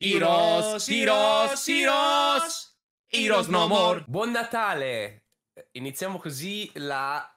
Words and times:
Heroes, 0.00 0.88
Heroes, 0.88 1.66
Heroes, 1.66 2.78
Heroes 3.08 3.48
no 3.48 3.66
more. 3.66 4.04
Buon 4.06 4.30
Natale! 4.30 5.24
Iniziamo 5.72 6.18
così 6.18 6.70
la... 6.74 7.28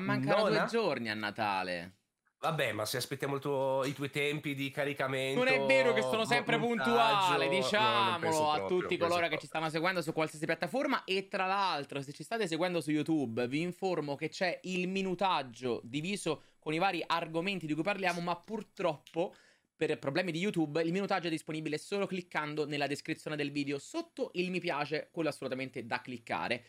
Ma 0.00 0.02
mancano 0.02 0.44
Nona? 0.44 0.60
due 0.60 0.66
giorni 0.66 1.10
a 1.10 1.14
Natale. 1.14 1.98
Vabbè, 2.38 2.72
ma 2.72 2.86
se 2.86 2.96
aspettiamo 2.96 3.34
il 3.34 3.42
tuo- 3.42 3.82
i 3.84 3.92
tuoi 3.92 4.08
tempi 4.08 4.54
di 4.54 4.70
caricamento... 4.70 5.44
Non 5.44 5.52
è 5.52 5.62
vero 5.66 5.92
che 5.92 6.00
sono 6.00 6.24
sempre 6.24 6.56
montaggio, 6.56 6.90
puntuale, 6.90 7.44
no, 7.44 7.50
diciamolo 7.50 8.18
penso 8.18 8.50
a 8.50 8.56
proprio, 8.56 8.78
tutti 8.78 8.96
coloro 8.96 9.14
che 9.14 9.20
proprio. 9.20 9.40
ci 9.40 9.46
stanno 9.46 9.68
seguendo 9.68 10.00
su 10.00 10.12
qualsiasi 10.14 10.46
piattaforma 10.46 11.04
e 11.04 11.28
tra 11.28 11.44
l'altro 11.44 12.00
se 12.00 12.12
ci 12.12 12.22
state 12.22 12.48
seguendo 12.48 12.80
su 12.80 12.92
YouTube 12.92 13.46
vi 13.46 13.60
informo 13.60 14.14
che 14.14 14.30
c'è 14.30 14.58
il 14.62 14.88
minutaggio 14.88 15.82
diviso 15.84 16.44
con 16.60 16.72
i 16.72 16.78
vari 16.78 17.04
argomenti 17.06 17.66
di 17.66 17.74
cui 17.74 17.82
parliamo, 17.82 18.22
ma 18.22 18.36
purtroppo 18.36 19.34
per 19.76 19.98
problemi 19.98 20.32
di 20.32 20.38
YouTube 20.38 20.82
il 20.82 20.90
minutaggio 20.90 21.26
è 21.26 21.30
disponibile 21.30 21.76
solo 21.76 22.06
cliccando 22.06 22.66
nella 22.66 22.86
descrizione 22.86 23.36
del 23.36 23.50
video 23.52 23.78
sotto 23.78 24.30
il 24.34 24.50
mi 24.50 24.58
piace, 24.58 25.08
quello 25.12 25.28
assolutamente 25.28 25.84
da 25.86 26.00
cliccare. 26.00 26.64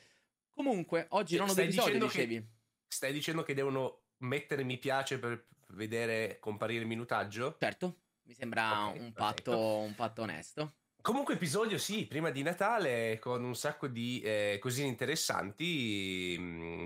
Comunque, 0.50 1.06
oggi 1.12 1.38
non 1.38 1.48
ho 1.48 1.52
stai 1.52 1.66
due 1.68 1.74
episodi, 1.74 1.92
dicendo 1.94 2.12
che- 2.12 2.28
dicevi. 2.28 2.50
Stai 2.88 3.14
dicendo 3.14 3.44
che 3.44 3.54
devono 3.54 4.02
mettere 4.18 4.64
mi 4.64 4.78
piace 4.78 5.20
per 5.20 5.48
vedere 5.70 6.38
comparire 6.40 6.82
il 6.82 6.88
minutaggio? 6.88 7.56
Certo, 7.60 8.00
mi 8.24 8.34
sembra 8.34 8.88
Ok, 8.88 9.00
un, 9.00 9.14
patto, 9.14 9.78
un 9.78 9.96
patto 9.96 10.22
onesto. 10.24 10.74
Comunque 11.08 11.36
episodio 11.36 11.78
sì, 11.78 12.06
prima 12.06 12.32
di 12.32 12.42
Natale 12.42 13.18
con 13.18 13.42
un 13.42 13.56
sacco 13.56 13.88
di 13.88 14.20
eh, 14.20 14.58
cosine 14.60 14.90
interessanti, 14.90 16.38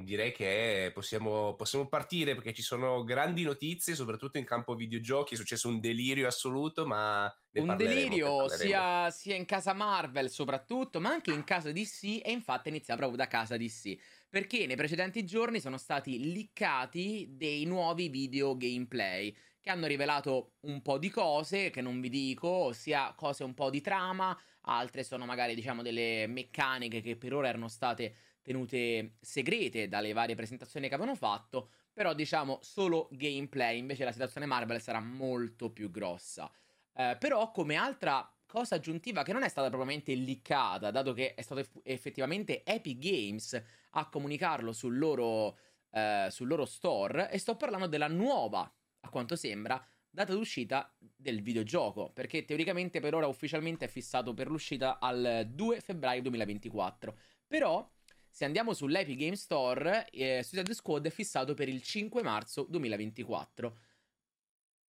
direi 0.04 0.32
che 0.32 0.92
possiamo, 0.94 1.56
possiamo 1.56 1.88
partire 1.88 2.36
perché 2.36 2.54
ci 2.54 2.62
sono 2.62 3.04
grandi 3.04 3.42
notizie, 3.42 3.96
soprattutto 3.96 4.38
in 4.38 4.46
campo 4.46 4.76
videogiochi, 4.76 5.34
è 5.34 5.38
successo 5.38 5.70
un 5.70 5.80
delirio 5.80 6.28
assoluto, 6.28 6.86
ma 6.86 7.36
un 7.54 7.76
delirio 7.76 8.48
sia, 8.48 9.10
sia 9.10 9.36
in 9.36 9.46
casa 9.46 9.74
Marvel 9.74 10.30
soprattutto, 10.30 11.00
ma 11.00 11.10
anche 11.10 11.32
in 11.32 11.44
casa 11.44 11.72
DC 11.72 12.22
e 12.24 12.32
infatti 12.32 12.70
inizia 12.70 12.96
proprio 12.96 13.18
da 13.18 13.26
casa 13.26 13.58
DC. 13.58 13.98
Perché 14.30 14.68
nei 14.68 14.76
precedenti 14.76 15.26
giorni 15.26 15.60
sono 15.60 15.78
stati 15.78 16.32
liccati 16.32 17.26
dei 17.32 17.66
nuovi 17.66 18.08
video 18.08 18.56
gameplay 18.56 19.36
che 19.62 19.70
hanno 19.70 19.86
rivelato 19.86 20.56
un 20.62 20.82
po' 20.82 20.98
di 20.98 21.10
cose 21.10 21.70
che 21.70 21.82
non 21.82 22.02
vi 22.02 22.10
dico, 22.10 22.48
ossia 22.48 23.14
cose 23.14 23.44
un 23.44 23.54
po' 23.54 23.70
di 23.70 23.80
trama, 23.80 24.38
altre 24.62 25.04
sono 25.04 25.26
magari 25.26 25.54
diciamo 25.54 25.84
delle 25.84 26.26
meccaniche 26.28 27.02
che 27.02 27.16
per 27.16 27.34
ora 27.34 27.48
erano 27.48 27.68
state 27.68 28.16
tenute 28.42 29.18
segrete 29.22 29.88
dalle 29.88 30.14
varie 30.14 30.36
presentazioni 30.36 30.88
che 30.88 30.96
avevano 30.96 31.16
fatto, 31.16 31.70
però 31.94 32.14
diciamo 32.14 32.60
solo 32.62 33.08
gameplay, 33.12 33.78
invece 33.78 34.04
la 34.04 34.12
situazione 34.12 34.48
Marvel 34.48 34.82
sarà 34.82 35.00
molto 35.00 35.70
più 35.70 35.92
grossa. 35.92 36.52
Eh, 36.94 37.16
però 37.20 37.52
come 37.52 37.76
altra 37.76 38.30
cosa 38.48 38.76
aggiuntiva 38.76 39.24
che 39.24 39.32
non 39.32 39.44
è 39.44 39.48
stata 39.48 39.68
propriamente 39.68 40.14
liccata, 40.14 40.92
dato 40.92 41.14
che 41.14 41.36
è 41.36 41.42
stato 41.42 41.62
eff- 41.62 41.80
effettivamente 41.84 42.64
Epic 42.66 42.98
Games 42.98 43.64
a 43.92 44.10
comunicarlo 44.10 44.74
sul 44.74 44.98
loro, 44.98 45.58
eh, 45.92 46.28
sul 46.32 46.48
loro 46.48 46.66
store, 46.66 47.30
e 47.30 47.38
sto 47.38 47.56
parlando 47.56 47.88
della 47.88 48.08
nuova, 48.08 48.70
a 49.02 49.10
quanto 49.10 49.36
sembra, 49.36 49.84
data 50.10 50.34
d'uscita 50.34 50.94
del 50.98 51.42
videogioco, 51.42 52.12
perché 52.12 52.46
teoricamente 52.46 53.00
per 53.00 53.16
ora 53.16 53.28
ufficialmente 53.28 53.86
è 53.86 53.88
fissato 53.88 54.34
per 54.34 54.50
l'uscita 54.50 55.00
al 55.00 55.48
2 55.50 55.80
febbraio 55.80 56.22
2024. 56.22 57.18
Però, 57.48 57.90
se 58.30 58.46
andiamo 58.46 58.74
sull'Epic 58.74 59.18
Game 59.18 59.36
Store, 59.36 60.10
eh, 60.10 60.44
Suicide 60.44 60.74
Squad 60.74 61.06
è 61.06 61.10
fissato 61.10 61.54
per 61.54 61.70
il 61.70 61.82
5 61.82 62.22
marzo 62.22 62.66
2024. 62.70 63.78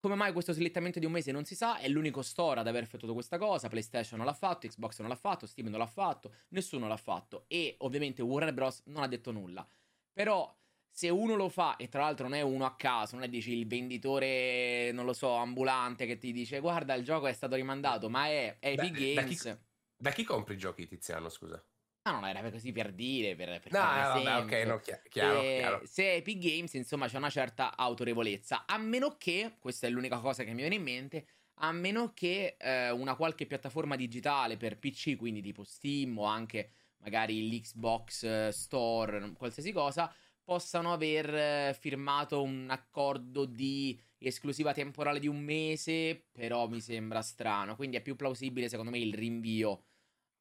Come 0.03 0.17
mai 0.17 0.33
questo 0.33 0.53
slittamento 0.53 0.99
di 0.99 1.07
un 1.07 1.13
mese 1.13 1.31
non 1.31 1.45
si 1.45 1.55
sa, 1.55 1.79
è 1.79 1.89
l'unico 1.89 2.23
store 2.23 2.59
ad 2.59 2.67
aver 2.67 2.83
effettuato 2.83 3.15
questa 3.15 3.39
cosa, 3.39 3.69
PlayStation 3.69 4.19
non 4.19 4.27
l'ha 4.27 4.35
fatto, 4.35 4.67
Xbox 4.67 4.99
non 4.99 5.09
l'ha 5.09 5.15
fatto, 5.15 5.47
Steam 5.47 5.69
non 5.69 5.79
l'ha 5.79 5.87
fatto, 5.87 6.35
nessuno 6.49 6.89
l'ha 6.89 6.97
fatto 6.97 7.45
e 7.47 7.77
ovviamente 7.79 8.21
Warner 8.21 8.53
Bros. 8.53 8.83
non 8.87 9.05
ha 9.05 9.07
detto 9.07 9.31
nulla. 9.31 9.65
Però 10.13 10.53
se 10.93 11.09
uno 11.09 11.35
lo 11.35 11.49
fa 11.49 11.77
e 11.77 11.89
tra 11.89 12.03
l'altro 12.03 12.29
non 12.29 12.37
è 12.37 12.43
uno 12.43 12.65
a 12.67 12.77
caso, 12.77 13.15
non 13.17 13.25
è 13.25 13.29
dici 13.29 13.53
il 13.57 13.67
venditore, 13.67 14.93
non 14.93 15.05
lo 15.07 15.13
so, 15.13 15.35
ambulante 15.35 16.07
che 16.07 16.19
ti 16.19 16.33
dice 16.33 16.61
guarda 16.61 16.95
il 16.95 17.05
gioco 17.05 17.27
è 17.27 17.33
stato 17.33 17.55
rimandato, 17.57 18.09
ma 18.11 18.27
è 18.27 18.57
Epic 18.61 18.95
Da- 18.95 19.23
da 19.23 19.23
chi- 19.25 19.37
Games. 19.37 19.59
Da 19.97 20.11
chi 20.11 20.25
compri 20.25 20.55
i 20.55 20.59
giochi 20.59 20.87
Tiziano, 20.87 21.29
scusa? 21.29 21.65
Ah, 22.05 22.19
no, 22.19 22.27
era 22.27 22.51
così 22.51 22.73
per 22.73 22.93
dire, 22.93 23.37
per, 23.37 23.61
per 23.61 23.73
No, 23.73 23.79
fare 23.79 23.93
un 23.93 24.05
vabbè, 24.09 24.37
ok, 24.39 24.53
no, 24.67 24.79
chi- 24.81 24.93
chiaro, 25.09 25.41
Eh, 25.45 25.55
chiaro. 25.55 25.87
Se 25.87 26.15
Epic 26.15 26.39
Games, 26.39 26.73
insomma, 26.75 27.07
c'è 27.07 27.17
una 27.19 27.31
certa 27.31 27.77
autorevolezza. 27.77 28.65
A 28.67 28.77
meno 28.79 29.17
che, 29.17 29.57
questa 29.61 29.87
è 29.87 29.91
l'unica 29.91 30.19
cosa 30.19 30.43
che 30.43 30.51
mi 30.51 30.57
viene 30.63 30.75
in 30.75 30.83
mente, 30.83 31.27
a 31.61 31.71
meno 31.71 32.13
che 32.13 32.57
eh, 32.59 32.91
una 32.91 33.15
qualche 33.15 33.47
piattaforma 33.47 33.95
digitale 33.95 34.57
per 34.57 34.79
PC, 34.79 35.17
quindi 35.17 35.41
tipo 35.43 35.63
Steam 35.65 36.19
o 36.19 36.25
anche 36.25 36.73
magari 36.99 37.49
l'Xbox 37.51 38.23
eh, 38.25 38.51
Store, 38.53 39.33
qualsiasi 39.35 39.71
cosa, 39.71 40.13
possano 40.45 40.93
aver 40.93 41.35
eh, 41.35 41.77
firmato 41.79 42.43
un 42.43 42.69
accordo 42.71 43.45
di 43.45 44.01
esclusiva 44.19 44.73
temporale 44.73 45.19
di 45.19 45.29
un 45.29 45.41
mese, 45.41 46.29
però 46.33 46.69
mi 46.69 46.81
sembra 46.81 47.23
strano. 47.23 47.77
Quindi 47.77 47.97
è 47.97 48.03
più 48.03 48.17
plausibile, 48.17 48.69
secondo 48.69 48.91
me, 48.91 48.99
il 48.99 49.15
rinvio 49.15 49.85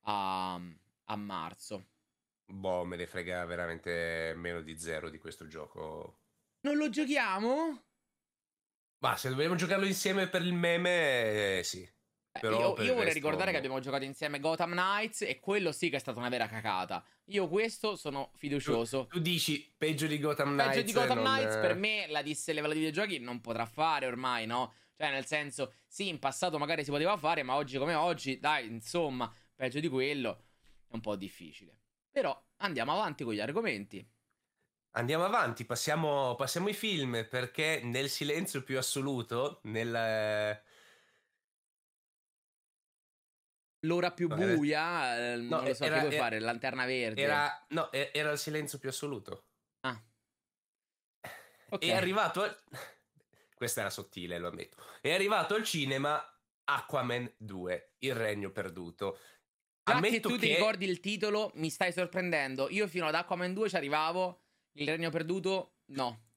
a, 0.01 0.56
a 0.56 1.16
marzo. 1.16 1.88
Boh, 2.45 2.84
me 2.84 2.97
ne 2.97 3.07
frega 3.07 3.45
veramente 3.45 4.34
meno 4.35 4.62
di 4.62 4.78
zero 4.78 5.09
di 5.09 5.17
questo 5.17 5.47
gioco. 5.47 6.19
Non 6.62 6.78
lo 6.78 6.89
giochiamo? 6.89 7.83
Ma 9.00 9.16
se 9.16 9.29
dobbiamo 9.29 9.56
giocarlo 9.56 9.85
insieme 9.85 10.28
per 10.28 10.44
il 10.44 10.53
meme, 10.53 11.59
eh, 11.59 11.63
sì. 11.63 11.88
Eh, 12.34 12.40
Però 12.40 12.75
io, 12.78 12.84
io 12.84 12.94
vorrei 12.96 13.14
ricordare 13.14 13.47
che 13.47 13.52
boh. 13.52 13.58
abbiamo 13.58 13.80
giocato 13.80 14.06
insieme 14.06 14.40
Gotham 14.40 14.72
Knights 14.72 15.24
e 15.24 15.40
quello 15.42 15.74
sì 15.74 15.90
che 15.90 15.97
è 15.97 16.00
stata 16.00 16.18
una 16.18 16.30
vera 16.30 16.47
cacata. 16.47 17.03
Io 17.25 17.50
questo 17.50 17.97
sono 17.97 18.31
fiducioso. 18.36 19.08
Tu 19.08 19.19
dici 19.19 19.74
peggio 19.78 20.08
di 20.08 20.18
Gotham 20.18 20.53
Knights. 20.53 20.75
Peggio 20.75 20.86
di 20.86 20.94
Gotham 20.94 21.22
non- 21.22 21.34
Knights 21.34 21.56
per 21.58 21.75
me 21.75 22.06
la 22.08 22.22
disse 22.22 22.53
livello 22.53 22.74
di 22.74 22.80
videogiochi 22.80 23.19
non 23.19 23.42
potrà 23.42 23.66
fare 23.66 24.06
ormai, 24.06 24.46
no? 24.46 24.74
Cioè 24.96 25.12
nel 25.12 25.25
senso, 25.25 25.74
sì, 25.88 26.08
in 26.08 26.19
passato 26.19 26.58
magari 26.58 26.84
si 26.86 26.90
poteva 26.92 27.18
fare, 27.18 27.44
ma 27.44 27.56
oggi 27.56 27.78
come 27.78 27.96
oggi, 27.96 28.40
dai, 28.40 28.68
insomma, 28.68 29.30
peggio 29.53 29.80
di 29.81 29.90
quello 29.90 30.44
è 30.88 30.94
un 30.94 31.02
po' 31.02 31.18
difficile. 31.18 31.75
Però 32.09 32.40
andiamo 32.58 32.94
avanti 32.94 33.24
con 33.25 33.34
gli 33.34 33.40
argomenti. 33.40 34.08
Andiamo 34.92 35.25
avanti, 35.25 35.66
passiamo, 35.66 36.36
passiamo 36.36 36.68
ai 36.68 36.74
film 36.74 37.25
perché 37.30 37.81
nel 37.84 38.09
silenzio 38.09 38.62
più 38.63 38.78
assoluto, 38.78 39.59
nel... 39.63 39.96
eh, 39.96 40.63
L'ora 43.81 44.12
più 44.12 44.28
No, 44.28 44.36
buia, 44.36 45.34
eh, 45.34 45.36
non 45.38 45.64
lo 45.64 45.74
so, 45.74 45.84
era- 45.84 45.96
che 45.96 46.02
vuoi 46.02 46.14
era- 46.14 46.24
fare? 46.24 46.40
Lanterna 46.40 46.86
verde. 46.86 47.22
Era, 47.22 47.66
no, 47.69 47.92
era 47.92 48.31
il 48.31 48.38
silenzio 48.38 48.78
più 48.78 48.90
assoluto. 48.90 49.46
Ah. 49.81 50.00
Ok. 51.69 51.81
È 51.84 51.92
arrivato... 51.92 52.44
al- 52.44 52.64
Questa 53.56 53.81
era 53.81 53.90
sottile, 53.90 54.38
lo 54.40 54.47
ammetto. 54.50 54.78
È 55.02 55.12
arrivato 55.14 55.53
al 55.56 55.64
cinema 55.64 56.24
Aquaman 56.66 57.31
2, 57.38 57.96
Il 58.00 58.16
Regno 58.16 58.52
Perduto. 58.52 59.19
Già 59.84 59.96
Ammetto 59.96 60.30
che 60.30 60.34
tu 60.36 60.40
ti 60.40 60.48
ricordi 60.53 60.86
il 60.88 61.00
titolo, 61.00 61.52
mi 61.56 61.69
stai 61.69 61.92
sorprendendo. 61.92 62.69
Io 62.69 62.88
fino 62.88 63.08
ad 63.08 63.16
Aquaman 63.16 63.53
2 63.53 63.69
ci 63.69 63.75
arrivavo, 63.75 64.44
il 64.74 64.88
regno 64.88 65.09
perduto, 65.09 65.78
no. 65.88 66.30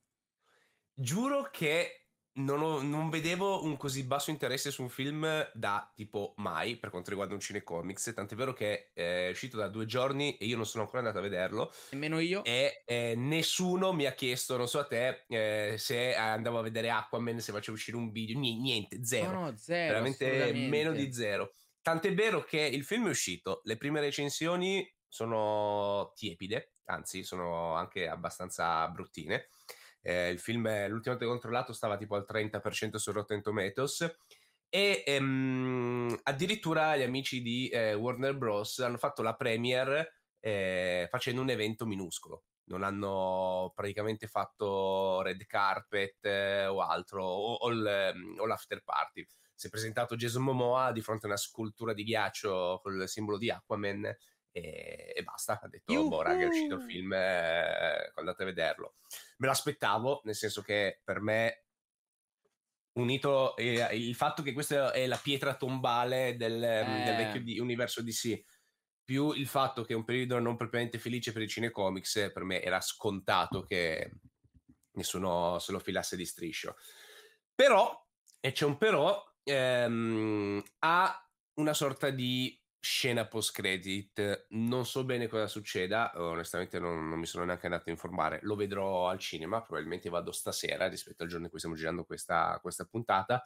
Giuro 0.95 1.51
che 1.51 2.04
non, 2.37 2.61
ho- 2.63 2.83
non 2.83 3.11
vedevo 3.11 3.63
un 3.65 3.77
così 3.77 4.05
basso 4.05 4.31
interesse 4.31 4.71
su 4.71 4.83
un 4.83 4.89
film 4.89 5.49
da 5.53 5.91
tipo 5.95 6.35
mai 6.39 6.77
per 6.77 6.91
quanto 6.91 7.11
riguarda 7.11 7.35
un 7.35 7.41
cinecomics. 7.41 8.13
Tant'è 8.15 8.35
vero 8.35 8.53
che 8.53 8.91
eh, 8.95 9.29
è 9.29 9.31
uscito 9.31 9.57
da 9.57 9.69
due 9.69 9.87
giorni 9.87 10.37
e 10.37 10.47
io 10.47 10.57
non 10.57 10.67
sono 10.67 10.83
ancora 10.83 11.01
andato 11.01 11.19
a 11.19 11.23
vederlo. 11.23 11.73
Nemmeno 11.91 12.19
io. 12.19 12.43
E 12.45 12.83
eh, 12.87 13.15
nessuno 13.17 13.93
mi 13.93 14.07
ha 14.07 14.13
chiesto, 14.13 14.57
non 14.57 14.69
so 14.69 14.81
a 14.81 14.85
te, 14.87 15.25
eh, 15.29 15.77
se 15.79 16.15
andavo 16.15 16.59
a 16.59 16.63
vedere 16.63 16.91
Aquaman, 16.91 17.41
se 17.41 17.53
facevo 17.53 17.77
uscire 17.77 17.97
un 17.97 18.11
video. 18.11 18.39
Ni- 18.39 18.61
Niente, 18.61 19.05
zero. 19.05 19.33
No, 19.33 19.41
no, 19.51 19.57
zero. 19.57 19.93
veramente 19.93 20.53
meno 20.53 20.93
di 20.93 21.13
zero. 21.13 21.53
Tant'è 21.83 22.15
vero 22.15 22.43
che 22.43 22.61
il 22.61 22.83
film 22.83 23.07
è 23.07 23.11
uscito, 23.11 23.61
le 23.65 23.77
prime 23.77 24.01
recensioni 24.01 24.91
sono 25.07 26.13
tiepide, 26.17 26.73
anzi 26.87 27.23
sono 27.23 27.75
anche 27.75 28.09
abbastanza 28.09 28.89
bruttine. 28.89 29.49
Eh, 30.07 30.29
il 30.29 30.39
film, 30.39 30.67
eh, 30.67 30.87
l'ultima 30.87 31.15
volta 31.15 31.21
che 31.21 31.25
ho 31.25 31.31
controllato, 31.31 31.73
stava 31.73 31.97
tipo 31.97 32.15
al 32.15 32.27
30% 32.29 32.97
su 32.97 33.11
Rotten 33.11 33.41
Tomatoes 33.41 34.17
e 34.69 35.03
ehm, 35.07 36.19
addirittura 36.25 36.95
gli 36.97 37.03
amici 37.03 37.41
di 37.41 37.69
eh, 37.69 37.95
Warner 37.95 38.37
Bros. 38.37 38.81
hanno 38.81 38.99
fatto 38.99 39.23
la 39.23 39.35
premiere 39.35 40.13
eh, 40.41 41.07
facendo 41.11 41.41
un 41.41 41.49
evento 41.49 41.87
minuscolo. 41.87 42.45
Non 42.67 42.83
hanno 42.83 43.73
praticamente 43.75 44.27
fatto 44.27 45.23
red 45.23 45.47
carpet 45.47 46.25
eh, 46.27 46.67
o 46.67 46.81
altro, 46.81 47.25
o, 47.25 47.55
o 47.55 47.71
il, 47.71 47.87
ehm, 47.87 48.37
o 48.39 48.47
l'after 48.47 48.83
party 48.83 49.27
si 49.55 49.69
è 49.69 49.71
presentato 49.71 50.17
Jason 50.17 50.43
Momoa 50.43 50.91
di 50.93 51.01
fronte 51.01 51.27
a 51.27 51.29
una 51.29 51.39
scultura 51.39 51.93
di 51.93 52.03
ghiaccio 52.03 52.81
col 52.83 53.09
simbolo 53.09 53.39
di 53.39 53.51
Aquaman 53.51 54.15
e, 54.55 55.13
e 55.17 55.23
basta. 55.25 55.59
Ha 55.61 55.69
detto, 55.69 55.93
Yuhu! 55.93 56.09
boh 56.09 56.23
raga 56.23 56.45
è 56.45 56.47
uscito 56.47 56.77
il 56.77 56.83
film, 56.83 57.13
eh, 57.13 58.13
andate 58.15 58.43
a 58.43 58.47
vederlo. 58.47 58.95
Me 59.39 59.47
lo 59.47 59.53
aspettavo, 59.53 60.21
nel 60.25 60.37
senso 60.37 60.63
che 60.63 61.01
per 61.03 61.21
me 61.21 61.65
unito 62.93 63.57
eh, 63.57 63.85
il 63.97 64.15
fatto 64.15 64.43
che 64.43 64.53
questa 64.53 64.93
è 64.93 65.07
la 65.07 65.17
pietra 65.17 65.57
tombale 65.57 66.37
del, 66.37 66.63
eh. 66.63 67.03
del 67.05 67.17
vecchio 67.17 67.43
di, 67.43 67.59
universo 67.59 68.01
DC, 68.01 68.45
più 69.03 69.33
il 69.33 69.49
fatto 69.49 69.83
che 69.83 69.93
è 69.93 69.97
un 69.97 70.05
periodo 70.05 70.39
non 70.39 70.57
propriamente 70.57 70.99
felice 70.99 71.33
per 71.33 71.43
i 71.43 71.49
cinecomics, 71.49 72.31
per 72.33 72.45
me 72.45 72.63
era 72.63 72.81
scontato 72.81 73.63
che 73.63 74.13
nessuno 74.93 75.59
se 75.59 75.73
lo 75.73 75.81
filasse 75.81 76.17
di 76.17 76.25
striscio. 76.25 76.77
Però, 77.53 78.07
e 78.41 78.53
c'è 78.53 78.65
un 78.65 78.79
però, 78.79 79.21
ehm, 79.43 80.63
ha 80.79 81.29
una 81.55 81.75
sorta 81.75 82.11
di 82.11 82.57
scena 82.85 83.27
post 83.27 83.53
credit. 83.53 84.47
Non 84.51 84.85
so 84.85 85.05
bene 85.05 85.27
cosa 85.27 85.47
succeda, 85.47 86.13
onestamente 86.17 86.79
non, 86.79 87.09
non, 87.09 87.19
mi 87.19 87.27
sono 87.27 87.45
neanche 87.45 87.67
andato 87.67 87.89
a 87.89 87.93
informare. 87.93 88.39
Lo 88.43 88.55
vedrò 88.55 89.09
al 89.09 89.19
cinema, 89.19 89.63
probabilmente 89.63 90.11
vado 90.11 90.31
stasera 90.31 90.87
rispetto 90.87 91.23
al 91.23 91.29
giorno 91.29 91.45
in 91.45 91.51
cui 91.51 91.59
stiamo 91.59 91.77
girando 91.77 92.05
questa, 92.05 92.59
questa 92.61 92.85
puntata. 92.85 93.43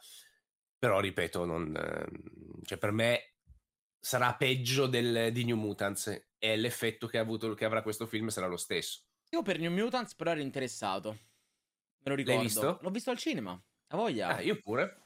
Però 0.77 0.99
ripeto, 0.99 1.45
non, 1.45 1.73
cioè 2.63 2.77
per 2.77 2.91
me 2.91 3.35
sarà 3.99 4.35
peggio 4.35 4.87
del, 4.87 5.31
di 5.31 5.43
New 5.45 5.57
Mutants 5.57 6.27
e 6.37 6.55
l'effetto 6.57 7.07
che, 7.07 7.17
ha 7.17 7.21
avuto, 7.21 7.53
che 7.53 7.65
avrà 7.65 7.81
questo 7.81 8.07
film 8.07 8.27
sarà 8.27 8.47
lo 8.47 8.57
stesso. 8.57 9.03
Io 9.31 9.41
per 9.41 9.59
New 9.59 9.71
Mutants 9.71 10.15
però 10.15 10.31
ero 10.31 10.41
interessato. 10.41 11.11
Me 11.11 12.11
lo 12.11 12.15
ricordo. 12.15 12.39
L'hai 12.39 12.47
visto? 12.47 12.79
L'ho 12.81 12.89
visto 12.89 13.11
al 13.11 13.17
cinema. 13.17 13.61
A 13.91 13.97
voglia. 13.97 14.35
Ah, 14.35 14.41
io 14.41 14.59
pure. 14.61 15.01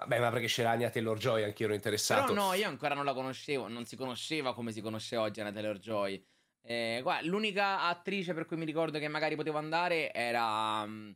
Vabbè, 0.00 0.18
ma 0.18 0.30
perché 0.30 0.46
c'era 0.46 0.70
Anya 0.70 0.88
Taylor 0.88 1.18
Joy, 1.18 1.42
anche 1.42 1.62
io 1.62 1.68
ero 1.68 1.74
interessato. 1.74 2.32
Però 2.32 2.46
no, 2.46 2.54
io 2.54 2.66
ancora 2.66 2.94
non 2.94 3.04
la 3.04 3.12
conoscevo, 3.12 3.68
non 3.68 3.84
si 3.84 3.96
conosceva 3.96 4.54
come 4.54 4.72
si 4.72 4.80
conosce 4.80 5.16
oggi 5.16 5.40
Anya 5.40 5.52
Taylor 5.52 5.78
Joy. 5.78 6.24
Eh, 6.62 7.00
guarda, 7.02 7.26
l'unica 7.26 7.82
attrice 7.82 8.32
per 8.32 8.46
cui 8.46 8.56
mi 8.56 8.64
ricordo 8.64 8.98
che 8.98 9.08
magari 9.08 9.36
potevo 9.36 9.58
andare 9.58 10.12
era 10.12 10.82
um, 10.82 11.14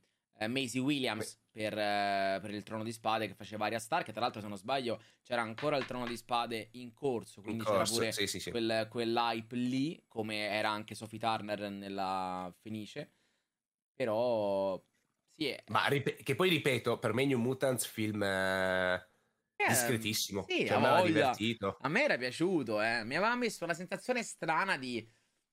Maisie 0.48 0.80
Williams 0.80 1.38
per, 1.50 1.72
uh, 1.72 2.40
per, 2.40 2.50
il 2.50 2.62
Trono 2.62 2.82
di 2.82 2.92
Spade 2.92 3.26
che 3.26 3.34
faceva 3.34 3.64
Arya 3.66 3.78
Stark. 3.78 4.10
Tra 4.10 4.20
l'altro, 4.20 4.42
se 4.42 4.48
non 4.48 4.58
sbaglio, 4.58 5.02
c'era 5.22 5.40
ancora 5.40 5.76
il 5.78 5.86
Trono 5.86 6.06
di 6.06 6.16
Spade 6.16 6.68
in 6.72 6.92
corso. 6.92 7.40
Quindi 7.40 7.60
in 7.60 7.64
corso, 7.64 7.94
c'era 7.94 8.10
pure 8.10 8.12
sì, 8.12 8.26
sì, 8.26 8.40
sì. 8.40 8.50
Quel, 8.50 8.86
quell'hype 8.90 9.56
lì, 9.56 10.04
come 10.08 10.48
era 10.48 10.68
anche 10.68 10.94
Sophie 10.94 11.18
Turner 11.18 11.70
nella 11.70 12.52
Fenice. 12.60 13.12
Però 13.94 14.82
sì, 15.36 15.48
è... 15.48 15.62
Ma 15.68 15.86
rip- 15.86 16.22
che 16.22 16.34
poi 16.34 16.48
ripeto, 16.48 16.98
per 16.98 17.12
me 17.12 17.24
New 17.24 17.38
Mutants 17.38 17.86
film 17.86 18.22
eh, 18.22 18.94
eh, 19.56 19.68
discretissimo. 19.68 20.44
Sì, 20.48 20.66
cioè, 20.66 20.76
a 20.76 21.00
me 21.00 21.04
divertito. 21.04 21.76
A 21.80 21.88
me 21.88 22.04
era 22.04 22.16
piaciuto, 22.16 22.80
eh. 22.80 23.04
Mi 23.04 23.16
aveva 23.16 23.34
messo 23.34 23.64
una 23.64 23.74
sensazione 23.74 24.22
strana 24.22 24.76
di 24.76 25.06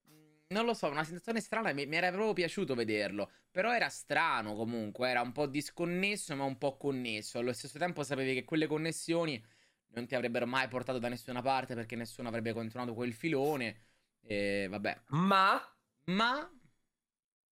mm, 0.10 0.46
non 0.50 0.66
lo 0.66 0.74
so, 0.74 0.88
una 0.88 1.04
sensazione 1.04 1.42
strana, 1.42 1.74
mi, 1.74 1.88
mi, 1.88 1.96
era 1.96 2.10
proprio 2.12 2.34
piaciuto 2.34 2.76
vederlo, 2.76 3.32
però 3.50 3.74
era 3.74 3.90
strano 3.90 4.54
comunque, 4.56 5.10
era 5.10 5.22
un 5.22 5.32
po' 5.32 5.48
disconnesso 5.48 6.36
ma 6.36 6.44
un 6.44 6.58
po' 6.58 6.78
connesso, 6.78 7.40
allo 7.40 7.54
stesso 7.54 7.80
tempo 7.80 8.04
sapevi 8.04 8.36
che 8.36 8.44
quelle 8.44 8.68
connessioni 8.68 9.44
non 9.94 10.06
ti 10.06 10.16
avrebbero 10.16 10.46
mai 10.46 10.68
portato 10.68 11.00
da 11.00 11.10
nessuna 11.10 11.42
parte 11.42 11.74
perché 11.74 11.96
nessuno 11.96 12.28
avrebbe 12.28 12.54
continuato 12.54 12.94
quel 12.94 13.14
filone, 13.14 13.82
e 14.22 14.68
vabbè. 14.70 15.02
Ma... 15.08 15.66
Ma 16.06 16.52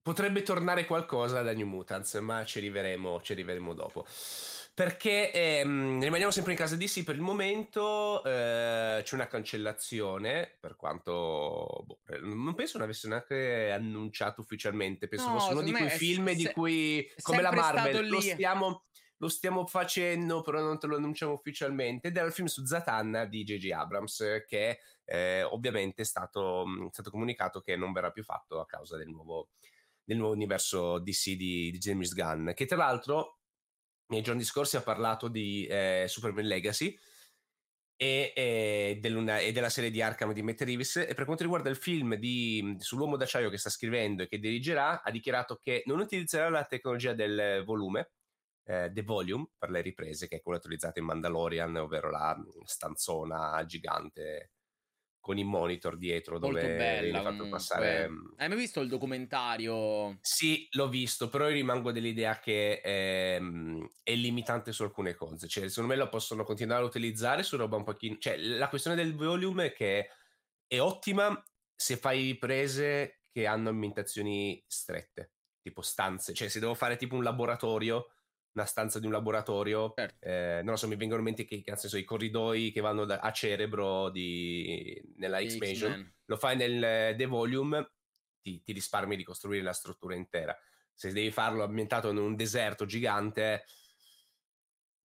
potrebbe 0.02 0.42
tornare 0.42 0.86
qualcosa 0.86 1.42
da 1.42 1.52
New 1.52 1.66
Mutants, 1.66 2.14
ma 2.14 2.44
ci 2.44 2.58
arriveremo, 2.58 3.20
ci 3.22 3.32
arriveremo 3.32 3.74
dopo. 3.74 4.06
Perché 4.72 5.30
ehm, 5.32 6.00
rimaniamo 6.00 6.32
sempre 6.32 6.52
in 6.52 6.58
casa 6.58 6.76
DC 6.76 7.04
per 7.04 7.16
il 7.16 7.20
momento, 7.20 8.24
eh, 8.24 9.02
c'è 9.02 9.14
una 9.14 9.26
cancellazione, 9.26 10.56
per 10.58 10.76
quanto 10.76 11.82
boh, 11.84 11.98
eh, 12.06 12.18
non 12.20 12.54
penso 12.54 12.78
ne 12.78 12.84
avesse 12.84 13.08
neanche 13.08 13.70
annunciato 13.72 14.40
ufficialmente, 14.40 15.06
penso 15.06 15.28
no, 15.28 15.38
fosse 15.38 15.52
uno 15.52 15.62
di 15.62 15.72
quei 15.72 15.90
film 15.90 16.28
se, 16.28 16.34
di 16.34 16.50
cui, 16.52 17.06
come 17.20 17.42
la 17.42 17.52
Marvel, 17.52 18.08
lo 18.08 18.20
stiamo, 18.20 18.84
lo 19.18 19.28
stiamo, 19.28 19.66
facendo, 19.66 20.40
però 20.40 20.60
non 20.60 20.78
te 20.78 20.86
lo 20.86 20.96
annunciamo 20.96 21.32
ufficialmente, 21.32 22.08
ed 22.08 22.16
era 22.16 22.26
il 22.26 22.32
film 22.32 22.46
su 22.46 22.64
Zatanna 22.64 23.26
di 23.26 23.42
J.J. 23.42 23.70
Abrams, 23.72 24.44
che 24.46 24.78
eh, 25.04 25.42
ovviamente 25.42 26.02
è 26.02 26.06
stato, 26.06 26.62
è 26.62 26.88
stato 26.90 27.10
comunicato 27.10 27.60
che 27.60 27.76
non 27.76 27.92
verrà 27.92 28.12
più 28.12 28.22
fatto 28.22 28.60
a 28.60 28.66
causa 28.66 28.96
del 28.96 29.08
nuovo 29.08 29.48
del 30.10 30.18
nuovo 30.18 30.34
universo 30.34 30.98
DC 30.98 31.36
di, 31.36 31.70
di 31.70 31.78
James 31.78 32.12
Gunn, 32.14 32.50
che 32.50 32.66
tra 32.66 32.76
l'altro 32.76 33.38
nei 34.08 34.22
giorni 34.22 34.42
scorsi 34.42 34.76
ha 34.76 34.82
parlato 34.82 35.28
di 35.28 35.64
eh, 35.66 36.06
Superman 36.08 36.46
Legacy 36.46 36.98
e, 37.94 38.32
e, 38.34 39.00
e, 39.00 39.52
della 39.52 39.68
serie 39.68 39.92
di 39.92 40.02
Arkham 40.02 40.32
di 40.32 40.42
Matt 40.42 40.62
Reeves 40.62 40.96
e 40.96 41.14
per 41.14 41.24
quanto 41.26 41.44
riguarda 41.44 41.70
il 41.70 41.76
film 41.76 42.16
di, 42.16 42.74
sull'uomo 42.80 43.16
d'acciaio 43.16 43.50
che 43.50 43.56
sta 43.56 43.70
scrivendo 43.70 44.24
e 44.24 44.26
che 44.26 44.40
dirigerà 44.40 45.00
ha 45.00 45.10
dichiarato 45.12 45.60
che 45.62 45.84
non 45.86 46.00
utilizzerà 46.00 46.48
la 46.48 46.64
tecnologia 46.64 47.12
del 47.12 47.62
volume 47.64 48.10
eh, 48.64 48.90
The 48.92 49.02
Volume 49.04 49.50
per 49.56 49.70
le 49.70 49.80
riprese 49.80 50.26
che 50.26 50.38
è 50.38 50.42
quella 50.42 50.58
utilizzata 50.58 50.98
in 50.98 51.04
Mandalorian 51.06 51.76
ovvero 51.76 52.10
la 52.10 52.36
stanzona 52.64 53.64
gigante 53.64 54.54
con 55.20 55.38
i 55.38 55.44
monitor 55.44 55.96
dietro 55.96 56.38
dove 56.38 56.60
Molto 56.60 56.66
bella, 56.74 57.22
fatto 57.22 57.46
passare. 57.48 58.08
Mm, 58.08 58.26
Hai 58.36 58.48
mai 58.48 58.56
visto 58.58 58.80
il 58.80 58.88
documentario? 58.88 60.20
Sì, 60.22 60.68
l'ho 60.72 60.88
visto, 60.88 61.28
però 61.30 61.46
io 61.48 61.54
rimango 61.54 61.92
dell'idea 61.92 62.38
che 62.38 62.80
è, 62.80 63.36
ehm, 63.36 63.88
è 64.02 64.14
limitante 64.14 64.70
su 64.72 64.82
alcune 64.82 65.14
cose. 65.14 65.48
Cioè, 65.48 65.68
secondo 65.68 65.90
me 65.94 65.96
lo 65.96 66.08
possono 66.10 66.44
continuare 66.44 66.82
a 66.82 66.86
utilizzare 66.86 67.42
su 67.42 67.56
roba 67.56 67.76
un 67.76 67.84
pochino. 67.84 68.18
Cioè, 68.18 68.36
la 68.36 68.68
questione 68.68 68.96
del 68.96 69.14
volume 69.14 69.66
è 69.66 69.72
che 69.72 70.08
è 70.66 70.78
ottima 70.80 71.42
se 71.74 71.96
fai 71.96 72.22
riprese 72.22 73.22
che 73.32 73.46
hanno 73.46 73.70
ambientazioni 73.70 74.62
strette, 74.66 75.32
tipo 75.62 75.80
stanze. 75.80 76.34
Cioè, 76.34 76.48
se 76.48 76.60
devo 76.60 76.74
fare 76.74 76.96
tipo 76.96 77.16
un 77.16 77.22
laboratorio 77.22 78.08
una 78.52 78.64
stanza 78.64 78.98
di 78.98 79.06
un 79.06 79.12
laboratorio, 79.12 79.92
certo. 79.94 80.26
eh, 80.26 80.60
non 80.62 80.72
lo 80.72 80.76
so, 80.76 80.88
mi 80.88 80.96
vengono 80.96 81.20
in 81.20 81.26
mente 81.26 81.44
che 81.44 81.62
cazzo 81.62 81.88
so, 81.88 81.96
i 81.96 82.04
corridoi 82.04 82.72
che 82.72 82.80
vanno 82.80 83.04
da, 83.04 83.18
a 83.18 83.32
cerebro 83.32 84.10
di, 84.10 85.00
nella 85.16 85.44
X-Mansion, 85.44 86.14
lo 86.24 86.36
fai 86.36 86.56
nel 86.56 87.14
The 87.16 87.26
Volume, 87.26 87.92
ti, 88.40 88.62
ti, 88.62 88.72
risparmi 88.72 89.16
di 89.16 89.24
costruire 89.24 89.62
la 89.62 89.72
struttura 89.72 90.14
intera. 90.14 90.56
Se 90.92 91.12
devi 91.12 91.30
farlo 91.30 91.62
ambientato 91.62 92.10
in 92.10 92.16
un 92.18 92.34
deserto 92.34 92.86
gigante, 92.86 93.64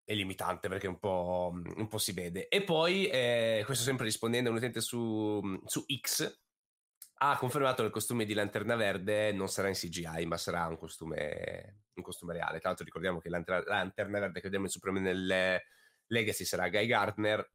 è 0.04 0.14
limitante 0.14 0.68
perché 0.68 0.86
un 0.86 0.98
po', 0.98 1.52
un 1.52 1.88
po 1.88 1.98
si 1.98 2.12
vede. 2.12 2.48
E 2.48 2.62
poi, 2.62 3.06
eh, 3.08 3.62
questo 3.64 3.84
sempre 3.84 4.04
rispondendo 4.04 4.48
a 4.48 4.52
un 4.52 4.58
utente 4.58 4.80
su, 4.80 5.40
su 5.66 5.84
X, 6.00 6.41
ha 7.24 7.36
confermato 7.36 7.82
che 7.82 7.86
il 7.86 7.92
costume 7.92 8.24
di 8.24 8.34
Lanterna 8.34 8.74
Verde 8.74 9.30
non 9.30 9.48
sarà 9.48 9.68
in 9.68 9.74
CGI, 9.74 10.26
ma 10.26 10.36
sarà 10.36 10.66
un 10.66 10.76
costume, 10.76 11.84
un 11.94 12.02
costume 12.02 12.32
reale. 12.32 12.58
Tra 12.58 12.68
l'altro 12.68 12.84
ricordiamo 12.84 13.20
che 13.20 13.28
la 13.28 13.40
Lanterna 13.64 14.18
Verde 14.18 14.40
che 14.40 14.42
vediamo 14.42 14.64
in 14.64 14.70
Superman 14.72 15.02
nel 15.02 15.62
Legacy 16.06 16.44
sarà 16.44 16.68
Guy 16.68 16.84
Gardner 16.86 17.48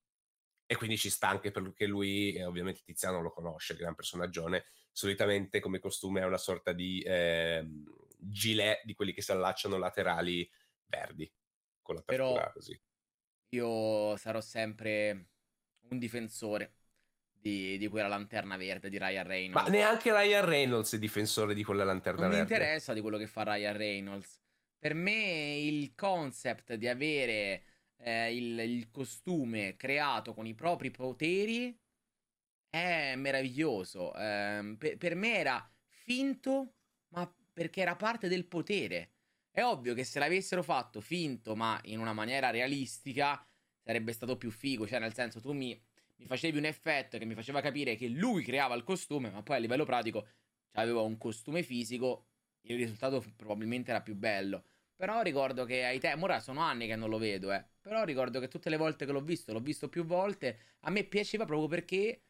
e 0.65 0.75
quindi 0.77 0.97
ci 0.97 1.09
sta 1.09 1.27
anche 1.27 1.51
perché 1.51 1.85
lui, 1.85 2.33
eh, 2.33 2.45
ovviamente 2.45 2.81
Tiziano 2.81 3.21
lo 3.21 3.31
conosce, 3.31 3.75
gran 3.75 3.93
personaggio, 3.93 4.47
solitamente 4.89 5.59
come 5.59 5.79
costume 5.79 6.21
è 6.21 6.25
una 6.25 6.37
sorta 6.37 6.71
di 6.71 7.01
eh, 7.01 7.67
gilet 8.17 8.85
di 8.85 8.93
quelli 8.93 9.11
che 9.11 9.21
si 9.21 9.31
allacciano 9.31 9.77
laterali 9.77 10.49
verdi, 10.85 11.29
con 11.81 11.95
la 11.95 12.01
Però 12.03 12.51
così. 12.53 12.79
Io 13.49 14.15
sarò 14.15 14.39
sempre 14.39 15.27
un 15.89 15.99
difensore 15.99 16.73
di, 17.47 17.77
di, 17.77 17.87
quella 17.87 18.07
lanterna 18.07 18.57
verde 18.57 18.89
di 18.89 18.97
Ryan 18.97 19.25
Reynolds. 19.25 19.63
Ma 19.63 19.69
neanche 19.69 20.11
Ryan 20.11 20.45
Reynolds 20.45 20.93
è 20.95 20.99
difensore 20.99 21.53
di 21.53 21.63
quella 21.63 21.85
lanterna 21.85 22.21
non 22.21 22.29
verde. 22.31 22.43
Non 22.43 22.47
mi 22.47 22.63
interessa 22.63 22.93
di 22.93 23.01
quello 23.01 23.17
che 23.17 23.27
fa 23.27 23.43
Ryan 23.43 23.77
Reynolds. 23.77 24.39
Per 24.77 24.93
me 24.93 25.57
il 25.57 25.95
concept 25.95 26.73
di 26.75 26.87
avere 26.87 27.63
eh, 27.97 28.35
il, 28.35 28.59
il, 28.59 28.89
costume 28.91 29.75
creato 29.75 30.33
con 30.33 30.45
i 30.45 30.53
propri 30.53 30.91
poteri 30.91 31.75
è 32.69 33.15
meraviglioso. 33.15 34.13
Eh, 34.13 34.75
per, 34.77 34.97
per 34.97 35.15
me 35.15 35.37
era 35.37 35.71
finto, 35.87 36.73
ma 37.09 37.31
perché 37.53 37.81
era 37.81 37.95
parte 37.95 38.27
del 38.27 38.45
potere. 38.45 39.13
È 39.49 39.63
ovvio 39.63 39.95
che 39.95 40.03
se 40.03 40.19
l'avessero 40.19 40.61
fatto 40.61 41.01
finto, 41.01 41.55
ma 41.55 41.79
in 41.85 41.99
una 41.99 42.13
maniera 42.13 42.51
realistica, 42.51 43.43
sarebbe 43.83 44.11
stato 44.11 44.37
più 44.37 44.51
figo. 44.51 44.85
Cioè, 44.85 44.99
nel 44.99 45.13
senso, 45.15 45.41
tu 45.41 45.53
mi 45.53 45.81
mi 46.17 46.25
facevi 46.25 46.57
un 46.57 46.65
effetto 46.65 47.17
che 47.17 47.25
mi 47.25 47.33
faceva 47.33 47.61
capire 47.61 47.95
che 47.95 48.07
lui 48.07 48.43
creava 48.43 48.75
il 48.75 48.83
costume, 48.83 49.29
ma 49.29 49.41
poi 49.43 49.57
a 49.57 49.59
livello 49.59 49.85
pratico 49.85 50.27
aveva 50.73 51.01
un 51.01 51.17
costume 51.17 51.63
fisico, 51.63 52.25
il 52.61 52.77
risultato 52.77 53.23
probabilmente 53.35 53.91
era 53.91 54.01
più 54.01 54.15
bello. 54.15 54.63
Però 54.95 55.21
ricordo 55.21 55.63
che 55.65 55.85
ai 55.85 55.99
tempi, 55.99 56.23
ora 56.23 56.39
sono 56.39 56.61
anni 56.61 56.87
che 56.87 56.95
non 56.95 57.09
lo 57.09 57.19
vedo, 57.19 57.51
eh. 57.53 57.63
Però 57.81 58.03
ricordo 58.03 58.39
che 58.39 58.47
tutte 58.47 58.69
le 58.69 58.77
volte 58.77 59.05
che 59.05 59.11
l'ho 59.11 59.21
visto, 59.21 59.53
l'ho 59.53 59.59
visto 59.59 59.89
più 59.89 60.03
volte, 60.05 60.59
a 60.81 60.89
me 60.89 61.03
piaceva 61.03 61.45
proprio 61.45 61.67
perché 61.67 62.23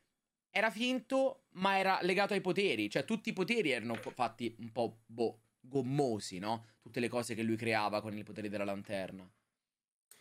era 0.50 0.70
finto, 0.70 1.46
ma 1.53 1.77
era 1.77 2.00
legato 2.01 2.34
ai 2.34 2.41
poteri. 2.41 2.89
Cioè, 2.89 3.06
tutti 3.06 3.29
i 3.29 3.34
poteri 3.34 3.72
erano 3.72 3.96
fatti 3.96 4.53
un 4.60 4.72
po' 4.72 5.00
boh, 5.06 5.39
gommosi, 5.62 6.39
no? 6.39 6.65
Tutte 6.79 7.00
le 7.00 7.08
cose 7.08 7.36
che 7.36 7.44
lui 7.44 7.56
creava 7.56 8.01
con 8.01 8.17
i 8.17 8.24
poteri 8.24 8.50
della 8.50 8.65
lanterna. 8.65 9.29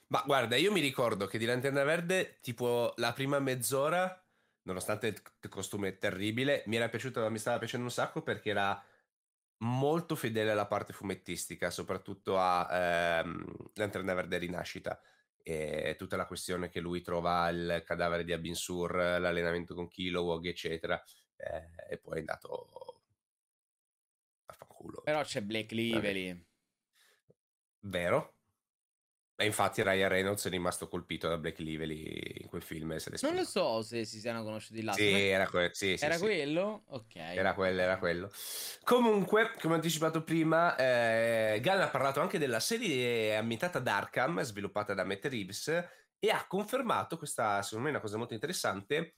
Ma 0.08 0.22
guarda, 0.24 0.56
io 0.56 0.70
mi 0.70 0.80
ricordo 0.80 1.26
che 1.26 1.38
di 1.38 1.46
Lanterna 1.46 1.82
Verde, 1.82 2.38
tipo 2.40 2.92
la 2.96 3.12
prima 3.12 3.40
mezz'ora, 3.40 4.24
nonostante 4.62 5.08
il 5.08 5.48
costume 5.48 5.98
terribile, 5.98 6.62
mi 6.66 6.76
era 6.76 6.88
piaciuto, 6.88 7.28
mi 7.28 7.38
stava 7.38 7.58
piacendo 7.58 7.86
un 7.86 7.92
sacco 7.92 8.22
perché 8.22 8.50
era 8.50 8.80
molto 9.58 10.14
fedele 10.14 10.52
alla 10.52 10.66
parte 10.66 10.92
fumettistica, 10.92 11.70
soprattutto 11.70 12.38
a 12.38 12.68
ehm, 13.20 13.70
Lantern 13.74 14.04
Never 14.04 14.28
the 14.28 14.38
Rinascita 14.38 15.00
e 15.42 15.94
tutta 15.96 16.16
la 16.16 16.26
questione 16.26 16.68
che 16.68 16.80
lui 16.80 17.02
trova 17.02 17.48
il 17.50 17.82
cadavere 17.84 18.24
di 18.24 18.32
Abin 18.32 18.56
Sur, 18.56 18.94
l'allenamento 18.94 19.74
con 19.74 19.86
Kilowog, 19.86 20.44
eccetera, 20.46 21.02
eh, 21.36 21.92
e 21.92 21.98
poi 21.98 22.16
è 22.16 22.18
andato 22.18 23.02
a 24.46 24.52
fanculo. 24.52 25.02
Però 25.02 25.22
c'è 25.22 25.42
Blake 25.42 25.74
Lively. 25.74 26.44
Vero, 27.80 28.35
e 29.38 29.44
infatti 29.44 29.82
Ryan 29.82 30.08
Reynolds 30.08 30.46
è 30.46 30.48
rimasto 30.48 30.88
colpito 30.88 31.28
da 31.28 31.36
Blake 31.36 31.62
Lively 31.62 32.40
in 32.40 32.48
quel 32.48 32.62
film. 32.62 32.96
non 33.20 33.34
lo 33.34 33.44
so 33.44 33.82
se 33.82 34.06
si 34.06 34.18
siano 34.18 34.42
conosciuti 34.42 34.82
là. 34.82 34.94
Sì, 34.94 35.12
era, 35.12 35.46
que- 35.46 35.70
sì, 35.74 35.98
sì, 35.98 36.04
era 36.04 36.14
sì. 36.14 36.22
quello? 36.22 36.84
Ok. 36.88 37.16
Era 37.16 37.52
quello, 37.52 37.80
era 37.82 37.98
quello. 37.98 38.30
Comunque, 38.82 39.52
come 39.60 39.74
anticipato 39.74 40.24
prima, 40.24 40.74
eh, 40.76 41.60
Gunn 41.62 41.80
ha 41.80 41.88
parlato 41.88 42.20
anche 42.20 42.38
della 42.38 42.60
serie 42.60 43.36
ambientata 43.36 43.76
ad 43.76 43.86
Arkham, 43.86 44.40
sviluppata 44.40 44.94
da 44.94 45.04
Matt 45.04 45.26
Reeves, 45.26 45.68
e 46.18 46.30
ha 46.30 46.46
confermato, 46.46 47.18
questa 47.18 47.60
secondo 47.60 47.84
me 47.84 47.88
è 47.90 47.92
una 47.92 48.00
cosa 48.00 48.16
molto 48.16 48.32
interessante, 48.32 49.16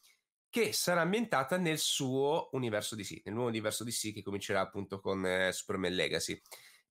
che 0.50 0.72
sarà 0.72 1.02
ambientata 1.02 1.58
nel 1.58 1.78
suo 1.78 2.48
universo 2.52 2.96
DC, 2.96 3.20
nel 3.25 3.34
nuovo 3.34 3.50
universo 3.50 3.84
DC 3.84 4.14
che 4.14 4.22
comincerà 4.22 4.60
appunto 4.60 4.98
con 4.98 5.25
eh, 5.25 5.52
Superman 5.52 5.92
Legacy 5.92 6.40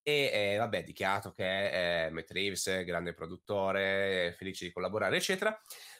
e 0.07 0.31
eh, 0.31 0.55
vabbè, 0.55 0.85
dichiarato 0.85 1.33
che 1.33 1.43
è 1.43 2.05
eh, 2.05 2.09
Matt 2.11 2.31
Reeves, 2.31 2.85
grande 2.85 3.13
produttore, 3.13 4.33
felice 4.37 4.63
di 4.63 4.71
collaborare, 4.71 5.17
eccetera, 5.17 5.53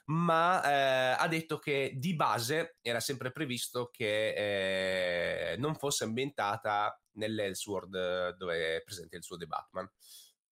ma 0.06 0.64
eh, 0.64 1.18
ha 1.20 1.28
detto 1.28 1.60
che 1.60 1.92
di 1.94 2.16
base 2.16 2.78
era 2.82 3.02
sempre 3.02 3.34
previsto 3.34 3.90
che 3.92 5.52
eh, 5.52 5.58
non 5.58 5.76
fosse 5.76 6.06
ambientata 6.06 6.98
nell'Elseworld 7.16 8.38
dove 8.38 8.78
è 8.78 8.82
presente 8.82 9.18
il 9.18 9.24
suo 9.24 9.36
The 9.36 9.46
Batman. 9.46 9.92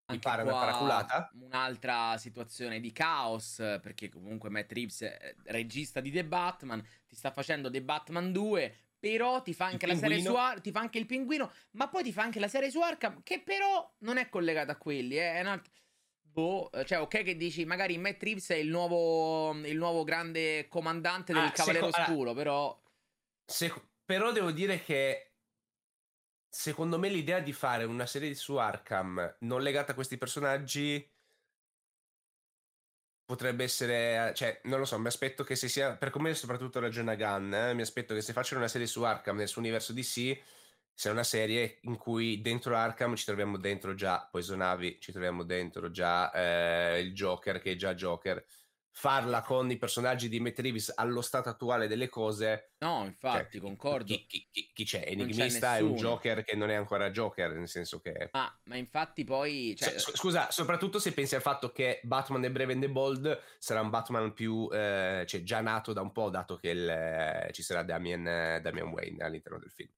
Mi 0.09 0.19
pare 0.19 0.43
una 0.43 0.53
paraculata? 0.53 1.31
Un'altra 1.41 2.19
situazione 2.19 2.81
di 2.81 2.91
caos, 2.91 3.55
perché 3.81 4.09
comunque 4.09 4.51
Matt 4.51 4.73
Reeves, 4.73 5.09
regista 5.45 6.01
di 6.01 6.11
The 6.11 6.25
Batman, 6.25 6.85
ti 7.07 7.15
sta 7.15 7.31
facendo 7.31 7.71
The 7.71 7.83
Batman 7.83 8.33
2, 8.33 8.84
però 9.05 9.43
ti 9.43 9.53
fa 9.53 9.67
anche 9.67 9.85
il 9.85 9.93
la 9.93 9.99
pinguino. 9.99 10.23
serie 10.23 10.31
su 10.31 10.35
Ar- 10.35 10.61
ti 10.63 10.71
fa 10.71 10.81
anche 10.81 10.99
il 10.99 11.07
pinguino, 11.07 11.53
ma 11.73 11.89
poi 11.89 12.03
ti 12.03 12.13
fa 12.13 12.23
anche 12.23 12.41
la 12.41 12.49
serie 12.49 12.71
su 12.71 12.81
Arkham, 12.81 13.23
che 13.23 13.43
però 13.43 13.95
non 13.99 14.17
è 14.17 14.31
collegata 14.31 14.73
a 14.73 14.77
quelli, 14.77 15.19
eh, 15.19 15.33
è 15.35 15.41
un 15.41 15.47
altro... 15.49 15.73
Boh, 16.23 16.71
cioè, 16.85 17.01
ok, 17.01 17.23
che 17.23 17.37
dici, 17.37 17.65
magari 17.65 17.97
Matt 17.99 18.23
Reeves 18.23 18.49
è 18.51 18.57
il 18.57 18.69
nuovo, 18.69 19.53
il 19.53 19.77
nuovo 19.77 20.03
grande 20.03 20.67
comandante 20.69 21.33
del 21.33 21.45
ah, 21.45 21.51
Cavaliere 21.53 21.91
seco- 21.91 22.01
Oscuro, 22.01 22.31
allora, 22.31 22.35
però. 22.35 22.83
Seco- 23.45 23.91
però 24.05 24.33
devo 24.33 24.51
dire 24.51 24.83
che. 24.83 25.35
Secondo 26.49 26.99
me 26.99 27.09
l'idea 27.09 27.41
di 27.41 27.53
fare 27.53 27.85
una 27.85 28.07
serie 28.07 28.35
su 28.35 28.57
Arkham 28.57 29.37
non 29.41 29.63
legata 29.63 29.93
a 29.93 29.95
questi 29.95 30.17
personaggi 30.19 31.09
potrebbe 33.25 33.65
essere, 33.65 34.33
cioè, 34.35 34.61
non 34.65 34.79
lo 34.79 34.85
so, 34.85 34.99
mi 34.99 35.07
aspetto 35.07 35.45
che 35.45 35.57
se 35.57 35.69
sia, 35.69 35.97
per 35.97 36.11
come 36.11 36.35
soprattutto 36.35 36.81
ragiona 36.81 37.15
Gunn, 37.15 37.53
eh, 37.53 37.75
mi 37.75 37.83
aspetto 37.83 38.15
che 38.15 38.21
se 38.21 38.33
facciano 38.33 38.61
una 38.61 38.69
serie 38.69 38.87
su 38.87 39.03
Arkham 39.03 39.37
nel 39.37 39.49
suo 39.49 39.61
universo 39.61 39.93
DC, 39.93 40.39
sia 40.93 41.11
una 41.11 41.25
serie 41.25 41.79
in 41.83 41.97
cui 41.97 42.41
dentro 42.41 42.77
Arkham 42.77 43.17
ci 43.17 43.25
troviamo 43.25 43.59
dentro 43.59 43.95
già 43.95 44.29
Poison 44.31 44.61
Ivy, 44.63 44.99
ci 45.01 45.11
troviamo 45.11 45.43
dentro 45.43 45.91
già 45.91 46.31
eh, 46.33 47.01
il 47.01 47.13
Joker 47.13 47.61
che 47.61 47.73
è 47.73 47.77
già 47.77 47.95
Joker, 47.95 48.45
farla 48.97 49.43
con 49.43 49.69
i 49.73 49.77
personaggi 49.77 50.29
di 50.29 50.39
Matt 50.39 50.61
Reeves 50.61 50.93
allo 50.95 51.21
stato 51.21 51.49
attuale 51.49 51.89
delle 51.89 52.09
cose. 52.09 52.75
No, 52.79 53.05
infatti, 53.05 53.59
cioè, 53.59 53.61
concordo. 53.61 54.05
Chi, 54.05 54.25
chi, 54.27 54.49
chi, 54.53 54.71
chi 54.73 54.85
c'è? 54.85 55.05
Enigmista 55.05 55.73
c'è 55.73 55.79
è 55.79 55.81
un 55.81 55.97
Joker 55.97 56.45
che 56.45 56.55
non 56.55 56.71
è 56.71 56.75
ancora 56.75 57.11
Joker, 57.11 57.53
nel 57.55 57.69
senso 57.69 58.01
che... 58.01 58.29
Ah, 58.31 58.57
ma 58.65 58.77
infatti 58.77 59.25
poi... 59.25 59.75
Cioè... 59.77 59.99
S- 59.99 60.17
scusa, 60.17 60.53
soprattutto 60.53 61.01
se 61.01 61.13
pensi 61.13 61.35
al 61.35 61.43
fatto 61.43 61.73
che 61.73 62.01
Batman 62.05 62.45
e 62.45 62.53
Brave 62.53 62.73
and 62.73 62.83
the 62.83 62.89
Bold 62.89 63.43
sarà 63.59 63.81
un 63.81 63.91
Batman 63.91 64.33
più... 64.33 64.69
Eh, 64.73 65.25
cioè 65.27 65.43
già 65.43 65.61
nato 65.61 65.93
da 65.93 66.01
un 66.01 66.13
po', 66.13 66.31
dato 66.31 66.57
che 66.57 66.69
il, 66.69 66.89
eh, 66.89 67.51
ci 67.53 67.63
sarà 67.65 67.83
Damian, 67.83 68.61
Damian 68.63 68.89
Wayne 68.89 69.25
all'interno 69.25 69.59
del 69.59 69.71
film. 69.71 69.91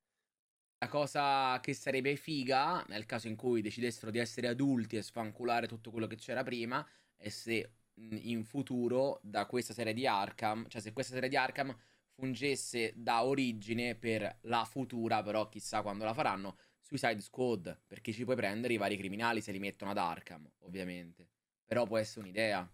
La 0.78 0.88
cosa 0.88 1.60
che 1.60 1.74
sarebbe 1.74 2.16
figa, 2.16 2.82
nel 2.88 3.04
caso 3.04 3.28
in 3.28 3.36
cui 3.36 3.60
decidessero 3.60 4.10
di 4.10 4.18
essere 4.18 4.48
adulti 4.48 4.96
e 4.96 5.02
sfanculare 5.02 5.66
tutto 5.66 5.90
quello 5.90 6.06
che 6.06 6.16
c'era 6.16 6.42
prima, 6.42 6.86
è 7.14 7.28
se 7.28 7.72
in 7.96 8.44
futuro 8.44 9.20
da 9.22 9.46
questa 9.46 9.72
serie 9.72 9.94
di 9.94 10.06
Arkham, 10.06 10.68
cioè 10.68 10.80
se 10.80 10.92
questa 10.92 11.14
serie 11.14 11.28
di 11.28 11.36
Arkham 11.36 11.76
fungesse 12.12 12.92
da 12.96 13.24
origine 13.24 13.94
per 13.94 14.38
la 14.42 14.64
futura, 14.64 15.22
però 15.22 15.48
chissà 15.48 15.82
quando 15.82 16.04
la 16.04 16.14
faranno, 16.14 16.58
Suicide 16.78 17.20
Squad, 17.20 17.82
perché 17.86 18.12
ci 18.12 18.24
puoi 18.24 18.36
prendere 18.36 18.74
i 18.74 18.78
vari 18.78 18.96
criminali 18.96 19.40
se 19.40 19.52
li 19.52 19.58
mettono 19.58 19.90
ad 19.90 19.98
Arkham, 19.98 20.48
ovviamente. 20.60 21.28
Però 21.64 21.84
può 21.84 21.98
essere 21.98 22.20
un'idea. 22.20 22.70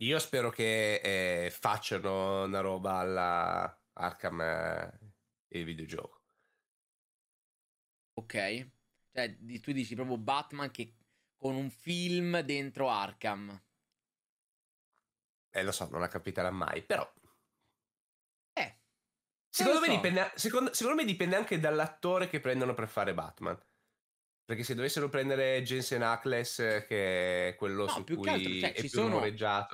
Io 0.00 0.18
spero 0.18 0.50
che 0.50 0.96
eh, 0.96 1.50
facciano 1.50 2.44
una 2.44 2.60
roba 2.60 2.98
alla 2.98 3.82
Arkham 3.94 4.40
eh, 4.40 4.98
il 5.48 5.64
videogioco. 5.64 6.20
Ok. 8.14 8.70
Cioè, 9.12 9.36
tu 9.60 9.72
dici 9.72 9.94
proprio 9.94 10.18
Batman 10.18 10.70
che 10.70 10.96
con 11.36 11.54
un 11.54 11.70
film 11.70 12.40
dentro 12.40 12.90
Arkham. 12.90 13.58
Eh, 15.56 15.62
lo 15.62 15.72
so, 15.72 15.88
non 15.90 16.00
la 16.00 16.08
capiterà 16.08 16.50
mai, 16.50 16.82
però... 16.82 17.10
Eh. 18.52 18.78
Secondo 19.48 19.80
me, 19.80 19.86
so. 19.86 19.92
dipende, 19.92 20.32
secondo, 20.34 20.74
secondo 20.74 21.00
me 21.00 21.06
dipende 21.06 21.34
anche 21.34 21.58
dall'attore 21.58 22.28
che 22.28 22.40
prendono 22.40 22.74
per 22.74 22.88
fare 22.88 23.14
Batman. 23.14 23.58
Perché 24.44 24.62
se 24.62 24.74
dovessero 24.74 25.08
prendere 25.08 25.62
Jensen 25.62 26.02
Ackles, 26.02 26.84
che 26.86 27.48
è 27.48 27.54
quello 27.56 27.86
no, 27.86 27.90
su 27.90 28.04
cui 28.04 28.28
altro, 28.28 28.52
cioè, 28.52 28.72
è 28.74 28.80
più 28.80 28.88
sono. 28.88 29.20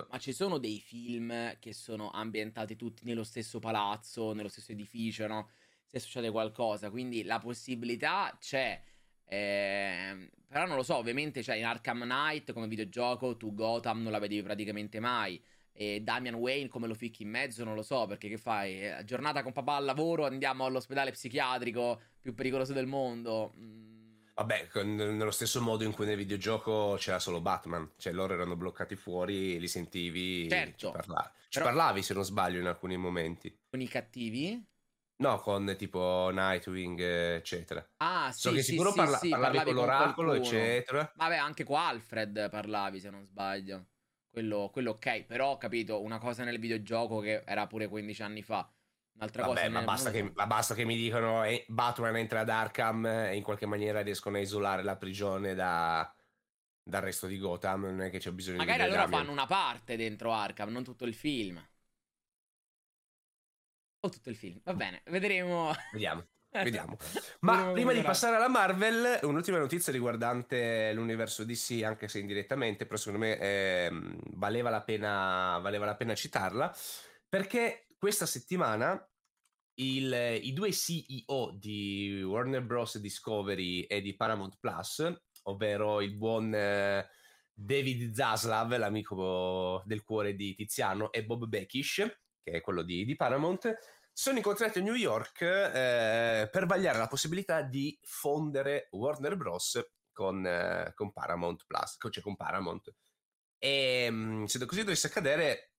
Ma 0.09 0.19
ci 0.19 0.33
sono 0.33 0.59
dei 0.59 0.81
film 0.81 1.59
che 1.59 1.73
sono 1.75 2.11
ambientati 2.11 2.77
tutti 2.77 3.05
nello 3.05 3.25
stesso 3.25 3.59
palazzo, 3.59 4.33
nello 4.33 4.49
stesso 4.49 4.73
edificio, 4.73 5.27
no? 5.27 5.51
Se 5.85 5.99
succede 5.99 6.31
qualcosa, 6.31 6.91
quindi 6.91 7.25
la 7.25 7.39
possibilità 7.39 8.35
c'è. 8.41 8.81
Eh, 9.25 10.31
però 10.47 10.67
non 10.67 10.77
lo 10.77 10.83
so, 10.83 10.97
ovviamente 10.97 11.43
cioè, 11.43 11.57
in 11.57 11.65
Arkham 11.65 12.03
Knight 12.03 12.53
come 12.53 12.69
videogioco 12.69 13.37
tu 13.37 13.53
Gotham 13.55 14.03
non 14.03 14.13
la 14.13 14.19
vedevi 14.19 14.43
praticamente 14.43 15.01
mai. 15.01 15.43
E 15.73 16.01
Damian 16.03 16.35
Wayne 16.35 16.69
come 16.69 16.87
lo 16.87 16.95
ficchi 16.95 17.23
in 17.23 17.31
mezzo 17.31 17.65
non 17.65 17.75
lo 17.75 17.83
so 17.83 18.07
perché 18.07 18.29
che 18.29 18.37
fai? 18.37 18.83
Eh, 18.83 19.05
giornata 19.05 19.43
con 19.43 19.53
papà 19.53 19.77
al 19.77 19.85
lavoro 19.85 20.27
andiamo 20.27 20.67
all'ospedale 20.67 21.13
psichiatrico 21.13 22.01
più 22.21 22.35
pericoloso 22.35 22.73
del 22.73 22.87
mondo. 22.87 23.53
Mm. 23.57 23.91
Vabbè, 24.35 24.71
nello 24.85 25.31
stesso 25.31 25.61
modo 25.61 25.85
in 25.85 25.93
cui 25.93 26.07
nel 26.07 26.17
videogioco 26.17 26.97
c'era 26.99 27.19
solo 27.19 27.41
Batman, 27.41 27.93
cioè 27.99 28.13
loro 28.13 28.33
erano 28.33 28.57
bloccati 28.57 28.97
fuori, 28.97 29.61
li 29.61 29.69
sentivi, 29.69 30.49
certo, 30.49 30.87
ci, 30.87 30.93
parlavi. 30.93 31.29
ci 31.49 31.61
parlavi 31.61 32.03
se 32.03 32.15
non 32.15 32.25
sbaglio 32.25 32.59
in 32.59 32.67
alcuni 32.67 32.97
momenti. 32.97 33.55
Con 33.69 33.81
i 33.81 33.89
cattivi? 33.89 34.71
No, 35.17 35.39
con 35.39 35.75
tipo 35.79 36.31
Nightwing, 36.33 36.99
eccetera. 37.01 37.87
Ah, 37.99 38.33
sì, 38.33 38.41
so 38.41 38.53
che 38.53 38.63
sì, 38.63 38.73
sicuro 38.73 38.91
sì, 38.91 38.97
parla- 38.97 39.19
sì, 39.19 39.29
parlavi, 39.29 39.57
parlavi 39.57 39.77
con 39.77 39.87
l'oracolo, 39.87 40.33
eccetera. 40.33 41.13
Vabbè, 41.15 41.37
anche 41.37 41.65
con 41.65 41.77
Alfred 41.77 42.49
parlavi, 42.51 43.01
se 43.01 43.11
non 43.11 43.25
sbaglio. 43.25 43.87
Quello, 44.33 44.71
quello, 44.73 44.93
ok, 44.93 45.25
però 45.25 45.51
ho 45.51 45.57
capito 45.59 46.01
una 46.01 46.17
cosa 46.19 46.43
nel 46.43 46.59
videogioco 46.59 47.19
che 47.21 47.43
era 47.45 47.67
pure 47.67 47.87
15 47.87 48.23
anni 48.23 48.41
fa. 48.43 48.67
Un'altra 49.17 49.43
Vabbè, 49.43 49.55
cosa 49.55 49.69
ma 49.69 49.83
basta, 49.83 50.11
che, 50.11 50.33
ma 50.35 50.47
basta, 50.47 50.75
che, 50.75 50.87
mi 50.87 50.97
dicono 50.97 51.45
eh, 51.45 51.67
Batman 51.69 52.17
entra 52.17 52.41
ad 52.41 52.49
Arkham 52.49 53.05
e 53.05 53.37
in 53.37 53.43
qualche 53.43 53.67
maniera 53.67 54.01
riescono 54.01 54.39
a 54.39 54.41
isolare 54.41 54.83
la 54.83 54.97
prigione 54.97 55.53
da, 55.53 56.11
dal 56.83 57.03
resto 57.03 57.27
di 57.27 57.37
Gotham. 57.37 57.83
Non 57.83 58.01
è 58.01 58.11
che 58.11 58.21
c'è 58.21 58.31
bisogno 58.33 58.57
Magari 58.57 58.79
di. 58.79 58.89
Magari 58.89 59.03
allora 59.05 59.19
fanno 59.19 59.33
una 59.33 59.47
parte 59.47 59.97
dentro 59.97 60.33
Arkham, 60.33 60.71
non 60.71 60.83
tutto 60.83 61.05
il 61.05 61.15
film. 61.15 61.63
O 64.01 64.09
tutto 64.09 64.31
il 64.31 64.37
film. 64.37 64.59
Va 64.65 64.73
bene, 64.73 65.03
vedremo. 65.05 65.73
Vediamo. 65.93 66.27
Vediamo. 66.53 66.97
Ma 67.41 67.73
prima 67.73 67.93
di 67.93 68.03
passare 68.03 68.37
alla 68.37 68.49
Marvel, 68.49 69.21
un'ultima 69.23 69.59
notizia 69.59 69.93
riguardante 69.93 70.93
l'universo 70.93 71.45
DC, 71.45 71.83
anche 71.83 72.09
se 72.09 72.19
indirettamente, 72.19 72.85
però 72.85 72.99
secondo 72.99 73.25
me 73.25 73.39
eh, 73.39 73.91
valeva, 74.35 74.69
la 74.69 74.83
pena, 74.83 75.59
valeva 75.63 75.87
la 75.87 75.97
pena 75.97 76.15
citarla, 76.15 76.75
perché 77.27 77.87
questa 77.97 78.27
settimana 78.27 79.03
il, 79.77 80.39
i 80.43 80.53
due 80.53 80.73
CEO 80.73 81.57
di 81.59 82.23
Warner 82.23 82.63
Bros. 82.63 82.99
Discovery 82.99 83.83
e 83.83 84.03
di 84.03 84.15
Paramount 84.15 84.59
Plus, 84.61 85.11
ovvero 85.45 86.03
il 86.03 86.15
buon 86.15 86.55
eh, 86.55 87.09
David 87.53 88.13
Zaslav, 88.13 88.77
l'amico 88.77 89.83
del 89.87 90.03
cuore 90.03 90.35
di 90.35 90.55
Tiziano, 90.55 91.11
e 91.13 91.25
Bob 91.25 91.47
Beckish, 91.47 92.07
che 92.43 92.53
è 92.53 92.61
quello 92.61 92.83
di, 92.83 93.07
di 93.07 93.17
Paramount, 93.17 93.75
sono 94.13 94.37
incontrati 94.37 94.79
a 94.79 94.83
New 94.83 94.95
York 94.95 95.41
eh, 95.41 96.49
per 96.51 96.67
vagliare 96.67 96.99
la 96.99 97.09
possibilità 97.09 97.63
di 97.63 97.99
fondere 98.03 98.89
Warner 98.93 99.37
Bros. 99.37 99.81
con, 100.13 100.47
eh, 100.47 100.93
con 100.95 101.13
Paramount 101.13 101.65
Plus, 101.67 101.97
cioè 102.11 102.23
con 102.23 102.37
Paramount. 102.37 102.95
E 103.59 104.09
mm, 104.11 104.45
se 104.45 104.65
così 104.67 104.85
dovesse 104.85 105.07
accadere, 105.07 105.73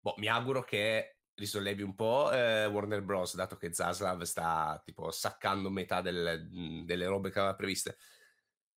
boh, 0.00 0.14
mi 0.18 0.28
auguro 0.28 0.62
che 0.62 1.16
risollevi 1.34 1.82
un 1.82 1.94
po' 1.94 2.32
eh, 2.32 2.66
Warner 2.66 3.02
Bros. 3.02 3.34
dato 3.34 3.56
che 3.56 3.72
Zaslav 3.72 4.22
sta 4.22 4.80
tipo 4.84 5.10
saccando 5.10 5.70
metà 5.70 6.00
del, 6.00 6.84
delle 6.84 7.06
robe 7.06 7.30
che 7.30 7.38
aveva 7.38 7.54
previste 7.54 7.98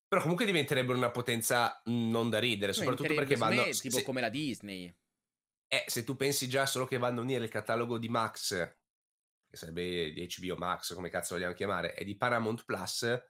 però 0.10 0.22
comunque 0.22 0.46
diventerebbero 0.46 0.98
una 0.98 1.12
potenza 1.12 1.81
non 1.86 2.29
da 2.29 2.39
ridere 2.39 2.74
soprattutto 2.74 3.13
perché 3.13 3.36
vanno 3.36 3.63
tipo 3.69 3.98
se, 3.98 4.03
come 4.03 4.22
la 4.22 4.29
Disney 4.29 4.93
eh, 5.70 5.86
se 5.88 6.04
tu 6.04 6.16
pensi 6.16 6.50
già 6.50 6.66
solo 6.66 6.86
che 6.86 6.98
vanno 6.98 7.20
a 7.20 7.24
unire 7.24 7.44
il 7.44 7.50
catalogo 7.50 7.98
di 7.98 8.10
Max 8.10 8.50
che 9.50 9.58
sarebbe 9.58 10.12
di 10.12 10.28
HBO 10.38 10.56
Max 10.58 10.94
come 10.94 11.10
cazzo 11.10 11.36
vogliamo 11.36 11.54
chiamare 11.54 11.96
e 11.96 12.04
di 12.04 12.18
Paramount 12.18 12.66
Plus 12.66 13.22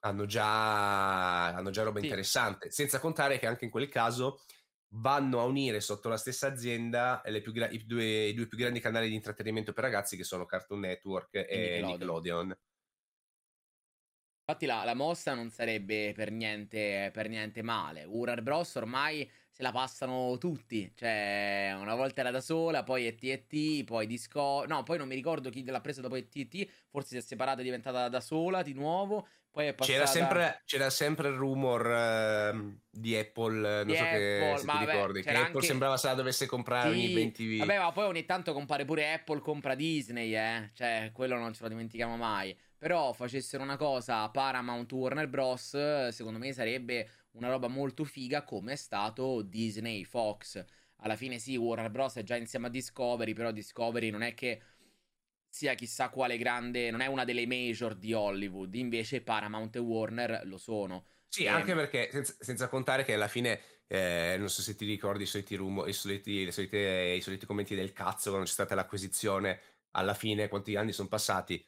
hanno 0.00 0.26
già, 0.26 1.46
hanno 1.46 1.70
già 1.70 1.82
roba 1.82 1.98
sì. 1.98 2.06
interessante 2.06 2.70
senza 2.70 3.00
contare 3.00 3.38
che 3.38 3.46
anche 3.46 3.64
in 3.64 3.70
quel 3.70 3.88
caso 3.88 4.42
vanno 4.96 5.40
a 5.40 5.44
unire 5.44 5.80
sotto 5.80 6.08
la 6.08 6.16
stessa 6.16 6.46
azienda 6.46 7.22
gra- 7.24 7.68
i, 7.68 7.84
due, 7.84 8.26
i, 8.26 8.34
due, 8.34 8.46
più 8.46 8.58
grandi 8.58 8.80
canali 8.80 9.08
di 9.08 9.14
intrattenimento 9.14 9.72
per 9.72 9.84
ragazzi 9.84 10.16
che 10.16 10.24
sono 10.24 10.46
Cartoon 10.46 10.80
Network 10.80 11.34
e, 11.34 11.46
e 11.48 11.80
Nickelodeon. 11.82 11.88
Nickelodeon. 11.90 12.58
Infatti 14.48 14.66
la, 14.66 14.84
la, 14.84 14.94
mossa 14.94 15.34
non 15.34 15.50
sarebbe 15.50 16.12
per 16.14 16.30
niente, 16.30 17.10
per 17.12 17.28
niente 17.28 17.62
male. 17.62 18.04
Warner 18.04 18.42
Bros. 18.42 18.76
ormai 18.76 19.28
se 19.50 19.60
la 19.64 19.72
passano 19.72 20.38
tutti. 20.38 20.92
Cioè, 20.94 21.76
una 21.80 21.96
volta 21.96 22.20
era 22.20 22.30
da 22.30 22.40
sola, 22.40 22.84
poi 22.84 23.08
è 23.08 23.16
TT, 23.16 23.82
poi 23.82 24.06
Disco... 24.06 24.64
No, 24.68 24.84
poi 24.84 24.98
non 24.98 25.08
mi 25.08 25.16
ricordo 25.16 25.50
chi 25.50 25.64
l'ha 25.64 25.80
presa 25.80 26.00
dopo 26.00 26.16
TT. 26.16 26.64
Forse 26.88 27.08
si 27.08 27.16
è 27.16 27.20
separata 27.22 27.58
e 27.58 27.62
è 27.62 27.64
diventata 27.64 28.08
da 28.08 28.20
sola 28.20 28.62
di 28.62 28.72
nuovo. 28.72 29.26
Poi 29.50 29.66
è 29.66 29.74
passata... 29.74 29.98
c'era, 29.98 30.06
sempre, 30.06 30.62
c'era 30.64 30.90
sempre 30.90 31.28
il 31.28 31.34
rumor 31.34 32.54
uh, 32.54 32.78
di 32.88 33.16
Apple, 33.16 33.58
non 33.58 33.86
di 33.86 33.96
so 33.96 34.02
Apple, 34.04 34.18
che, 34.18 34.54
se 34.58 34.66
ti 34.66 34.78
ricordi, 34.78 35.22
che 35.22 35.28
Apple 35.30 35.42
anche... 35.44 35.66
sembrava 35.66 35.96
se 35.96 36.06
la 36.06 36.14
dovesse 36.14 36.46
comprare 36.46 36.92
sì. 36.92 36.94
ogni 36.94 37.14
20 37.14 37.56
Vabbè, 37.56 37.78
ma 37.78 37.90
poi 37.90 38.04
ogni 38.04 38.24
tanto 38.24 38.52
compare 38.52 38.84
pure 38.84 39.12
Apple, 39.12 39.40
compra 39.40 39.74
Disney, 39.74 40.36
eh. 40.36 40.70
Cioè, 40.72 41.10
quello 41.12 41.36
non 41.36 41.52
ce 41.52 41.64
lo 41.64 41.68
dimentichiamo 41.70 42.16
mai. 42.16 42.56
Però 42.78 43.12
facessero 43.12 43.62
una 43.62 43.76
cosa 43.76 44.28
Paramount 44.28 44.90
Warner 44.92 45.28
Bros. 45.28 46.08
Secondo 46.10 46.38
me 46.38 46.52
sarebbe 46.52 47.08
una 47.32 47.48
roba 47.48 47.68
molto 47.68 48.04
figa 48.04 48.42
come 48.44 48.72
è 48.72 48.76
stato 48.76 49.42
Disney 49.42 50.04
Fox. 50.04 50.64
Alla 51.00 51.16
fine 51.16 51.38
sì, 51.38 51.56
Warner 51.56 51.90
Bros. 51.90 52.16
è 52.16 52.22
già 52.22 52.36
insieme 52.36 52.66
a 52.66 52.70
Discovery, 52.70 53.32
però 53.32 53.50
Discovery 53.50 54.10
non 54.10 54.22
è 54.22 54.34
che 54.34 54.62
sia 55.48 55.74
chissà 55.74 56.10
quale 56.10 56.36
grande, 56.36 56.90
non 56.90 57.00
è 57.00 57.06
una 57.06 57.24
delle 57.24 57.46
major 57.46 57.94
di 57.94 58.12
Hollywood, 58.12 58.74
invece 58.74 59.22
Paramount 59.22 59.76
e 59.76 59.78
Warner 59.78 60.42
lo 60.44 60.58
sono. 60.58 61.06
Sì, 61.28 61.44
e... 61.44 61.48
anche 61.48 61.74
perché 61.74 62.10
senza, 62.12 62.34
senza, 62.38 62.68
contare 62.68 63.04
che 63.04 63.14
alla 63.14 63.28
fine, 63.28 63.60
eh, 63.86 64.36
non 64.38 64.50
so 64.50 64.60
se 64.60 64.74
ti 64.74 64.84
ricordi 64.84 65.22
i 65.22 65.26
soliti, 65.26 65.54
rumor, 65.56 65.88
i, 65.88 65.92
soliti, 65.94 66.50
solite, 66.52 67.14
i 67.16 67.20
soliti 67.22 67.46
commenti 67.46 67.74
del 67.74 67.92
cazzo 67.92 68.28
quando 68.28 68.46
c'è 68.46 68.52
stata 68.52 68.74
l'acquisizione, 68.74 69.60
alla 69.92 70.14
fine 70.14 70.48
quanti 70.48 70.76
anni 70.76 70.92
sono 70.92 71.08
passati? 71.08 71.64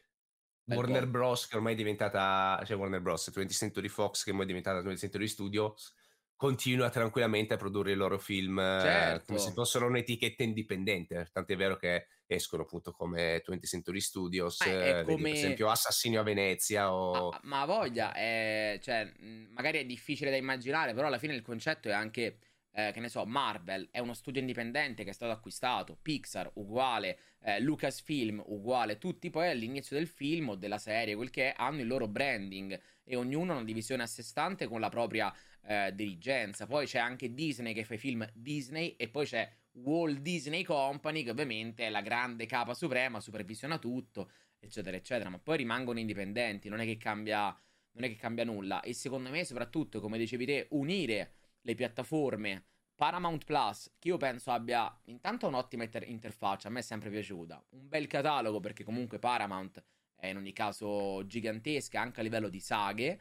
Warner 0.68 1.06
Bros. 1.06 1.46
che 1.46 1.56
ormai 1.56 1.72
è 1.72 1.76
diventata, 1.76 2.62
cioè 2.64 2.76
Warner 2.76 3.00
Bros. 3.00 3.30
20th 3.34 3.52
Century 3.52 3.88
Fox 3.88 4.24
che 4.24 4.30
ormai 4.30 4.44
è 4.44 4.48
diventata 4.48 4.80
20th 4.80 4.98
Century 4.98 5.28
Studios 5.28 5.94
continua 6.38 6.88
tranquillamente 6.88 7.54
a 7.54 7.56
produrre 7.56 7.90
i 7.90 7.96
loro 7.96 8.16
film 8.16 8.58
certo. 8.58 9.24
come 9.26 9.38
se 9.40 9.50
fossero 9.50 9.88
un'etichetta 9.88 10.44
indipendente. 10.44 11.28
Tant'è 11.32 11.56
vero 11.56 11.76
che 11.76 12.06
escono 12.26 12.62
appunto 12.62 12.92
come 12.92 13.42
20th 13.44 13.66
Century 13.66 14.00
Studios, 14.00 14.60
eh, 14.60 15.02
come... 15.04 15.20
per 15.20 15.32
esempio 15.32 15.68
Assassino 15.68 16.20
a 16.20 16.22
Venezia. 16.22 16.94
O... 16.94 17.30
Ah, 17.30 17.40
ma 17.42 17.64
voglia, 17.64 18.14
è, 18.14 18.78
cioè, 18.80 19.12
magari 19.50 19.78
è 19.78 19.84
difficile 19.84 20.30
da 20.30 20.36
immaginare, 20.36 20.94
però 20.94 21.08
alla 21.08 21.18
fine 21.18 21.34
il 21.34 21.42
concetto 21.42 21.88
è 21.88 21.92
anche. 21.92 22.38
Eh, 22.70 22.92
che 22.92 23.00
ne 23.00 23.08
so, 23.08 23.24
Marvel 23.24 23.88
è 23.90 23.98
uno 23.98 24.14
studio 24.14 24.40
indipendente 24.40 25.02
che 25.02 25.10
è 25.10 25.12
stato 25.12 25.32
acquistato, 25.32 25.98
Pixar 26.00 26.50
uguale, 26.54 27.18
eh, 27.40 27.60
Lucasfilm 27.60 28.42
uguale, 28.46 28.98
tutti 28.98 29.30
poi 29.30 29.48
all'inizio 29.48 29.96
del 29.96 30.06
film 30.06 30.50
o 30.50 30.54
della 30.54 30.78
serie, 30.78 31.16
quel 31.16 31.30
che 31.30 31.52
è, 31.52 31.54
hanno 31.56 31.80
il 31.80 31.86
loro 31.86 32.06
branding 32.06 32.80
e 33.02 33.16
ognuno 33.16 33.52
ha 33.52 33.56
una 33.56 33.64
divisione 33.64 34.02
a 34.02 34.06
sé 34.06 34.22
stante 34.22 34.66
con 34.68 34.80
la 34.80 34.90
propria 34.90 35.34
eh, 35.62 35.92
dirigenza. 35.94 36.66
Poi 36.66 36.86
c'è 36.86 36.98
anche 36.98 37.34
Disney 37.34 37.72
che 37.72 37.84
fa 37.84 37.94
i 37.94 37.98
film 37.98 38.28
Disney 38.34 38.94
e 38.96 39.08
poi 39.08 39.26
c'è 39.26 39.50
Walt 39.72 40.18
Disney 40.18 40.62
Company 40.62 41.22
che 41.22 41.30
ovviamente 41.30 41.86
è 41.86 41.90
la 41.90 42.00
grande 42.00 42.46
capa 42.46 42.74
suprema, 42.74 43.20
supervisiona 43.20 43.78
tutto, 43.78 44.30
eccetera, 44.58 44.96
eccetera, 44.96 45.30
ma 45.30 45.38
poi 45.38 45.56
rimangono 45.58 45.98
indipendenti, 45.98 46.68
non 46.68 46.80
è 46.80 46.84
che 46.84 46.96
cambia, 46.96 47.56
non 47.92 48.04
è 48.04 48.08
che 48.08 48.16
cambia 48.16 48.44
nulla. 48.44 48.80
E 48.82 48.92
secondo 48.92 49.30
me, 49.30 49.44
soprattutto, 49.44 50.00
come 50.00 50.18
dicevi 50.18 50.46
te, 50.46 50.66
unire 50.70 51.32
le 51.62 51.74
piattaforme 51.74 52.64
Paramount 52.94 53.44
Plus, 53.44 53.94
che 53.98 54.08
io 54.08 54.16
penso 54.16 54.50
abbia 54.50 54.92
intanto 55.04 55.46
un'ottima 55.46 55.84
inter- 55.84 56.08
interfaccia, 56.08 56.68
a 56.68 56.70
me 56.70 56.80
è 56.80 56.82
sempre 56.82 57.10
piaciuta, 57.10 57.64
un 57.70 57.88
bel 57.88 58.06
catalogo 58.06 58.60
perché 58.60 58.82
comunque 58.84 59.18
Paramount 59.18 59.82
è 60.16 60.26
in 60.26 60.36
ogni 60.36 60.52
caso 60.52 61.24
gigantesca 61.26 62.00
anche 62.00 62.20
a 62.20 62.22
livello 62.24 62.48
di 62.48 62.58
saghe 62.58 63.20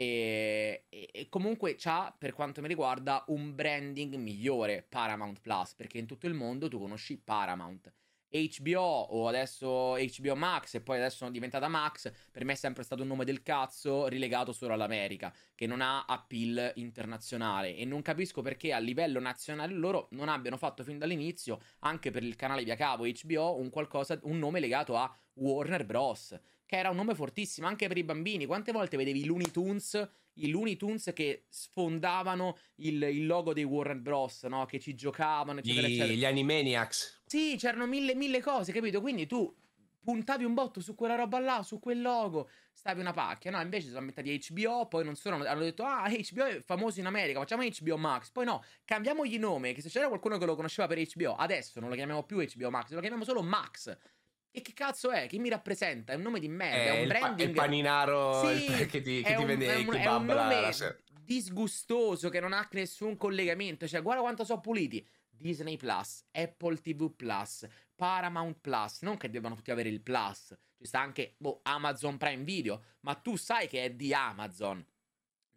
e, 0.00 0.86
e, 0.88 1.08
e, 1.12 1.28
comunque 1.28 1.74
c'ha, 1.74 2.14
per 2.16 2.32
quanto 2.32 2.60
mi 2.60 2.68
riguarda, 2.68 3.24
un 3.28 3.54
branding 3.54 4.14
migliore 4.14 4.86
Paramount 4.88 5.40
Plus, 5.40 5.74
perché 5.74 5.98
in 5.98 6.06
tutto 6.06 6.28
il 6.28 6.34
mondo 6.34 6.68
tu 6.68 6.78
conosci 6.78 7.18
Paramount. 7.18 7.92
HBO 8.30 8.80
o 8.80 9.28
adesso 9.28 9.94
HBO 9.94 10.36
Max 10.36 10.74
e 10.74 10.80
poi 10.80 10.98
adesso 10.98 11.16
sono 11.18 11.30
diventata 11.30 11.68
Max, 11.68 12.12
per 12.30 12.44
me 12.44 12.52
è 12.52 12.56
sempre 12.56 12.82
stato 12.82 13.02
un 13.02 13.08
nome 13.08 13.24
del 13.24 13.42
cazzo 13.42 14.06
rilegato 14.06 14.52
solo 14.52 14.74
all'America, 14.74 15.32
che 15.54 15.66
non 15.66 15.80
ha 15.80 16.04
appeal 16.04 16.72
internazionale. 16.76 17.76
E 17.76 17.84
non 17.84 18.02
capisco 18.02 18.42
perché 18.42 18.72
a 18.72 18.78
livello 18.78 19.20
nazionale 19.20 19.72
loro 19.74 20.08
non 20.12 20.28
abbiano 20.28 20.56
fatto 20.56 20.82
fin 20.82 20.98
dall'inizio, 20.98 21.60
anche 21.80 22.10
per 22.10 22.22
il 22.22 22.36
canale 22.36 22.64
via 22.64 22.76
cavo 22.76 23.04
HBO, 23.04 23.58
un, 23.58 23.70
qualcosa, 23.70 24.18
un 24.22 24.38
nome 24.38 24.60
legato 24.60 24.96
a 24.96 25.12
Warner 25.34 25.84
Bros 25.84 26.38
che 26.68 26.76
era 26.76 26.90
un 26.90 26.96
nome 26.96 27.14
fortissimo 27.14 27.66
anche 27.66 27.88
per 27.88 27.96
i 27.96 28.04
bambini. 28.04 28.44
Quante 28.44 28.72
volte 28.72 28.98
vedevi 28.98 29.20
i 29.20 29.24
Looney 29.24 29.50
Tunes, 29.50 30.08
i 30.34 30.50
Looney 30.50 30.76
Tunes 30.76 31.10
che 31.14 31.46
sfondavano 31.48 32.58
il, 32.76 33.02
il 33.04 33.24
logo 33.24 33.54
dei 33.54 33.64
Warner 33.64 33.96
Bros, 33.96 34.42
no? 34.42 34.66
Che 34.66 34.78
ci 34.78 34.94
giocavano, 34.94 35.60
eccetera, 35.60 35.88
gli, 35.88 35.92
eccetera. 35.92 36.12
Gli 36.12 36.24
Animaniacs. 36.26 37.22
Sì, 37.24 37.56
c'erano 37.56 37.86
mille, 37.86 38.14
mille 38.14 38.42
cose, 38.42 38.70
capito? 38.72 39.00
Quindi 39.00 39.26
tu 39.26 39.50
puntavi 39.98 40.44
un 40.44 40.52
botto 40.52 40.80
su 40.80 40.94
quella 40.94 41.14
roba 41.14 41.38
là, 41.38 41.62
su 41.62 41.80
quel 41.80 42.02
logo, 42.02 42.50
stavi 42.70 43.00
una 43.00 43.12
pacchia, 43.12 43.50
no? 43.50 43.62
Invece 43.62 43.88
sono 43.88 44.04
metà 44.04 44.20
HBO, 44.20 44.88
poi 44.88 45.06
non 45.06 45.16
sono, 45.16 45.42
hanno 45.42 45.62
detto, 45.62 45.84
ah, 45.84 46.06
HBO 46.06 46.44
è 46.44 46.60
famoso 46.60 47.00
in 47.00 47.06
America, 47.06 47.38
facciamo 47.38 47.62
HBO 47.66 47.96
Max. 47.96 48.30
Poi 48.30 48.44
no, 48.44 48.62
cambiamogli 48.84 49.38
nome, 49.38 49.72
che 49.72 49.80
se 49.80 49.88
c'era 49.88 50.08
qualcuno 50.08 50.36
che 50.36 50.44
lo 50.44 50.54
conosceva 50.54 50.86
per 50.86 50.98
HBO, 50.98 51.34
adesso 51.34 51.80
non 51.80 51.88
lo 51.88 51.94
chiamiamo 51.94 52.24
più 52.24 52.44
HBO 52.44 52.68
Max, 52.68 52.90
lo 52.90 53.00
chiamiamo 53.00 53.24
solo 53.24 53.42
Max. 53.42 53.96
E 54.50 54.62
che 54.62 54.72
cazzo 54.72 55.10
è? 55.10 55.26
Chi 55.26 55.38
mi 55.38 55.48
rappresenta? 55.48 56.12
È 56.12 56.16
un 56.16 56.22
nome 56.22 56.40
di 56.40 56.48
merda, 56.48 56.92
è, 56.92 56.96
è 56.96 57.02
un 57.02 57.08
branding. 57.08 57.36
Pa- 57.36 57.44
il 57.44 57.52
paninaro 57.52 58.46
sì, 58.46 58.64
il, 58.64 58.86
che 58.86 59.00
ti, 59.00 59.22
che 59.22 59.34
ti 59.34 59.44
vende 59.44 59.80
i 59.80 59.84
kebab. 59.84 59.96
È 59.96 60.06
un 60.08 60.24
nome 60.24 60.70
disgustoso 61.22 62.30
che 62.30 62.40
non 62.40 62.52
ha 62.52 62.66
nessun 62.72 63.16
collegamento. 63.16 63.86
Cioè, 63.86 64.02
guarda 64.02 64.22
quanto 64.22 64.44
sono 64.44 64.60
puliti. 64.60 65.06
Disney 65.30 65.76
Plus, 65.76 66.24
Apple 66.32 66.80
TV 66.80 67.14
Plus, 67.14 67.66
Paramount 67.94 68.58
Plus. 68.60 69.02
Non 69.02 69.16
che 69.16 69.30
debbano 69.30 69.54
tutti 69.54 69.70
avere 69.70 69.88
il 69.88 70.00
Plus. 70.00 70.56
Ci 70.76 70.86
sta 70.86 71.00
anche 71.00 71.34
boh, 71.36 71.60
Amazon 71.62 72.16
Prime 72.16 72.42
Video. 72.42 72.82
Ma 73.00 73.14
tu 73.14 73.36
sai 73.36 73.68
che 73.68 73.84
è 73.84 73.90
di 73.92 74.12
Amazon. 74.12 74.84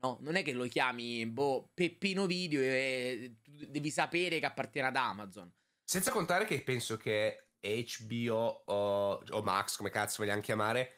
No, 0.01 0.17
non 0.21 0.35
è 0.35 0.43
che 0.43 0.51
lo 0.51 0.65
chiami 0.65 1.25
boh, 1.27 1.69
Peppino 1.73 2.25
Video 2.25 2.59
e 2.59 3.35
devi 3.43 3.91
sapere 3.91 4.39
che 4.39 4.45
appartiene 4.45 4.87
ad 4.87 4.95
Amazon. 4.95 5.51
Senza 5.83 6.11
contare 6.11 6.45
che 6.45 6.61
penso 6.61 6.97
che 6.97 7.50
HBO 7.61 8.63
o, 8.65 9.23
o, 9.29 9.41
Max, 9.43 9.77
come 9.77 9.89
cazzo 9.89 10.17
vogliamo 10.19 10.41
chiamare, 10.41 10.95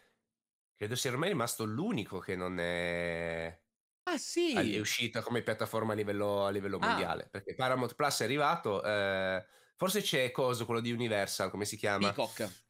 credo 0.76 0.96
sia 0.96 1.12
ormai 1.12 1.30
rimasto 1.30 1.66
l'unico 1.66 2.20
che 2.20 2.36
non 2.36 2.60
è... 2.60 3.62
Ah 4.04 4.18
sì! 4.18 4.54
È 4.54 4.80
uscita 4.80 5.22
come 5.22 5.42
piattaforma 5.42 5.94
a 5.94 5.96
livello, 5.96 6.46
a 6.46 6.50
livello 6.50 6.78
ah. 6.78 6.88
mondiale, 6.88 7.28
perché 7.30 7.56
Paramount 7.56 7.96
Plus 7.96 8.22
è 8.22 8.24
arrivato, 8.24 8.84
eh, 8.84 9.46
forse 9.76 10.02
c'è 10.02 10.32
Coso, 10.32 10.66
quello 10.66 10.82
di 10.82 10.92
Universal, 10.92 11.50
come 11.50 11.66
si 11.66 11.78
chiama? 11.78 12.12
Peacock. 12.12 12.62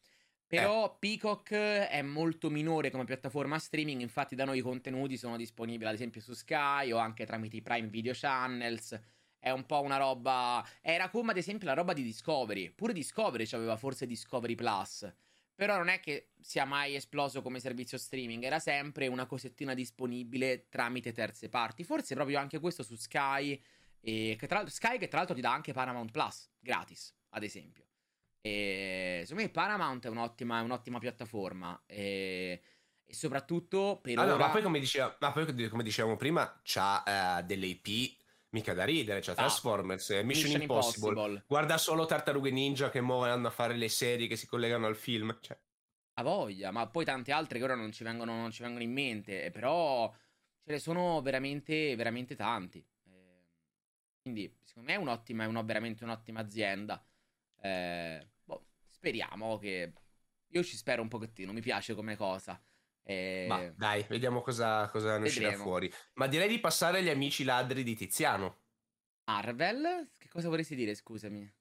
Però 0.45 0.85
eh. 0.85 0.95
Peacock 0.99 1.51
è 1.53 2.01
molto 2.03 2.51
minore 2.51 2.91
come 2.91 3.05
piattaforma 3.05 3.57
streaming, 3.57 4.01
infatti 4.01 4.35
da 4.35 4.45
noi 4.45 4.59
i 4.59 4.61
contenuti 4.61 5.17
sono 5.17 5.37
disponibili 5.37 5.87
ad 5.87 5.95
esempio 5.95 6.21
su 6.21 6.33
Sky 6.33 6.91
o 6.91 6.97
anche 6.97 7.25
tramite 7.25 7.55
i 7.55 7.61
Prime 7.61 7.87
Video 7.87 8.13
Channels 8.15 8.99
è 9.43 9.51
un 9.51 9.65
po' 9.65 9.81
una 9.81 9.97
roba. 9.97 10.65
Era 10.79 11.09
come 11.09 11.31
ad 11.31 11.37
esempio 11.37 11.67
la 11.67 11.73
roba 11.73 11.91
di 11.91 12.01
Discovery. 12.01 12.69
Pure 12.69 12.93
Discovery 12.93 13.45
aveva 13.51 13.75
forse 13.75 14.07
Discovery 14.07 14.55
Plus. 14.55 15.13
Però 15.53 15.75
non 15.75 15.89
è 15.89 15.99
che 15.99 16.29
sia 16.39 16.63
mai 16.63 16.95
esploso 16.95 17.41
come 17.41 17.59
servizio 17.59 17.97
streaming, 17.97 18.41
era 18.41 18.59
sempre 18.59 19.07
una 19.07 19.25
cosettina 19.25 19.73
disponibile 19.73 20.69
tramite 20.69 21.11
terze 21.11 21.49
parti. 21.49 21.83
Forse 21.83 22.15
proprio 22.15 22.39
anche 22.39 22.59
questo 22.59 22.83
su 22.83 22.95
Sky. 22.95 23.61
E 23.99 24.37
che 24.39 24.47
tra 24.47 24.65
Sky 24.65 24.97
che 24.97 25.09
tra 25.09 25.17
l'altro 25.17 25.35
ti 25.35 25.41
dà 25.41 25.51
anche 25.51 25.73
Paramount 25.73 26.11
Plus 26.11 26.49
gratis, 26.57 27.13
ad 27.31 27.43
esempio. 27.43 27.83
E 28.39 29.23
secondo 29.23 29.43
me 29.43 29.49
Paramount 29.49 30.05
è 30.05 30.09
un'ottima, 30.09 30.61
un'ottima 30.61 30.99
piattaforma. 30.99 31.83
E, 31.85 32.61
e 33.03 33.13
soprattutto 33.13 33.99
per 34.01 34.17
allora, 34.17 34.35
ora... 34.35 34.45
ma 34.45 34.51
poi 34.53 34.61
come, 34.61 34.79
diceva, 34.79 35.13
ma 35.19 35.33
poi 35.33 35.69
come 35.69 35.83
dicevamo 35.83 36.15
prima, 36.15 36.61
c'ha 36.63 37.39
uh, 37.39 37.45
delle 37.45 37.65
IP 37.65 38.21
mica 38.53 38.73
da 38.73 38.85
ridere, 38.85 39.21
cioè 39.21 39.35
Transformers, 39.35 40.09
Mission, 40.09 40.25
Mission 40.25 40.61
Impossible. 40.61 41.09
Impossible. 41.09 41.43
Guarda 41.47 41.77
solo 41.77 42.05
Tartarughe 42.05 42.51
Ninja 42.51 42.89
che 42.89 43.01
muovono 43.01 43.47
a 43.47 43.51
fare 43.51 43.75
le 43.75 43.89
serie 43.89 44.27
che 44.27 44.35
si 44.35 44.47
collegano 44.47 44.87
al 44.87 44.95
film, 44.95 45.37
cioè. 45.41 45.59
A 46.13 46.23
voglia, 46.23 46.71
ma 46.71 46.87
poi 46.87 47.05
tante 47.05 47.31
altre 47.31 47.57
che 47.57 47.63
ora 47.63 47.75
non 47.75 47.91
ci 47.91 48.03
vengono, 48.03 48.35
non 48.35 48.51
ci 48.51 48.61
vengono 48.61 48.83
in 48.83 48.93
mente, 48.93 49.49
però 49.51 50.09
ce 50.63 50.71
ne 50.71 50.79
sono 50.79 51.21
veramente, 51.21 51.95
veramente 51.95 52.35
tanti. 52.35 52.77
Eh, 53.05 53.47
quindi, 54.21 54.55
secondo 54.63 54.89
me 54.89 54.95
è 54.95 54.99
un'ottima, 54.99 55.43
è 55.43 55.47
una, 55.47 55.63
veramente 55.63 56.03
un'ottima 56.03 56.39
azienda. 56.39 57.03
Eh, 57.59 58.27
boh, 58.43 58.65
speriamo 58.87 59.57
che... 59.57 59.93
Io 60.53 60.63
ci 60.63 60.77
spero 60.77 61.01
un 61.01 61.07
pochettino, 61.07 61.51
mi 61.51 61.61
piace 61.61 61.95
come 61.95 62.15
cosa. 62.15 62.61
Eh... 63.03 63.45
Ma 63.47 63.67
dai, 63.75 64.05
vediamo 64.07 64.41
cosa, 64.41 64.89
cosa 64.89 65.17
ne 65.17 65.27
uscirà 65.27 65.53
fuori. 65.53 65.91
Ma 66.13 66.27
direi 66.27 66.47
di 66.47 66.59
passare 66.59 66.99
agli 66.99 67.09
amici 67.09 67.43
ladri 67.43 67.83
di 67.83 67.95
Tiziano. 67.95 68.61
Marvel? 69.25 70.09
Che 70.17 70.29
cosa 70.29 70.49
vorresti 70.49 70.75
dire, 70.75 70.95
scusami? 70.95 71.53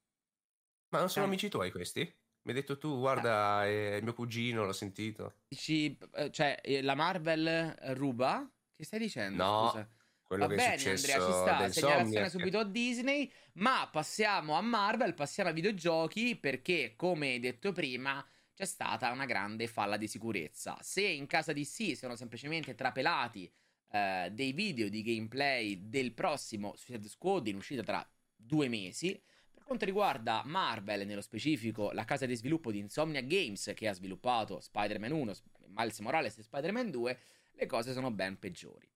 Ma 0.89 0.99
non 0.99 1.09
sono 1.09 1.25
ah. 1.25 1.29
amici 1.29 1.49
tuoi 1.49 1.71
questi? 1.71 2.01
Mi 2.01 2.53
hai 2.53 2.55
detto 2.55 2.77
tu, 2.77 2.99
guarda, 2.99 3.59
ah. 3.59 3.67
è 3.67 4.01
mio 4.03 4.15
cugino, 4.15 4.65
l'ho 4.65 4.73
sentito. 4.73 5.43
Dici, 5.49 5.97
eh, 6.15 6.31
cioè, 6.31 6.59
eh, 6.63 6.83
la 6.83 6.95
Marvel 6.95 7.75
ruba? 7.95 8.51
Che 8.75 8.85
stai 8.85 8.99
dicendo? 8.99 9.43
No, 9.43 9.69
scusa? 9.69 9.89
quello 10.33 10.47
Va 10.47 10.55
bene, 10.55 10.73
Andrea, 10.73 10.97
ci 10.97 11.33
sta. 11.33 11.69
Segnalazione 11.71 12.31
subito 12.31 12.59
a 12.59 12.65
Disney. 12.65 13.31
Ma 13.55 13.89
passiamo 13.91 14.55
a 14.55 14.61
Marvel, 14.63 15.15
passiamo 15.15 15.51
ai 15.51 15.55
videogiochi, 15.55 16.37
perché, 16.37 16.95
come 16.97 17.29
hai 17.29 17.39
detto 17.39 17.73
prima, 17.73 18.25
c'è 18.63 18.69
stata 18.69 19.11
una 19.11 19.27
grande 19.27 19.67
falla 19.67 19.97
di 19.97 20.07
sicurezza. 20.07 20.79
Se 20.83 21.03
in 21.03 21.27
casa 21.27 21.53
di 21.53 21.65
sì 21.65 21.97
sono 21.97 22.15
semplicemente 22.15 22.77
trapelati 22.77 23.53
eh, 23.91 24.29
dei 24.31 24.53
video 24.53 24.89
di 24.89 25.03
gameplay 25.03 25.89
del 25.89 26.13
prossimo 26.13 26.77
Suicide 26.77 27.09
Squad 27.09 27.49
in 27.49 27.57
uscita 27.57 27.83
tra 27.83 28.09
due 28.37 28.69
mesi, 28.69 29.21
per 29.53 29.65
quanto 29.65 29.85
riguarda 29.85 30.43
Marvel, 30.45 31.05
nello 31.09 31.23
specifico 31.23 31.91
la 31.91 32.05
casa 32.05 32.25
di 32.25 32.37
sviluppo 32.37 32.71
di 32.71 32.79
Insomnia 32.79 33.21
Games 33.21 33.73
che 33.75 33.89
ha 33.89 33.93
sviluppato 33.95 34.61
Spider-Man 34.61 35.11
1, 35.11 35.33
Miles 35.75 35.99
Morales 35.99 36.39
e 36.39 36.43
Spider-Man 36.45 36.91
2, 36.93 37.19
le 37.55 37.67
cose 37.67 37.93
sono 37.93 38.13
ben 38.13 38.39
peggiori. 38.39 38.92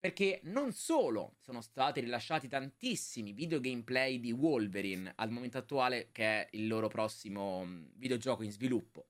Perché 0.00 0.38
non 0.44 0.72
solo 0.72 1.34
sono 1.40 1.60
stati 1.60 1.98
rilasciati 1.98 2.46
tantissimi 2.46 3.32
video 3.32 3.58
gameplay 3.58 4.20
di 4.20 4.30
Wolverine 4.30 5.12
al 5.16 5.30
momento 5.30 5.58
attuale, 5.58 6.10
che 6.12 6.24
è 6.24 6.48
il 6.52 6.68
loro 6.68 6.86
prossimo 6.86 7.64
mm, 7.64 7.86
videogioco 7.94 8.44
in 8.44 8.52
sviluppo, 8.52 9.08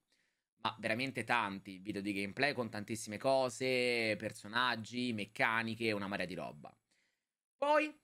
ma 0.62 0.74
veramente 0.80 1.24
tanti 1.24 1.76
video 1.78 2.00
di 2.00 2.14
gameplay 2.14 2.54
con 2.54 2.70
tantissime 2.70 3.18
cose, 3.18 4.16
personaggi, 4.16 5.12
meccaniche, 5.12 5.92
una 5.92 6.06
marea 6.06 6.24
di 6.24 6.34
roba. 6.34 6.74
Poi 7.58 7.94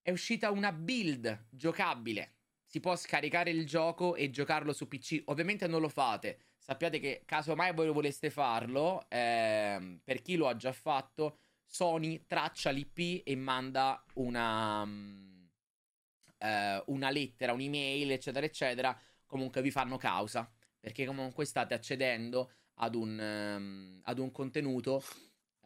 è 0.00 0.10
uscita 0.10 0.50
una 0.50 0.72
build 0.72 1.48
giocabile. 1.50 2.36
Si 2.64 2.80
può 2.80 2.96
scaricare 2.96 3.50
il 3.50 3.66
gioco 3.66 4.14
e 4.14 4.30
giocarlo 4.30 4.72
su 4.72 4.88
PC. 4.88 5.24
Ovviamente 5.26 5.66
non 5.66 5.82
lo 5.82 5.90
fate. 5.90 6.38
Sappiate 6.56 7.00
che 7.00 7.22
caso 7.26 7.54
mai 7.54 7.74
voi 7.74 7.90
voleste 7.90 8.30
farlo, 8.30 9.04
eh, 9.10 10.00
per 10.02 10.22
chi 10.22 10.36
lo 10.36 10.46
ha 10.48 10.56
già 10.56 10.72
fatto, 10.72 11.38
Sony 11.72 12.24
traccia 12.26 12.70
l'IP 12.70 13.22
e 13.24 13.36
manda 13.36 14.04
una, 14.14 14.82
um, 14.82 15.48
uh, 16.38 16.82
una 16.86 17.10
lettera, 17.10 17.52
un'email, 17.52 18.10
eccetera, 18.10 18.44
eccetera. 18.44 19.00
Comunque 19.24 19.62
vi 19.62 19.70
fanno 19.70 19.96
causa, 19.96 20.50
perché 20.80 21.06
comunque 21.06 21.44
state 21.44 21.72
accedendo 21.72 22.50
ad 22.74 22.96
un, 22.96 23.16
um, 23.56 24.00
ad 24.02 24.18
un 24.18 24.32
contenuto 24.32 25.00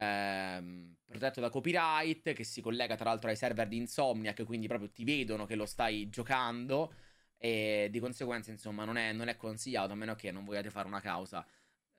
um, 0.00 0.94
protetto 1.06 1.40
da 1.40 1.48
copyright, 1.48 2.34
che 2.34 2.44
si 2.44 2.60
collega 2.60 2.96
tra 2.96 3.08
l'altro 3.08 3.30
ai 3.30 3.36
server 3.36 3.66
di 3.66 3.78
Insomnia, 3.78 4.34
che 4.34 4.44
quindi 4.44 4.66
proprio 4.66 4.90
ti 4.90 5.04
vedono 5.04 5.46
che 5.46 5.54
lo 5.54 5.64
stai 5.64 6.10
giocando. 6.10 6.92
E 7.38 7.88
di 7.90 7.98
conseguenza, 7.98 8.50
insomma, 8.50 8.84
non 8.84 8.98
è, 8.98 9.12
non 9.12 9.28
è 9.28 9.36
consigliato, 9.36 9.92
a 9.92 9.96
meno 9.96 10.14
che 10.14 10.30
non 10.30 10.44
vogliate 10.44 10.68
fare 10.68 10.86
una 10.86 11.00
causa 11.00 11.46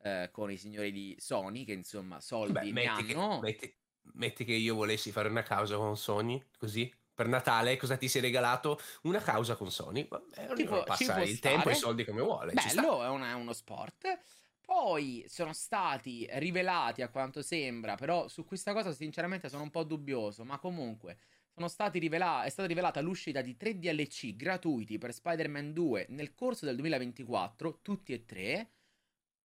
eh, 0.03 0.29
con 0.31 0.51
i 0.51 0.57
signori 0.57 0.91
di 0.91 1.15
Sony, 1.17 1.65
che 1.65 1.73
insomma 1.73 2.19
soldi 2.19 2.71
Beh, 2.71 2.71
ne 2.71 2.85
hanno. 2.85 3.39
Che, 3.39 3.47
metti, 3.47 3.75
metti 4.13 4.45
che 4.45 4.53
io 4.53 4.75
volessi 4.75 5.11
fare 5.11 5.27
una 5.27 5.43
causa 5.43 5.75
con 5.75 5.97
Sony, 5.97 6.43
così, 6.57 6.91
per 7.15 7.27
Natale, 7.27 7.77
cosa 7.77 7.95
ti 7.95 8.09
sei 8.09 8.21
regalato? 8.21 8.79
Una 9.03 9.19
causa 9.19 9.55
con 9.55 9.71
Sony. 9.71 10.07
Vabbè, 10.07 10.53
tipo, 10.53 10.83
passa 10.83 11.21
il 11.21 11.37
stare. 11.37 11.55
tempo 11.55 11.69
e 11.69 11.71
i 11.71 11.75
soldi 11.75 12.03
come 12.03 12.21
vuole. 12.21 12.53
Bello, 12.53 13.03
è, 13.03 13.07
una, 13.07 13.29
è, 13.29 13.33
uno 13.33 13.53
sport. 13.53 14.19
Poi 14.59 15.23
sono 15.27 15.53
stati 15.53 16.27
rivelati, 16.33 17.01
a 17.01 17.09
quanto 17.09 17.41
sembra, 17.41 17.95
però 17.95 18.27
su 18.27 18.43
questa 18.43 18.73
cosa 18.73 18.91
sinceramente 18.91 19.47
sono 19.47 19.63
un 19.63 19.69
po' 19.69 19.83
dubbioso, 19.83 20.43
ma 20.43 20.57
comunque 20.57 21.17
sono 21.53 21.67
stati 21.69 21.99
rivelati, 21.99 22.47
è 22.47 22.49
stata 22.49 22.67
rivelata 22.67 22.99
l'uscita 22.99 23.41
di 23.41 23.55
tre 23.55 23.79
DLC 23.79 24.35
gratuiti 24.35 24.97
per 24.97 25.13
Spider-Man 25.13 25.71
2 25.71 26.07
nel 26.09 26.33
corso 26.33 26.65
del 26.65 26.75
2024, 26.75 27.79
tutti 27.81 28.11
e 28.11 28.25
tre. 28.25 28.71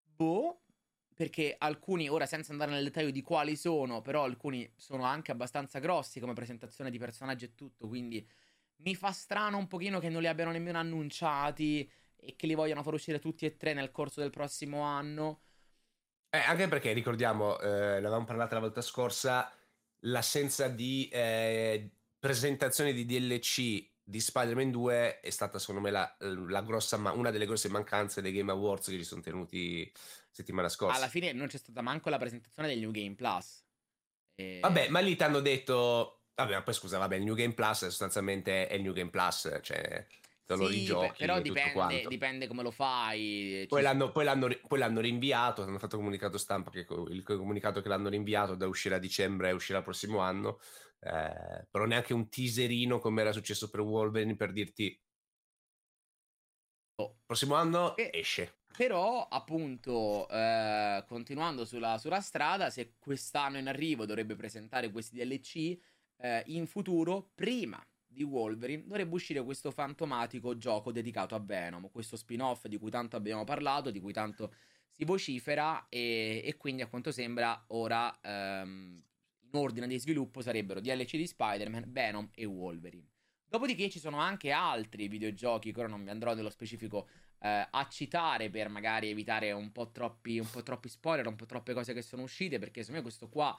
Boh, 0.02 0.62
perché 1.20 1.54
alcuni, 1.59 2.09
ora 2.09 2.24
senza 2.24 2.52
andare 2.52 2.70
nel 2.70 2.85
dettaglio 2.85 3.11
di 3.11 3.20
quali 3.20 3.54
sono, 3.54 4.00
però 4.00 4.24
alcuni 4.24 4.72
sono 4.76 5.04
anche 5.04 5.30
abbastanza 5.30 5.78
grossi 5.78 6.18
come 6.18 6.33
presentazione 6.33 6.88
di 6.88 6.96
personaggi 6.96 7.44
e 7.44 7.54
tutto, 7.54 7.88
quindi 7.88 8.26
mi 8.76 8.94
fa 8.94 9.12
strano 9.12 9.59
un 9.59 9.66
pochino 9.66 9.98
che 9.98 10.09
non 10.09 10.22
li 10.22 10.28
abbiano 10.28 10.50
nemmeno 10.50 10.78
annunciati 10.78 11.87
e 12.16 12.37
che 12.37 12.46
li 12.46 12.54
vogliano 12.54 12.83
far 12.83 12.94
uscire 12.94 13.18
tutti 13.18 13.44
e 13.44 13.59
tre 13.59 13.74
nel 13.74 13.90
corso 13.90 14.20
del 14.22 14.30
prossimo 14.30 14.80
anno. 14.80 15.42
Eh, 16.30 16.38
anche 16.38 16.68
perché 16.68 16.94
ricordiamo, 16.94 17.61
eh, 17.61 18.00
l'avevamo 18.00 18.24
parlato 18.24 18.54
la 18.54 18.61
volta 18.61 18.80
scorsa, 18.80 19.52
l'assenza 20.04 20.68
di 20.68 21.06
eh, 21.12 21.90
presentazione 22.18 22.94
di 22.94 23.04
DLC 23.04 23.87
di 24.02 24.20
Spider-Man 24.20 24.70
2 24.70 25.20
è 25.20 25.30
stata 25.30 25.58
secondo 25.58 25.80
me 25.80 25.90
la, 25.90 26.16
la 26.18 26.62
grossa, 26.62 26.96
una 26.96 27.30
delle 27.30 27.46
grosse 27.46 27.68
mancanze 27.68 28.20
dei 28.20 28.32
Game 28.32 28.50
Awards 28.50 28.88
che 28.88 28.96
ci 28.96 29.04
sono 29.04 29.20
tenuti 29.20 29.90
settimana 30.30 30.68
scorsa. 30.68 30.96
Alla 30.96 31.08
fine 31.08 31.32
non 31.32 31.46
c'è 31.46 31.58
stata 31.58 31.82
manco 31.82 32.10
la 32.10 32.18
presentazione 32.18 32.68
del 32.68 32.78
New 32.78 32.90
Game 32.90 33.14
Plus. 33.14 33.64
E... 34.34 34.58
Vabbè, 34.60 34.88
ma 34.88 35.00
lì 35.00 35.16
ti 35.16 35.22
hanno 35.22 35.40
detto... 35.40 36.22
Vabbè, 36.34 36.54
ma 36.54 36.62
poi 36.62 36.74
scusa, 36.74 36.98
vabbè, 36.98 37.16
il 37.16 37.24
New 37.24 37.34
Game 37.34 37.52
Plus 37.52 37.78
sostanzialmente 37.78 38.66
è 38.66 38.74
il 38.74 38.82
New 38.82 38.94
Game 38.94 39.10
Plus, 39.10 39.58
cioè 39.62 40.06
te 40.50 40.56
lo 40.56 40.66
sì, 40.66 40.78
rigiochi. 40.78 41.12
Però 41.18 41.40
dipende, 41.40 42.04
dipende, 42.08 42.46
come 42.46 42.62
lo 42.62 42.70
fai. 42.70 43.66
Poi 43.68 43.82
l'hanno, 43.82 44.10
poi, 44.10 44.24
l'hanno, 44.24 44.48
poi 44.66 44.78
l'hanno, 44.78 45.00
rinviato, 45.00 45.62
hanno 45.62 45.78
fatto 45.78 45.96
comunicato 45.96 46.38
stampa 46.38 46.70
che 46.70 46.86
il 47.10 47.22
comunicato 47.22 47.80
che 47.80 47.88
l'hanno 47.88 48.08
rinviato 48.08 48.54
da 48.54 48.66
uscire 48.66 48.96
a 48.96 48.98
dicembre 48.98 49.52
uscirà 49.52 49.78
il 49.78 49.84
prossimo 49.84 50.18
anno. 50.18 50.58
Eh, 51.02 51.66
però 51.70 51.86
neanche 51.86 52.12
un 52.12 52.28
teaserino 52.28 52.98
come 52.98 53.22
era 53.22 53.32
successo 53.32 53.70
per 53.70 53.80
Wolverine 53.80 54.36
per 54.36 54.52
dirti 54.52 55.00
oh, 56.96 57.18
prossimo 57.24 57.54
anno 57.54 57.96
e, 57.96 58.10
esce. 58.12 58.58
Però, 58.76 59.26
appunto, 59.28 60.28
eh, 60.28 61.04
continuando 61.06 61.64
sulla, 61.64 61.98
sulla, 61.98 62.20
strada, 62.20 62.70
se 62.70 62.94
quest'anno 62.98 63.58
in 63.58 63.68
arrivo 63.68 64.06
dovrebbe 64.06 64.36
presentare 64.36 64.90
questi 64.90 65.16
DLC, 65.16 65.78
eh, 66.18 66.42
in 66.46 66.66
futuro, 66.66 67.30
prima 67.34 67.84
di 68.06 68.22
Wolverine, 68.22 68.84
dovrebbe 68.86 69.14
uscire 69.14 69.42
questo 69.42 69.70
fantomatico 69.70 70.56
gioco 70.56 70.92
dedicato 70.92 71.34
a 71.34 71.40
Venom, 71.40 71.90
questo 71.90 72.16
spin-off 72.16 72.66
di 72.66 72.78
cui 72.78 72.90
tanto 72.90 73.16
abbiamo 73.16 73.44
parlato, 73.44 73.90
di 73.90 74.00
cui 74.00 74.12
tanto 74.12 74.54
si 74.90 75.04
vocifera 75.04 75.86
e, 75.88 76.42
e 76.44 76.56
quindi 76.56 76.82
a 76.82 76.88
quanto 76.88 77.12
sembra 77.12 77.64
ora 77.68 78.18
ehm, 78.20 79.02
in 79.52 79.58
ordine 79.58 79.86
di 79.86 79.98
sviluppo 79.98 80.40
sarebbero 80.40 80.80
DLC 80.80 81.16
di 81.16 81.26
Spider-Man, 81.26 81.84
Venom 81.88 82.28
e 82.34 82.44
Wolverine. 82.44 83.08
Dopodiché 83.46 83.90
ci 83.90 83.98
sono 83.98 84.18
anche 84.18 84.52
altri 84.52 85.08
videogiochi, 85.08 85.72
che 85.72 85.80
ora 85.80 85.88
non 85.88 86.04
vi 86.04 86.10
andrò 86.10 86.34
nello 86.34 86.50
specifico 86.50 87.08
eh, 87.40 87.66
a 87.68 87.88
citare 87.88 88.48
per 88.48 88.68
magari 88.68 89.10
evitare 89.10 89.50
un 89.50 89.72
po, 89.72 89.90
troppi, 89.90 90.38
un 90.38 90.48
po' 90.48 90.62
troppi 90.62 90.88
spoiler, 90.88 91.26
un 91.26 91.34
po' 91.34 91.46
troppe 91.46 91.74
cose 91.74 91.92
che 91.92 92.02
sono 92.02 92.22
uscite, 92.22 92.60
perché 92.60 92.82
secondo 92.82 92.98
me 92.98 93.02
questo 93.02 93.28
qua 93.28 93.58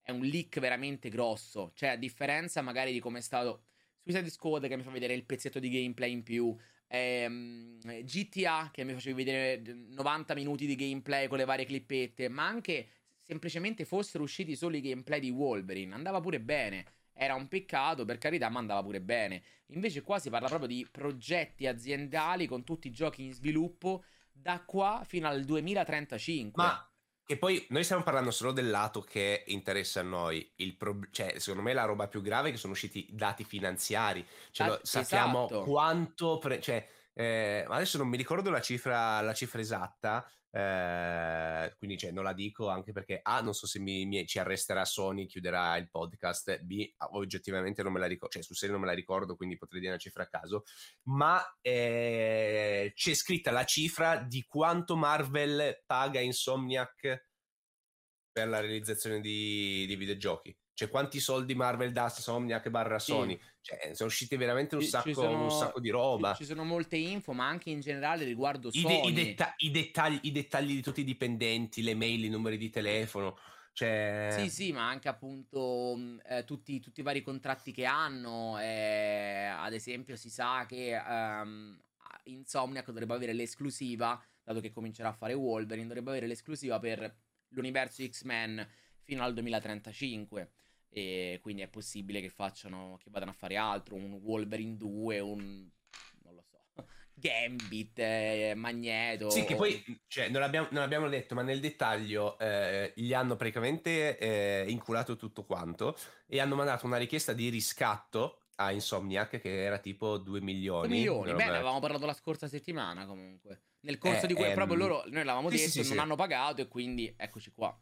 è 0.00 0.12
un 0.12 0.22
leak 0.22 0.58
veramente 0.60 1.10
grosso. 1.10 1.72
Cioè, 1.74 1.90
a 1.90 1.96
differenza 1.96 2.62
magari 2.62 2.90
di 2.90 3.00
come 3.00 3.18
è 3.18 3.20
stato 3.20 3.64
Suicide 4.02 4.30
Squad 4.30 4.66
che 4.66 4.76
mi 4.76 4.82
fa 4.82 4.90
vedere 4.90 5.12
il 5.12 5.26
pezzetto 5.26 5.58
di 5.58 5.68
gameplay 5.68 6.10
in 6.10 6.22
più, 6.22 6.56
ehm, 6.86 7.78
GTA 8.04 8.70
che 8.72 8.84
mi 8.84 8.94
faceva 8.94 9.16
vedere 9.16 9.60
90 9.90 10.34
minuti 10.34 10.66
di 10.66 10.74
gameplay 10.74 11.28
con 11.28 11.36
le 11.36 11.44
varie 11.44 11.66
clippette, 11.66 12.30
ma 12.30 12.46
anche 12.46 12.88
semplicemente 13.28 13.84
fossero 13.84 14.24
usciti 14.24 14.56
solo 14.56 14.76
i 14.76 14.80
gameplay 14.80 15.20
di 15.20 15.28
Wolverine, 15.28 15.94
andava 15.94 16.18
pure 16.20 16.40
bene. 16.40 16.86
Era 17.12 17.34
un 17.34 17.46
peccato, 17.46 18.06
per 18.06 18.16
carità, 18.16 18.48
ma 18.48 18.58
andava 18.58 18.82
pure 18.82 19.02
bene. 19.02 19.42
Invece 19.66 20.02
qua 20.02 20.18
si 20.18 20.30
parla 20.30 20.48
proprio 20.48 20.68
di 20.68 20.86
progetti 20.90 21.66
aziendali 21.66 22.46
con 22.46 22.64
tutti 22.64 22.86
i 22.86 22.90
giochi 22.90 23.24
in 23.24 23.32
sviluppo 23.34 24.04
da 24.32 24.62
qua 24.64 25.02
fino 25.06 25.28
al 25.28 25.44
2035. 25.44 26.62
Ma 26.62 26.90
che 27.26 27.36
poi 27.36 27.66
noi 27.70 27.84
stiamo 27.84 28.02
parlando 28.02 28.30
solo 28.30 28.52
del 28.52 28.70
lato 28.70 29.02
che 29.02 29.44
interessa 29.48 30.00
a 30.00 30.04
noi. 30.04 30.50
Pro- 30.78 31.00
cioè, 31.10 31.38
secondo 31.38 31.62
me 31.62 31.74
la 31.74 31.84
roba 31.84 32.08
più 32.08 32.22
grave 32.22 32.48
è 32.48 32.52
che 32.52 32.56
sono 32.56 32.72
usciti 32.72 33.06
dati 33.10 33.44
finanziari. 33.44 34.24
Cioè, 34.50 34.68
ah, 34.68 34.80
sappiamo 34.82 35.44
esatto. 35.44 35.64
quanto... 35.64 36.38
Pre- 36.38 36.60
cioè, 36.60 36.88
Eh, 37.12 37.64
adesso 37.68 37.98
non 37.98 38.06
mi 38.06 38.16
ricordo 38.16 38.48
la 38.48 38.60
cifra, 38.60 39.20
la 39.22 39.34
cifra 39.34 39.60
esatta, 39.60 40.24
eh, 40.50 41.74
quindi 41.76 41.98
cioè, 41.98 42.10
non 42.10 42.24
la 42.24 42.32
dico 42.32 42.68
anche 42.68 42.92
perché 42.92 43.20
A, 43.22 43.40
non 43.40 43.52
so 43.52 43.66
se 43.66 43.78
mi, 43.78 44.06
mi, 44.06 44.26
ci 44.26 44.38
arresterà 44.38 44.84
Sony, 44.84 45.26
chiuderà 45.26 45.76
il 45.76 45.90
podcast, 45.90 46.60
B, 46.62 46.90
oggettivamente 47.10 47.82
non 47.82 47.92
me 47.92 48.00
la 48.00 48.06
ricordo, 48.06 48.34
cioè 48.34 48.42
sul 48.42 48.56
serio 48.56 48.74
non 48.74 48.84
me 48.84 48.90
la 48.90 48.96
ricordo, 48.96 49.36
quindi 49.36 49.56
potrei 49.56 49.80
dire 49.80 49.92
una 49.92 50.00
cifra 50.00 50.22
a 50.24 50.28
caso, 50.28 50.64
ma 51.04 51.42
eh, 51.60 52.92
c'è 52.94 53.14
scritta 53.14 53.50
la 53.50 53.64
cifra 53.64 54.16
di 54.16 54.44
quanto 54.46 54.96
Marvel 54.96 55.82
paga 55.86 56.20
Insomniac 56.20 57.26
per 58.32 58.48
la 58.48 58.60
realizzazione 58.60 59.20
di, 59.20 59.84
di 59.86 59.96
videogiochi. 59.96 60.56
Cioè, 60.78 60.90
quanti 60.90 61.18
soldi 61.18 61.56
Marvel 61.56 61.90
dà 61.90 62.04
a 62.04 62.12
Insomniac 62.14 62.68
barra 62.68 63.00
Sony? 63.00 63.36
Sì. 63.36 63.48
Cioè, 63.62 63.94
sono 63.94 64.08
uscite 64.08 64.36
veramente 64.36 64.76
un, 64.76 64.82
sacco, 64.82 65.12
sono, 65.12 65.42
un 65.42 65.50
sacco, 65.50 65.80
di 65.80 65.90
roba. 65.90 66.34
Ci 66.34 66.44
sono 66.44 66.62
molte 66.62 66.94
info, 66.94 67.32
ma 67.32 67.48
anche 67.48 67.70
in 67.70 67.80
generale 67.80 68.24
riguardo 68.24 68.68
I, 68.70 68.82
de- 68.82 69.00
i, 69.00 69.12
detta- 69.12 69.54
i, 69.56 69.72
dettagli, 69.72 70.20
i 70.22 70.30
dettagli 70.30 70.74
di 70.74 70.80
tutti 70.80 71.00
i 71.00 71.04
dipendenti, 71.04 71.82
le 71.82 71.96
mail, 71.96 72.26
i 72.26 72.28
numeri 72.28 72.56
di 72.56 72.70
telefono. 72.70 73.36
Cioè... 73.72 74.28
Sì, 74.38 74.48
sì, 74.50 74.70
ma 74.70 74.88
anche 74.88 75.08
appunto 75.08 75.94
mm, 75.96 76.18
eh, 76.24 76.44
tutti, 76.44 76.78
tutti, 76.78 77.00
i 77.00 77.02
vari 77.02 77.22
contratti 77.22 77.72
che 77.72 77.84
hanno. 77.84 78.56
Eh, 78.60 79.46
ad 79.46 79.72
esempio, 79.72 80.14
si 80.14 80.30
sa 80.30 80.64
che 80.64 80.96
um, 80.96 81.76
Insomniac 82.26 82.86
dovrebbe 82.86 83.14
avere 83.14 83.32
l'esclusiva, 83.32 84.16
dato 84.44 84.60
che 84.60 84.70
comincerà 84.70 85.08
a 85.08 85.12
fare 85.12 85.34
Wolverine, 85.34 85.88
dovrebbe 85.88 86.10
avere 86.10 86.28
l'esclusiva 86.28 86.78
per 86.78 87.16
l'universo 87.48 88.06
X-Men 88.06 88.64
fino 89.02 89.24
al 89.24 89.34
2035 89.34 90.52
e 90.90 91.38
quindi 91.42 91.62
è 91.62 91.68
possibile 91.68 92.20
che 92.20 92.30
facciano 92.30 92.98
che 93.02 93.10
vadano 93.10 93.30
a 93.30 93.34
fare 93.34 93.56
altro, 93.56 93.94
un 93.94 94.12
Wolverine 94.22 94.76
2, 94.76 95.20
un 95.20 95.68
non 96.22 96.34
lo 96.34 96.42
so, 96.42 96.62
Gambit, 97.14 97.98
eh, 97.98 98.52
Magneto. 98.56 99.30
Sì, 99.30 99.44
che 99.44 99.54
poi 99.54 99.82
cioè, 100.06 100.28
non, 100.28 100.40
l'abbiamo, 100.40 100.68
non 100.70 100.82
l'abbiamo 100.82 101.08
detto, 101.08 101.34
ma 101.34 101.42
nel 101.42 101.60
dettaglio 101.60 102.38
eh, 102.38 102.92
gli 102.96 103.12
hanno 103.12 103.36
praticamente 103.36 104.18
eh, 104.18 104.64
inculato 104.68 105.16
tutto 105.16 105.44
quanto 105.44 105.96
e 106.26 106.40
hanno 106.40 106.54
mandato 106.54 106.86
una 106.86 106.96
richiesta 106.96 107.32
di 107.32 107.48
riscatto 107.48 108.40
a 108.60 108.72
Insomniac 108.72 109.40
che 109.40 109.62
era 109.62 109.78
tipo 109.78 110.18
2 110.18 110.40
milioni. 110.40 110.88
2 110.88 110.96
milioni, 110.96 111.32
beh, 111.32 111.44
ne 111.44 111.50
avevamo 111.50 111.80
parlato 111.80 112.06
la 112.06 112.14
scorsa 112.14 112.48
settimana 112.48 113.06
comunque. 113.06 113.62
Nel 113.80 113.98
corso 113.98 114.26
di 114.26 114.34
cui 114.34 114.44
ehm... 114.44 114.54
proprio 114.54 114.76
loro, 114.76 115.02
noi 115.06 115.24
l'avevamo 115.24 115.50
sì, 115.50 115.56
detto, 115.56 115.70
sì, 115.70 115.84
sì, 115.84 115.88
non 115.90 116.00
hanno 116.00 116.16
pagato 116.16 116.60
e 116.60 116.68
quindi 116.68 117.12
eccoci 117.16 117.52
qua. 117.52 117.76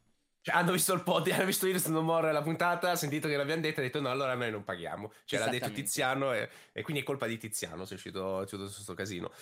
Cioè, 0.47 0.55
hanno 0.55 0.71
visto 0.71 0.93
il 0.93 1.03
pod, 1.03 1.27
hanno 1.35 1.45
visto 1.45 1.67
Iris 1.67 1.87
No 1.87 2.03
More 2.03 2.31
la 2.31 2.41
puntata, 2.41 2.93
ha 2.93 2.95
sentito 2.95 3.27
che 3.27 3.37
l'abbiamo 3.37 3.63
detto 3.63 3.81
e 3.81 3.83
ha 3.83 3.87
detto 3.87 4.01
no, 4.01 4.11
allora 4.11 4.37
noi 4.37 4.53
non 4.53 4.63
paghiamo. 4.63 5.11
Cioè 5.25 5.41
l'ha 5.41 5.49
detto 5.49 5.73
Tiziano 5.73 6.33
e, 6.33 6.49
e, 6.73 6.83
quindi 6.83 7.03
è 7.03 7.05
colpa 7.05 7.27
di 7.27 7.37
Tiziano 7.37 7.85
se 7.85 7.95
è 7.95 7.97
uscito, 7.97 8.39
è 8.39 8.43
uscito 8.45 8.63
questo 8.63 8.95
casino. 8.95 9.33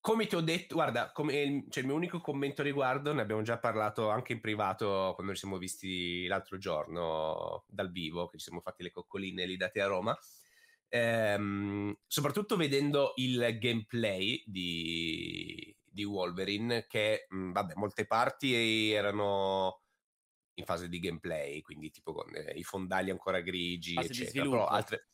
Come 0.00 0.26
ti 0.26 0.36
ho 0.36 0.40
detto, 0.40 0.76
guarda, 0.76 1.12
come, 1.12 1.66
cioè, 1.68 1.82
il 1.82 1.86
mio 1.86 1.96
unico 1.96 2.22
commento 2.22 2.62
riguardo, 2.62 3.12
ne 3.12 3.20
abbiamo 3.20 3.42
già 3.42 3.58
parlato 3.58 4.08
anche 4.08 4.32
in 4.32 4.40
privato 4.40 5.12
quando 5.14 5.34
ci 5.34 5.40
siamo 5.40 5.58
visti 5.58 6.26
l'altro 6.26 6.56
giorno 6.56 7.64
dal 7.68 7.90
vivo, 7.90 8.28
che 8.28 8.38
ci 8.38 8.44
siamo 8.44 8.62
fatti 8.62 8.82
le 8.82 8.90
coccoline 8.90 9.44
lì 9.44 9.58
date 9.58 9.82
a 9.82 9.86
Roma. 9.86 10.18
Ehm, 10.88 11.94
soprattutto 12.06 12.56
vedendo 12.56 13.12
il 13.16 13.58
gameplay 13.58 14.42
di, 14.46 15.76
di 15.82 16.04
Wolverine, 16.04 16.86
che 16.86 17.26
mh, 17.28 17.52
vabbè, 17.52 17.74
molte 17.74 18.06
parti 18.06 18.90
erano 18.94 19.82
in 20.58 20.64
fase 20.64 20.88
di 20.88 20.98
gameplay, 20.98 21.60
quindi 21.62 21.90
tipo 21.90 22.12
con 22.12 22.34
eh, 22.34 22.52
i 22.54 22.64
fondali 22.64 23.10
ancora 23.10 23.40
grigi, 23.40 23.94
fase 23.94 24.08
eccetera. 24.08 24.44
Però 24.44 24.66
altre... 24.66 25.08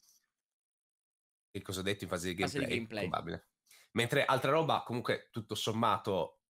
Che 1.50 1.62
cosa 1.62 1.80
ho 1.80 1.82
detto 1.82 2.04
in 2.04 2.10
fase 2.10 2.28
di 2.28 2.34
gameplay? 2.34 2.62
Fase 2.62 2.72
di 2.72 2.78
gameplay. 2.78 3.08
Probabile. 3.08 3.48
Mentre 3.92 4.24
altra 4.24 4.50
roba, 4.50 4.82
comunque, 4.84 5.28
tutto 5.30 5.54
sommato, 5.54 6.40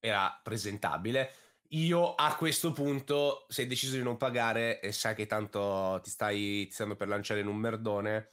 era 0.00 0.40
presentabile. 0.42 1.34
Io 1.74 2.14
a 2.14 2.34
questo 2.34 2.72
punto, 2.72 3.44
se 3.48 3.62
hai 3.62 3.68
deciso 3.68 3.94
di 3.94 4.02
non 4.02 4.16
pagare 4.16 4.80
e 4.80 4.90
sai 4.90 5.14
che 5.14 5.26
tanto 5.26 6.00
ti 6.02 6.10
stai 6.10 6.62
iniziando 6.62 6.96
per 6.96 7.06
lanciare 7.06 7.40
in 7.40 7.46
un 7.46 7.56
merdone, 7.56 8.32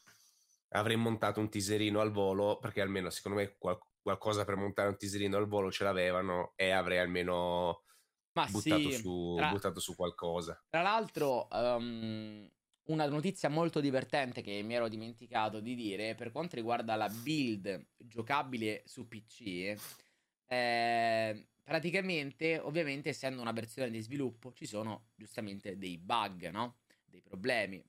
avrei 0.69 0.95
montato 0.95 1.39
un 1.39 1.49
teaserino 1.49 1.99
al 1.99 2.11
volo, 2.11 2.57
perché 2.57 2.81
almeno 2.81 3.11
secondo 3.11 3.37
me 3.37 3.55
qual- 3.57 3.77
qualcosa 4.01 4.43
per 4.43 4.55
montare 4.55 4.89
un 4.89 4.97
teaserino 4.97 5.37
al 5.37 5.47
volo 5.47 5.69
ce 5.69 5.83
l'avevano 5.83 6.53
e 6.55 6.71
avrei 6.71 6.97
almeno 6.97 7.83
ma 8.37 8.45
buttato, 8.45 8.91
sì, 8.91 8.91
su, 8.91 9.33
tra, 9.35 9.49
buttato 9.49 9.79
su 9.79 9.95
qualcosa. 9.95 10.63
Tra 10.69 10.83
l'altro, 10.83 11.47
um, 11.51 12.47
una 12.85 13.07
notizia 13.07 13.49
molto 13.49 13.79
divertente 13.79 14.41
che 14.41 14.61
mi 14.61 14.75
ero 14.75 14.87
dimenticato 14.87 15.59
di 15.59 15.73
dire 15.73 16.13
per 16.13 16.31
quanto 16.31 16.55
riguarda 16.55 16.95
la 16.95 17.09
build 17.09 17.87
giocabile 17.97 18.83
su 18.85 19.07
PC. 19.07 19.75
Eh, 20.45 21.47
praticamente, 21.63 22.59
ovviamente, 22.59 23.09
essendo 23.09 23.41
una 23.41 23.51
versione 23.51 23.89
di 23.89 24.01
sviluppo, 24.01 24.53
ci 24.53 24.67
sono 24.67 25.07
giustamente 25.15 25.77
dei 25.77 25.97
bug, 25.97 26.49
no? 26.49 26.77
Dei 27.05 27.21
problemi. 27.21 27.83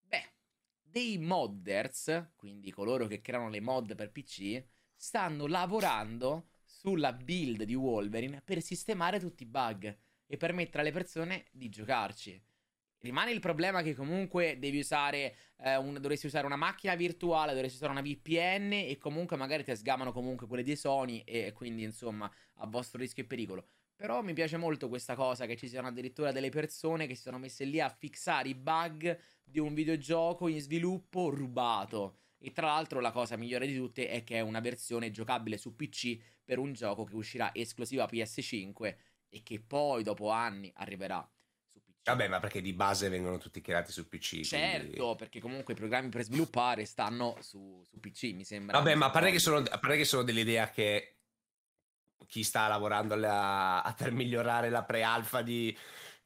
Beh, 0.00 0.32
dei 0.80 1.18
modders, 1.18 2.30
quindi 2.34 2.70
coloro 2.70 3.06
che 3.06 3.20
creano 3.20 3.50
le 3.50 3.60
mod 3.60 3.94
per 3.94 4.10
PC, 4.10 4.64
stanno 4.96 5.46
lavorando 5.46 6.51
sulla 6.72 7.12
build 7.12 7.64
di 7.64 7.74
Wolverine 7.74 8.40
per 8.42 8.62
sistemare 8.62 9.20
tutti 9.20 9.42
i 9.42 9.46
bug 9.46 9.96
e 10.26 10.36
permettere 10.36 10.80
alle 10.80 10.92
persone 10.92 11.44
di 11.52 11.68
giocarci. 11.68 12.42
Rimane 13.00 13.32
il 13.32 13.40
problema 13.40 13.82
che 13.82 13.94
comunque 13.94 14.58
devi 14.58 14.78
usare 14.78 15.34
eh, 15.58 15.76
un, 15.76 15.94
dovresti 16.00 16.26
usare 16.26 16.46
una 16.46 16.56
macchina 16.56 16.94
virtuale, 16.94 17.52
dovresti 17.52 17.76
usare 17.76 17.92
una 17.92 18.00
VPN 18.00 18.72
e 18.72 18.96
comunque 18.98 19.36
magari 19.36 19.64
ti 19.64 19.74
sgamano 19.74 20.12
comunque 20.12 20.46
quelle 20.46 20.62
di 20.62 20.76
Sony 20.76 21.22
e 21.26 21.52
quindi 21.52 21.82
insomma 21.82 22.32
a 22.56 22.66
vostro 22.66 22.98
rischio 22.98 23.24
e 23.24 23.26
pericolo. 23.26 23.66
Però 23.96 24.22
mi 24.22 24.32
piace 24.32 24.56
molto 24.56 24.88
questa 24.88 25.14
cosa 25.14 25.46
che 25.46 25.56
ci 25.56 25.68
siano 25.68 25.88
addirittura 25.88 26.32
delle 26.32 26.48
persone 26.48 27.06
che 27.06 27.14
si 27.14 27.22
sono 27.22 27.38
messe 27.38 27.64
lì 27.64 27.80
a 27.80 27.88
fissare 27.88 28.48
i 28.48 28.54
bug 28.54 29.18
di 29.44 29.58
un 29.58 29.74
videogioco 29.74 30.48
in 30.48 30.60
sviluppo 30.60 31.28
rubato. 31.28 32.21
E 32.44 32.52
tra 32.52 32.66
l'altro 32.66 33.00
la 33.00 33.12
cosa 33.12 33.36
migliore 33.36 33.66
di 33.66 33.76
tutte 33.76 34.08
è 34.08 34.24
che 34.24 34.36
è 34.36 34.40
una 34.40 34.60
versione 34.60 35.10
giocabile 35.10 35.56
su 35.56 35.76
PC 35.76 36.18
per 36.44 36.58
un 36.58 36.72
gioco 36.72 37.04
che 37.04 37.14
uscirà 37.14 37.54
esclusiva 37.54 38.08
PS5 38.10 38.96
e 39.28 39.42
che 39.42 39.60
poi 39.60 40.02
dopo 40.02 40.30
anni 40.30 40.70
arriverà 40.76 41.26
su 41.68 41.80
PC. 41.82 42.00
Vabbè, 42.02 42.28
ma 42.28 42.40
perché 42.40 42.60
di 42.60 42.72
base 42.72 43.08
vengono 43.08 43.38
tutti 43.38 43.60
creati 43.60 43.92
su 43.92 44.08
PC? 44.08 44.40
Certo, 44.40 44.96
quindi... 44.96 45.16
perché 45.16 45.40
comunque 45.40 45.72
i 45.74 45.76
programmi 45.76 46.08
per 46.08 46.24
sviluppare 46.24 46.84
stanno 46.84 47.36
su, 47.40 47.80
su 47.88 48.00
PC, 48.00 48.32
mi 48.34 48.44
sembra. 48.44 48.78
Vabbè, 48.78 48.96
ma 48.96 49.06
a 49.06 49.10
parte, 49.10 49.30
che 49.30 49.38
sono, 49.38 49.58
a 49.58 49.78
parte 49.78 49.96
che 49.96 50.04
sono 50.04 50.24
dell'idea 50.24 50.68
che 50.68 51.18
chi 52.26 52.42
sta 52.42 52.66
lavorando 52.66 53.14
alla, 53.14 53.84
a, 53.84 53.94
per 53.94 54.10
migliorare 54.10 54.68
la 54.68 54.82
pre-alfa 54.82 55.42
di 55.42 55.76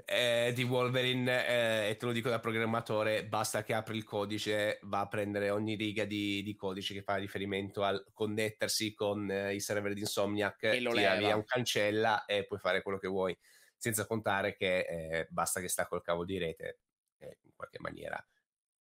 eh, 0.04 0.52
di 0.54 0.62
Wolverine 0.62 1.46
eh, 1.46 1.90
e 1.90 1.96
te 1.96 2.06
lo 2.06 2.12
dico 2.12 2.28
da 2.28 2.38
programmatore 2.38 3.24
basta 3.24 3.62
che 3.64 3.74
apri 3.74 3.96
il 3.96 4.04
codice 4.04 4.78
va 4.82 5.00
a 5.00 5.09
prendere 5.09 5.50
ogni 5.50 5.74
riga 5.74 6.04
di, 6.04 6.42
di 6.42 6.54
codice 6.54 6.94
che 6.94 7.02
fa 7.02 7.16
riferimento 7.16 7.82
al 7.82 8.04
connettersi 8.12 8.94
con 8.94 9.30
eh, 9.30 9.54
i 9.54 9.61
server 9.61 9.94
di 9.94 10.00
Insomniac 10.00 10.62
e 10.64 10.80
lo 10.80 10.92
tira 10.92 11.16
via 11.16 11.35
un 11.35 11.44
cancella 11.44 12.24
e 12.24 12.46
puoi 12.46 12.61
fare 12.61 12.82
quello 12.82 12.98
che 12.98 13.09
vuoi 13.09 13.37
senza 13.76 14.06
contare 14.06 14.54
che 14.54 14.78
eh, 14.78 15.26
basta 15.30 15.61
che 15.61 15.68
sta 15.68 15.87
col 15.87 16.02
cavo 16.02 16.24
di 16.24 16.38
rete 16.38 16.80
eh, 17.18 17.38
in 17.42 17.52
qualche 17.54 17.78
maniera. 17.80 18.24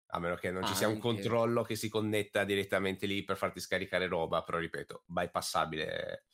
A 0.10 0.20
meno 0.20 0.36
che 0.36 0.52
non 0.52 0.66
ci 0.66 0.76
sia 0.76 0.88
un 0.88 1.00
controllo 1.00 1.64
che 1.64 1.76
si 1.76 1.90
connetta 1.90 2.44
direttamente 2.44 3.06
lì 3.08 3.24
per 3.24 3.36
farti 3.36 3.60
scaricare 3.60 4.08
roba 4.08 4.44
però 4.44 4.60
ripeto 4.60 5.04
bypassabile 5.08 6.26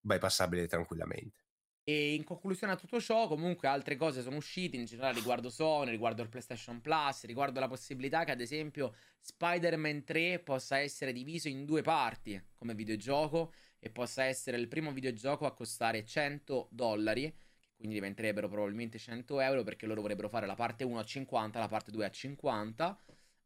bypassabile 0.00 0.66
tranquillamente 0.66 1.49
e 1.90 2.14
in 2.14 2.22
conclusione 2.22 2.72
a 2.72 2.76
tutto 2.76 3.00
ciò, 3.00 3.26
comunque 3.26 3.66
altre 3.66 3.96
cose 3.96 4.22
sono 4.22 4.36
uscite 4.36 4.76
in 4.76 4.84
generale 4.84 5.14
riguardo 5.14 5.50
Sony, 5.50 5.90
riguardo 5.90 6.22
il 6.22 6.28
PlayStation 6.28 6.80
Plus, 6.80 7.24
riguardo 7.24 7.58
la 7.58 7.66
possibilità 7.66 8.22
che 8.22 8.30
ad 8.30 8.40
esempio 8.40 8.94
Spider-Man 9.18 10.04
3 10.04 10.38
possa 10.38 10.78
essere 10.78 11.12
diviso 11.12 11.48
in 11.48 11.64
due 11.64 11.82
parti 11.82 12.40
come 12.54 12.74
videogioco 12.74 13.52
e 13.80 13.90
possa 13.90 14.22
essere 14.22 14.56
il 14.56 14.68
primo 14.68 14.92
videogioco 14.92 15.46
a 15.46 15.52
costare 15.52 16.04
100 16.04 16.68
dollari, 16.70 17.34
quindi 17.76 17.96
diventerebbero 17.96 18.48
probabilmente 18.48 18.96
100 18.96 19.40
euro 19.40 19.64
perché 19.64 19.86
loro 19.86 20.02
vorrebbero 20.02 20.28
fare 20.28 20.46
la 20.46 20.54
parte 20.54 20.84
1 20.84 20.96
a 20.96 21.04
50, 21.04 21.58
la 21.58 21.68
parte 21.68 21.90
2 21.90 22.04
a 22.04 22.10
50 22.10 22.98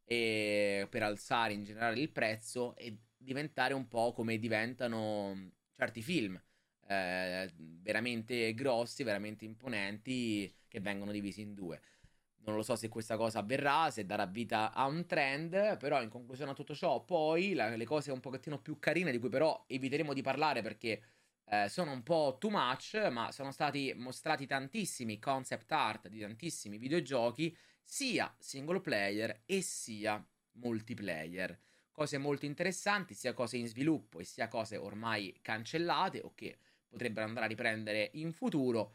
e 0.05 0.87
per 0.91 1.03
alzare 1.03 1.55
in 1.55 1.65
generale 1.65 1.99
il 1.99 2.11
prezzo 2.11 2.77
e 2.77 2.99
diventare 3.17 3.73
un 3.73 3.89
po' 3.89 4.13
come 4.13 4.39
diventano 4.39 5.53
certi 5.77 6.03
film 6.03 6.39
eh, 6.87 7.53
veramente 7.57 8.55
grossi, 8.55 9.03
veramente 9.03 9.45
imponenti, 9.45 10.53
che 10.69 10.81
vengono 10.81 11.13
divisi 11.13 11.41
in 11.41 11.55
due. 11.55 11.81
Non 12.45 12.57
lo 12.57 12.63
so 12.63 12.77
se 12.77 12.89
questa 12.89 13.17
cosa 13.17 13.39
avverrà, 13.39 13.91
se 13.91 14.05
darà 14.05 14.27
vita 14.27 14.73
a 14.73 14.85
un 14.87 15.07
trend, 15.07 15.79
però 15.79 16.03
in 16.03 16.11
conclusione 16.11 16.51
a 16.51 16.55
tutto 16.55 16.75
ciò, 16.75 17.03
poi 17.03 17.55
la, 17.55 17.75
le 17.75 17.85
cose 17.87 18.13
un 18.13 18.21
pochettino 18.21 18.61
più 18.61 18.79
carine, 18.79 19.11
di 19.11 19.19
cui 19.19 19.31
però 19.31 19.65
eviteremo 19.67 20.13
di 20.13 20.21
parlare 20.21 20.61
perché 20.61 21.03
eh, 21.47 21.69
sono 21.69 21.93
un 21.93 22.03
po' 22.03 22.37
too 22.39 22.51
much, 22.51 22.95
ma 23.11 23.33
sono 23.33 23.51
stati 23.51 23.93
mostrati 23.97 24.47
tantissimi 24.47 25.19
concept 25.19 25.73
art 25.73 26.09
di 26.09 26.21
tantissimi 26.21 26.77
videogiochi, 26.77 27.57
sia 27.83 28.35
single 28.39 28.81
player 28.81 29.43
e 29.47 29.63
sia 29.63 30.23
multiplayer. 30.53 31.59
cose 31.91 32.19
molto 32.19 32.45
interessanti, 32.45 33.15
sia 33.15 33.33
cose 33.33 33.57
in 33.57 33.69
sviluppo 33.69 34.19
e 34.19 34.25
sia 34.25 34.49
cose 34.49 34.77
ormai 34.77 35.39
cancellate 35.41 36.21
o 36.21 36.33
che 36.35 36.59
potrebbero 36.95 37.27
andare 37.27 37.47
a 37.47 37.49
riprendere 37.49 38.11
in 38.15 38.33
futuro. 38.33 38.95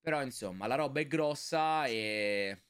Però 0.00 0.22
insomma, 0.22 0.66
la 0.66 0.74
roba 0.74 1.00
è 1.00 1.06
grossa 1.06 1.86
e 1.86 2.62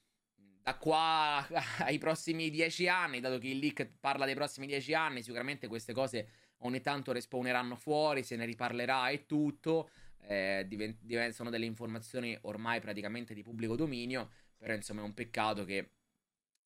da 0.63 0.77
qua 0.77 1.47
ai 1.81 1.99
prossimi 1.99 2.51
dieci 2.51 2.89
anni, 2.89 3.21
dato 3.21 3.39
che 3.39 3.49
il 3.49 3.59
leak 3.59 3.91
parla 3.99 4.25
dei 4.25 4.35
prossimi 4.35 4.67
dieci 4.67 4.95
anni, 4.95 5.23
sicuramente 5.23 5.67
queste 5.69 5.93
cose 5.93 6.29
ogni 6.59 6.81
tanto 6.81 7.13
respawneranno 7.13 7.77
fuori, 7.77 8.23
se 8.23 8.37
ne 8.37 8.45
riparlerà 8.45 9.09
e 9.11 9.27
tutto. 9.27 9.91
Eh, 10.23 10.65
divent- 10.69 11.31
sono 11.31 11.51
delle 11.51 11.65
informazioni 11.65 12.37
ormai 12.43 12.81
praticamente 12.81 13.35
di 13.35 13.43
pubblico 13.43 13.75
dominio, 13.75 14.31
però 14.57 14.75
insomma 14.75 15.01
è 15.01 15.05
un 15.05 15.15
peccato 15.15 15.65
che 15.65 15.91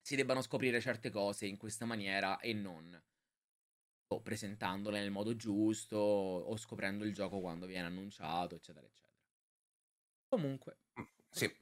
si 0.00 0.16
debbano 0.16 0.42
scoprire 0.42 0.80
certe 0.80 1.10
cose 1.10 1.46
in 1.46 1.56
questa 1.56 1.86
maniera 1.86 2.38
e 2.40 2.52
non 2.52 3.00
o 4.08 4.20
presentandole 4.20 5.00
nel 5.00 5.10
modo 5.10 5.34
giusto 5.36 5.96
o 5.96 6.56
scoprendo 6.56 7.04
il 7.04 7.14
gioco 7.14 7.40
quando 7.40 7.66
viene 7.66 7.86
annunciato, 7.86 8.54
eccetera, 8.54 8.86
eccetera. 8.86 9.12
Comunque, 10.28 10.78
mm, 11.00 11.04
sì. 11.30 11.52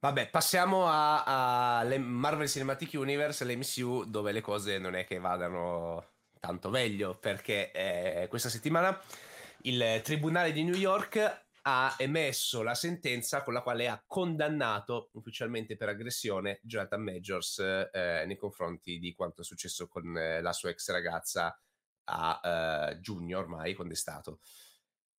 Vabbè, 0.00 0.30
passiamo 0.30 0.86
a, 0.86 1.80
a 1.80 1.98
Marvel 1.98 2.48
Cinematic 2.48 2.92
Universe, 2.94 3.44
l'MCU, 3.44 4.04
dove 4.04 4.30
le 4.30 4.40
cose 4.40 4.78
non 4.78 4.94
è 4.94 5.04
che 5.04 5.18
vadano 5.18 6.12
tanto 6.38 6.70
meglio, 6.70 7.18
perché 7.18 7.72
eh, 7.72 8.28
questa 8.28 8.48
settimana 8.48 8.96
il 9.62 10.00
Tribunale 10.04 10.52
di 10.52 10.62
New 10.62 10.76
York 10.76 11.46
ha 11.62 11.94
emesso 11.98 12.62
la 12.62 12.74
sentenza 12.74 13.42
con 13.42 13.52
la 13.52 13.60
quale 13.60 13.88
ha 13.88 14.02
condannato 14.06 15.10
ufficialmente 15.14 15.76
per 15.76 15.88
aggressione 15.88 16.60
Jonathan 16.62 17.02
Majors 17.02 17.58
eh, 17.58 18.24
nei 18.24 18.36
confronti 18.36 18.98
di 18.98 19.12
quanto 19.12 19.42
è 19.42 19.44
successo 19.44 19.88
con 19.88 20.16
eh, 20.16 20.40
la 20.40 20.52
sua 20.52 20.70
ex 20.70 20.90
ragazza 20.90 21.58
a 22.08 22.40
eh, 22.90 23.00
giugno 23.00 23.38
ormai, 23.38 23.74
quando 23.74 23.94
è 23.94 23.96
stato. 23.96 24.40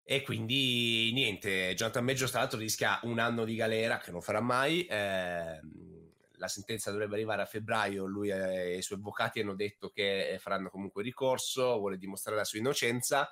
E 0.03 0.23
quindi 0.23 1.11
niente, 1.13 1.73
Jonathan 1.75 2.03
Majors 2.03 2.31
tra 2.31 2.39
l'altro 2.41 2.57
rischia 2.57 2.99
un 3.03 3.19
anno 3.19 3.45
di 3.45 3.55
galera 3.55 3.99
che 3.99 4.11
non 4.11 4.21
farà 4.21 4.41
mai. 4.41 4.85
Eh, 4.85 5.59
la 6.33 6.47
sentenza 6.47 6.89
dovrebbe 6.89 7.15
arrivare 7.15 7.41
a 7.41 7.45
febbraio, 7.45 8.05
lui 8.05 8.29
e 8.29 8.77
i 8.77 8.81
suoi 8.81 8.97
avvocati 8.97 9.41
hanno 9.41 9.55
detto 9.55 9.89
che 9.89 10.37
faranno 10.39 10.69
comunque 10.69 11.03
ricorso, 11.03 11.77
vuole 11.77 11.97
dimostrare 11.97 12.37
la 12.37 12.45
sua 12.45 12.59
innocenza 12.59 13.29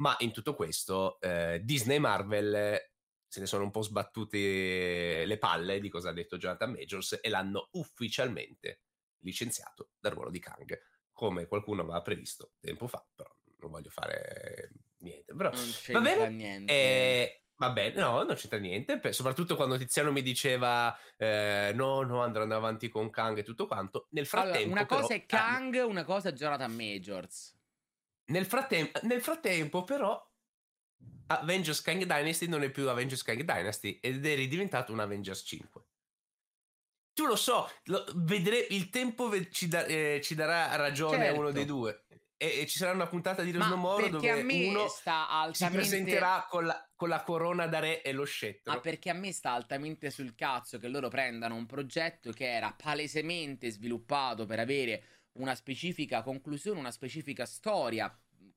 ma 0.00 0.16
in 0.20 0.32
tutto 0.32 0.54
questo 0.54 1.20
eh, 1.20 1.60
Disney 1.62 1.96
e 1.96 2.00
Marvel 2.00 2.90
se 3.26 3.40
ne 3.40 3.46
sono 3.46 3.62
un 3.62 3.70
po' 3.70 3.82
sbattute 3.82 5.24
le 5.24 5.38
palle 5.38 5.78
di 5.78 5.88
cosa 5.88 6.08
ha 6.08 6.12
detto 6.12 6.36
Jonathan 6.36 6.72
Majors 6.72 7.18
e 7.22 7.28
l'hanno 7.28 7.68
ufficialmente 7.72 8.80
licenziato 9.20 9.90
dal 10.00 10.12
ruolo 10.12 10.30
di 10.30 10.40
Kang, 10.40 10.76
come 11.20 11.44
qualcuno 11.44 11.82
aveva 11.82 12.00
previsto 12.00 12.52
tempo 12.60 12.86
fa, 12.86 13.04
però 13.14 13.30
non 13.58 13.72
voglio 13.72 13.90
fare 13.90 14.70
niente. 15.00 15.34
Però, 15.34 15.50
non 15.50 15.70
c'entra 15.70 16.00
va 16.00 16.00
bene, 16.00 16.28
niente. 16.30 16.72
Eh, 16.72 17.42
va 17.56 17.70
bene, 17.72 18.00
no, 18.00 18.22
non 18.22 18.34
c'entra 18.36 18.58
niente, 18.58 19.12
soprattutto 19.12 19.54
quando 19.54 19.76
Tiziano 19.76 20.12
mi 20.12 20.22
diceva 20.22 20.98
eh, 21.18 21.72
no, 21.74 22.00
no, 22.00 22.22
andranno 22.22 22.56
avanti 22.56 22.88
con 22.88 23.10
Kang 23.10 23.36
e 23.36 23.42
tutto 23.42 23.66
quanto. 23.66 24.06
Nel 24.12 24.24
frattempo... 24.24 24.60
Allora, 24.60 24.72
una 24.72 24.86
cosa 24.86 25.06
però, 25.08 25.20
è 25.20 25.26
Kang, 25.26 25.74
ah, 25.76 25.84
una 25.84 26.04
cosa 26.04 26.30
è 26.30 26.32
Jonathan 26.32 26.74
Majors. 26.74 27.54
Nel, 28.28 28.46
frattem- 28.46 29.00
nel 29.02 29.20
frattempo, 29.20 29.84
però, 29.84 30.26
Avengers 31.26 31.82
Kang 31.82 32.02
Dynasty 32.02 32.46
non 32.46 32.62
è 32.62 32.70
più 32.70 32.88
Avengers 32.88 33.22
Kang 33.22 33.42
Dynasty 33.42 33.98
ed 34.00 34.24
è 34.24 34.34
ridiventato 34.36 34.90
un 34.90 35.00
Avengers 35.00 35.42
5. 35.44 35.84
Tu 37.20 37.26
lo 37.26 37.36
so, 37.36 37.70
lo, 37.84 38.02
vedre- 38.14 38.66
il 38.70 38.88
tempo 38.88 39.28
ve- 39.28 39.50
ci, 39.50 39.68
da- 39.68 39.84
eh, 39.84 40.22
ci, 40.24 40.34
darà 40.34 40.74
ragione 40.76 41.18
certo. 41.18 41.36
a 41.36 41.38
uno 41.38 41.50
dei 41.50 41.66
due. 41.66 42.04
E, 42.38 42.60
e, 42.60 42.66
ci 42.66 42.78
sarà 42.78 42.92
una 42.92 43.08
puntata 43.08 43.42
di 43.42 43.50
Rosno 43.50 43.76
dove 44.08 44.30
uno 44.40 44.86
altamente... 45.04 45.54
si 45.54 45.68
presenterà 45.68 46.46
con 46.48 46.64
la, 46.64 46.90
con 46.96 47.10
la, 47.10 47.22
corona 47.22 47.66
da 47.66 47.80
re 47.80 48.00
e 48.00 48.12
lo 48.12 48.24
scettro. 48.24 48.72
Ma 48.72 48.80
perché 48.80 49.10
a 49.10 49.12
me 49.12 49.32
sta 49.32 49.50
altamente 49.50 50.08
sul 50.08 50.34
cazzo 50.34 50.78
che 50.78 50.88
loro 50.88 51.08
prendano 51.08 51.56
un 51.56 51.66
progetto 51.66 52.32
che 52.32 52.50
era 52.50 52.72
palesemente 52.72 53.68
sviluppato 53.68 54.46
per 54.46 54.58
avere 54.58 55.02
una 55.32 55.54
specifica 55.54 56.22
conclusione, 56.22 56.78
una 56.78 56.90
specifica 56.90 57.44
storia, 57.44 58.10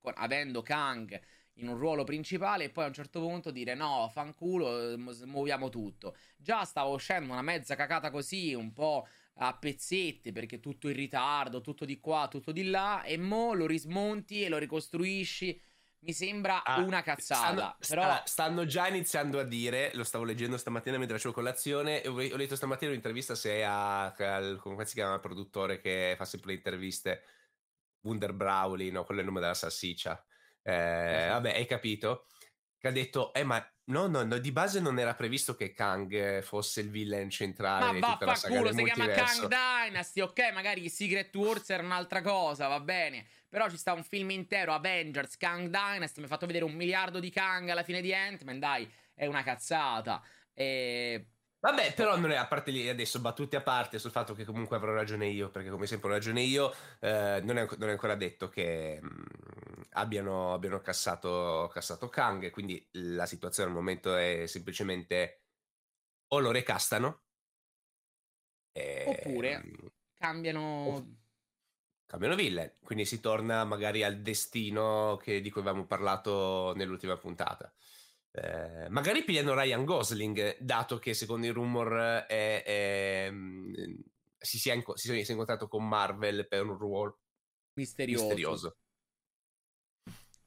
avendo 0.03 0.61
Kang 0.61 1.19
in 1.57 1.67
un 1.67 1.77
ruolo 1.77 2.03
principale 2.03 2.65
e 2.65 2.69
poi 2.69 2.85
a 2.85 2.87
un 2.87 2.93
certo 2.93 3.19
punto 3.19 3.51
dire 3.51 3.75
no, 3.75 4.09
fanculo, 4.11 4.97
muoviamo 4.97 5.69
tutto. 5.69 6.15
Già 6.35 6.63
stava 6.63 6.89
uscendo 6.89 7.31
una 7.31 7.41
mezza 7.41 7.75
cacata 7.75 8.09
così, 8.09 8.53
un 8.53 8.73
po' 8.73 9.07
a 9.35 9.55
pezzetti 9.55 10.31
perché 10.31 10.59
tutto 10.59 10.87
in 10.87 10.95
ritardo, 10.95 11.61
tutto 11.61 11.85
di 11.85 11.99
qua, 11.99 12.27
tutto 12.29 12.51
di 12.51 12.69
là 12.69 13.03
e 13.03 13.17
mo 13.17 13.53
lo 13.53 13.67
rismonti 13.67 14.43
e 14.43 14.49
lo 14.49 14.57
ricostruisci. 14.57 15.61
Mi 16.03 16.11
sembra 16.11 16.63
ah, 16.65 16.81
una 16.81 17.01
cazzata. 17.01 17.77
Stanno, 17.79 18.07
però... 18.07 18.21
stanno, 18.25 18.65
già 18.65 18.89
iniziando 18.89 19.39
a 19.39 19.43
dire, 19.43 19.91
lo 19.93 20.03
stavo 20.03 20.25
leggendo 20.25 20.57
stamattina 20.57 20.97
mentre 20.97 21.15
facevo 21.15 21.33
colazione, 21.33 22.01
e 22.01 22.09
ho 22.09 22.35
letto 22.35 22.57
stamattina 22.57 22.91
un'intervista 22.91 23.35
se 23.35 23.63
a, 23.63 24.11
al, 24.11 24.59
come 24.59 24.83
si 24.83 24.95
chiama 24.95 25.13
il 25.13 25.21
produttore 25.21 25.79
che 25.79 26.15
fa 26.17 26.25
sempre 26.25 26.49
le 26.49 26.57
interviste, 26.57 27.23
Wunder 28.01 28.33
Brawley, 28.33 28.91
no, 28.91 29.05
quello 29.05 29.21
è 29.21 29.23
il 29.23 29.29
nome 29.29 29.39
della 29.39 29.53
salsiccia. 29.53 30.21
Eh, 30.63 31.27
vabbè, 31.29 31.55
hai 31.55 31.65
capito? 31.65 32.25
Che 32.77 32.87
ha 32.87 32.91
detto, 32.91 33.33
eh, 33.33 33.43
ma 33.43 33.65
no, 33.85 34.07
no, 34.07 34.23
no, 34.23 34.37
di 34.37 34.51
base 34.51 34.79
non 34.79 34.97
era 34.99 35.13
previsto 35.13 35.55
che 35.55 35.73
Kang 35.73 36.41
fosse 36.41 36.81
il 36.81 36.89
villain 36.89 37.29
centrale. 37.29 37.99
Ma 37.99 38.17
va, 38.19 38.35
fa 38.35 38.47
culo, 38.47 38.73
si 38.73 38.83
chiama 38.83 39.07
Kang 39.07 39.47
Dynasty, 39.47 40.21
ok? 40.21 40.51
Magari 40.53 40.89
Secret 40.89 41.33
Wars 41.35 41.69
era 41.69 41.83
un'altra 41.83 42.21
cosa, 42.21 42.67
va 42.67 42.79
bene. 42.79 43.25
Però 43.49 43.69
ci 43.69 43.77
sta 43.77 43.93
un 43.93 44.03
film 44.03 44.31
intero, 44.31 44.73
Avengers, 44.73 45.37
Kang 45.37 45.69
Dynasty, 45.69 46.19
mi 46.19 46.25
ha 46.25 46.29
fatto 46.29 46.45
vedere 46.45 46.65
un 46.65 46.73
miliardo 46.73 47.19
di 47.19 47.29
Kang 47.29 47.69
alla 47.69 47.83
fine 47.83 48.01
di 48.01 48.13
Ant-Man, 48.13 48.59
dai, 48.59 48.91
è 49.13 49.27
una 49.27 49.43
cazzata. 49.43 50.23
E 50.53 51.27
Vabbè, 51.63 51.93
però 51.93 52.17
non 52.17 52.29
è 52.29 52.35
a 52.35 52.45
parte 52.45 52.71
lì 52.71 52.89
adesso 52.89 53.21
battute 53.21 53.55
a 53.55 53.61
parte 53.61 53.97
sul 53.97 54.11
fatto 54.11 54.33
che 54.33 54.43
comunque 54.43 54.75
avrò 54.75 54.91
ragione 54.91 55.27
io, 55.27 55.49
perché 55.49 55.69
come 55.69 55.85
sempre 55.85 56.09
ho 56.09 56.11
ragione 56.11 56.41
io, 56.41 56.75
eh, 56.99 57.39
non, 57.41 57.57
è, 57.57 57.65
non, 57.77 57.87
è, 57.87 57.91
ancora 57.91 58.15
detto 58.15 58.49
che 58.49 58.99
mh, 59.01 59.07
mm, 59.07 59.72
abbiano, 59.93 60.53
abbiano 60.53 60.81
cassato, 60.81 61.69
cassato 61.71 62.09
Kang, 62.09 62.49
quindi 62.49 62.87
la 62.91 63.25
situazione 63.25 63.69
al 63.69 63.75
momento 63.75 64.15
è 64.15 64.45
semplicemente 64.47 65.43
o 66.27 66.39
lo 66.39 66.51
recastano, 66.51 67.23
e, 68.71 69.03
oppure 69.07 69.57
mh, 69.57 69.91
cambiano... 70.15 70.87
Off- 70.87 71.21
cambiano 72.05 72.35
villain, 72.35 72.71
quindi 72.83 73.05
si 73.05 73.19
torna 73.19 73.63
magari 73.63 74.03
al 74.03 74.21
destino 74.21 75.17
che, 75.21 75.41
di 75.41 75.49
cui 75.49 75.61
avevamo 75.61 75.87
parlato 75.87 76.73
nell'ultima 76.75 77.17
puntata. 77.17 77.73
Eh, 78.31 78.87
magari 78.89 79.23
pigliano 79.23 79.53
Ryan 79.53 79.85
Gosling, 79.85 80.57
dato 80.59 80.99
che 80.99 81.13
secondo 81.13 81.47
i 81.47 81.51
rumor 81.51 82.25
è, 82.27 82.63
è, 82.63 83.29
mm, 83.31 83.73
si, 84.37 84.57
sia 84.59 84.79
si, 84.93 85.23
sia 85.23 85.33
incontrato 85.33 85.67
con 85.67 85.87
Marvel 85.87 86.47
per 86.47 86.63
un 86.65 86.77
ruolo 86.77 87.19
misterioso. 87.73 88.25
misterioso. 88.25 88.77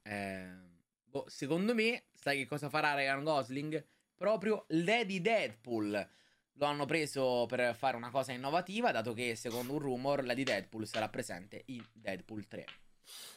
Eh, 0.07 0.49
boh, 1.05 1.25
secondo 1.29 1.75
me, 1.75 2.07
sai 2.15 2.39
che 2.39 2.47
cosa 2.47 2.69
farà 2.69 2.95
Ryan 2.95 3.25
Gosling? 3.25 3.85
Proprio 4.15 4.65
Lady 4.69 5.21
Deadpool. 5.21 6.09
Lo 6.59 6.65
hanno 6.65 6.87
preso 6.87 7.45
per 7.47 7.75
fare 7.75 7.97
una 7.97 8.11
cosa 8.11 8.33
innovativa, 8.33 8.91
dato 8.91 9.13
che 9.13 9.37
secondo 9.37 9.75
un 9.75 9.79
rumor 9.79 10.25
Lady 10.25 10.43
Deadpool 10.43 10.87
sarà 10.87 11.09
presente 11.09 11.65
in 11.67 11.85
Deadpool 11.93 12.47
3. 12.47 12.65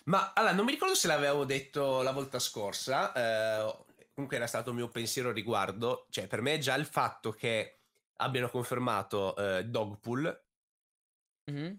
Ma 0.06 0.32
allora, 0.34 0.54
non 0.54 0.66
mi 0.66 0.72
ricordo 0.72 0.96
se 0.96 1.08
l'avevamo 1.08 1.44
detto 1.44 2.02
la 2.02 2.12
volta 2.12 2.40
scorsa. 2.40 3.12
Eh, 3.14 3.76
comunque 4.14 4.38
era 4.38 4.48
stato 4.48 4.70
il 4.70 4.76
mio 4.76 4.90
pensiero 4.90 5.32
riguardo, 5.32 6.08
cioè 6.10 6.28
per 6.28 6.42
me 6.42 6.58
già 6.60 6.76
il 6.76 6.86
fatto 6.86 7.32
che 7.32 7.80
abbiano 8.18 8.50
confermato 8.50 9.36
eh, 9.36 9.66
Dogpool 9.66 10.44
mm-hmm. 11.50 11.74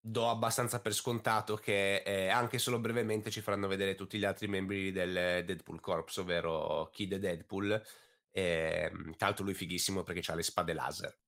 Do 0.00 0.28
abbastanza 0.28 0.80
per 0.80 0.94
scontato 0.94 1.56
che 1.56 2.02
eh, 2.02 2.28
anche 2.28 2.58
solo 2.58 2.78
brevemente 2.78 3.30
ci 3.30 3.40
faranno 3.40 3.68
vedere 3.68 3.94
tutti 3.94 4.18
gli 4.18 4.24
altri 4.24 4.48
membri 4.48 4.92
del 4.92 5.44
Deadpool 5.44 5.80
Corps, 5.80 6.16
ovvero 6.18 6.88
Kid 6.92 7.16
Deadpool. 7.16 7.82
E, 8.30 8.90
ehm, 8.90 9.16
tra 9.16 9.26
l'altro 9.26 9.44
lui 9.44 9.52
è 9.52 9.56
fighissimo 9.56 10.02
perché 10.02 10.30
ha 10.30 10.34
le 10.34 10.42
spade 10.42 10.72
laser. 10.72 11.18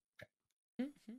Mm-hmm. 0.81 1.19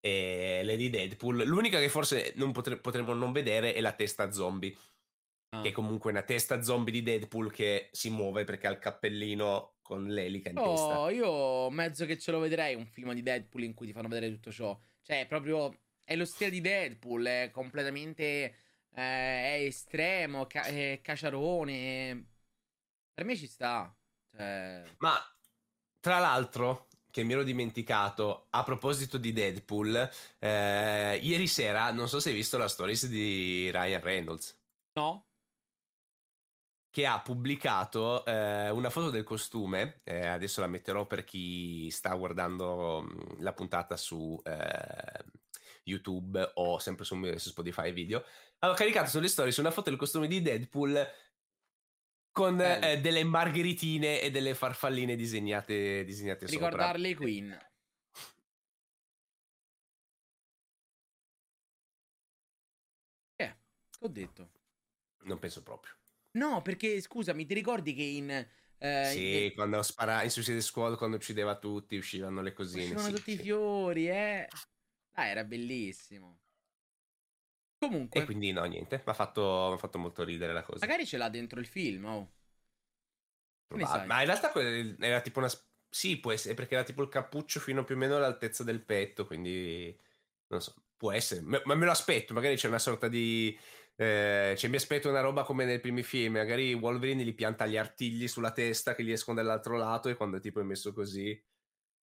E 0.00 0.60
Lady 0.64 0.90
Deadpool, 0.90 1.44
l'unica 1.44 1.78
che 1.78 1.88
forse 1.88 2.32
non 2.36 2.52
potre- 2.52 2.78
potremmo 2.78 3.14
non 3.14 3.32
vedere 3.32 3.72
è 3.72 3.80
la 3.80 3.92
testa 3.92 4.30
zombie 4.30 4.76
Ah. 5.54 5.60
Che 5.60 5.68
è 5.68 5.72
comunque 5.72 6.10
una 6.10 6.22
testa 6.22 6.62
zombie 6.62 6.92
di 6.92 7.02
Deadpool 7.02 7.52
che 7.52 7.88
si 7.92 8.10
muove 8.10 8.44
perché 8.44 8.66
ha 8.66 8.70
il 8.70 8.78
cappellino 8.78 9.76
con 9.82 10.06
l'elica 10.06 10.50
in 10.50 10.58
oh, 10.58 10.70
testa. 10.70 11.00
Oh, 11.00 11.10
io 11.10 11.70
mezzo 11.70 12.06
che 12.06 12.18
ce 12.18 12.32
lo 12.32 12.40
vedrei 12.40 12.74
un 12.74 12.86
film 12.86 13.12
di 13.12 13.22
Deadpool 13.22 13.62
in 13.62 13.74
cui 13.74 13.86
ti 13.86 13.92
fanno 13.92 14.08
vedere 14.08 14.32
tutto 14.32 14.50
ciò. 14.50 14.78
Cioè, 15.02 15.26
proprio. 15.28 15.78
È 16.04 16.14
lo 16.16 16.26
stile 16.26 16.50
di 16.50 16.60
Deadpool, 16.60 17.24
è 17.24 17.50
completamente. 17.50 18.22
Eh, 18.96 19.02
è 19.56 19.64
estremo, 19.64 20.46
ca- 20.46 20.64
è 20.64 21.00
caciarone. 21.02 22.26
Per 23.14 23.24
me 23.24 23.36
ci 23.36 23.46
sta. 23.46 23.92
Cioè... 24.30 24.84
Ma 24.98 25.18
tra 25.98 26.18
l'altro, 26.18 26.88
che 27.10 27.22
mi 27.22 27.32
ero 27.32 27.44
dimenticato 27.44 28.48
a 28.50 28.62
proposito 28.62 29.18
di 29.18 29.32
Deadpool, 29.32 30.10
eh, 30.38 31.16
ieri 31.22 31.46
sera 31.46 31.90
non 31.92 32.08
so 32.08 32.20
se 32.20 32.28
hai 32.30 32.34
visto 32.34 32.58
la 32.58 32.68
stories 32.68 33.06
di 33.06 33.70
Ryan 33.70 34.00
Reynolds. 34.00 34.58
No. 34.94 35.28
Che 36.90 37.06
ha 37.06 37.20
pubblicato 37.20 38.24
eh, 38.24 38.68
una 38.70 38.90
foto 38.90 39.10
del 39.10 39.24
costume, 39.24 40.00
eh, 40.04 40.26
adesso 40.26 40.60
la 40.60 40.66
metterò 40.66 41.06
per 41.06 41.24
chi 41.24 41.90
sta 41.90 42.14
guardando 42.14 43.02
mm, 43.02 43.40
la 43.42 43.52
puntata 43.52 43.96
su 43.96 44.40
eh, 44.44 45.24
YouTube 45.84 46.52
o 46.54 46.78
sempre 46.78 47.04
su, 47.04 47.20
su 47.36 47.50
Spotify 47.50 47.92
video. 47.92 48.24
Avevo 48.58 48.76
caricato 48.78 49.08
sulle 49.08 49.28
stories 49.28 49.56
una 49.58 49.70
foto 49.70 49.90
del 49.90 49.98
costume 49.98 50.26
di 50.26 50.42
Deadpool 50.42 51.06
con 52.32 52.60
eh, 52.60 53.00
delle 53.00 53.22
margheritine 53.22 54.20
e 54.20 54.30
delle 54.30 54.54
farfalline 54.54 55.14
disegnate, 55.14 56.04
disegnate 56.04 56.48
sopra. 56.48 56.68
Ricordarle 56.68 57.14
Queen. 57.14 57.58
Eh, 63.36 63.56
ho 64.00 64.08
detto. 64.08 64.50
Non 65.24 65.38
penso 65.38 65.62
proprio. 65.62 65.94
No, 66.32 66.60
perché 66.60 67.00
scusami, 67.00 67.46
ti 67.46 67.54
ricordi 67.54 67.94
che 67.94 68.02
in... 68.02 68.48
Eh, 68.78 69.10
sì, 69.12 69.44
in... 69.44 69.54
quando 69.54 69.80
spara 69.82 70.24
in 70.24 70.30
Suicide 70.30 70.60
Squad, 70.60 70.96
quando 70.96 71.16
uccideva 71.16 71.56
tutti, 71.56 71.96
uscivano 71.96 72.42
le 72.42 72.52
cosine. 72.52 72.82
Uscivano 72.82 73.06
sì, 73.08 73.14
tutti 73.14 73.34
sì. 73.34 73.40
i 73.40 73.42
fiori, 73.42 74.08
eh. 74.10 74.48
Ah, 75.14 75.26
era 75.26 75.44
bellissimo. 75.44 76.40
Comunque. 77.78 78.20
E 78.20 78.24
quindi 78.24 78.52
no, 78.52 78.64
niente, 78.64 78.96
mi 78.96 79.02
ha 79.10 79.14
fatto, 79.14 79.76
fatto, 79.78 79.98
molto 79.98 80.24
ridere 80.24 80.52
la 80.52 80.62
cosa. 80.62 80.84
Magari 80.86 81.06
ce 81.06 81.16
l'ha 81.16 81.28
dentro 81.28 81.60
il 81.60 81.66
film, 81.66 82.04
oh. 82.04 82.32
Ma 83.68 84.20
in 84.20 84.26
realtà 84.26 84.52
era 84.98 85.20
tipo 85.20 85.40
una... 85.40 85.50
Sì, 85.88 86.18
può 86.18 86.32
essere, 86.32 86.54
perché 86.54 86.74
era 86.74 86.84
tipo 86.84 87.02
il 87.02 87.08
cappuccio 87.08 87.60
fino 87.60 87.84
più 87.84 87.94
o 87.94 87.98
meno 87.98 88.16
all'altezza 88.16 88.64
del 88.64 88.82
petto, 88.82 89.26
quindi... 89.26 89.96
Non 90.48 90.60
so, 90.60 90.74
può 90.96 91.12
essere. 91.12 91.40
Ma 91.42 91.74
me 91.74 91.84
lo 91.84 91.90
aspetto, 91.90 92.32
magari 92.32 92.56
c'è 92.56 92.68
una 92.68 92.78
sorta 92.78 93.08
di... 93.08 93.56
Eh, 93.96 94.54
cioè, 94.56 94.70
mi 94.70 94.76
aspetto 94.76 95.08
una 95.08 95.20
roba 95.20 95.44
come 95.44 95.64
nei 95.64 95.78
primi 95.78 96.02
film. 96.02 96.34
Magari 96.34 96.74
Wolverine 96.74 97.22
gli 97.22 97.34
pianta 97.34 97.66
gli 97.66 97.76
artigli 97.76 98.26
sulla 98.26 98.52
testa 98.52 98.94
che 98.94 99.04
gli 99.04 99.12
escono 99.12 99.36
dall'altro 99.36 99.76
lato 99.76 100.08
e 100.08 100.16
quando 100.16 100.40
tipo 100.40 100.60
è 100.60 100.64
messo 100.64 100.92
così 100.92 101.40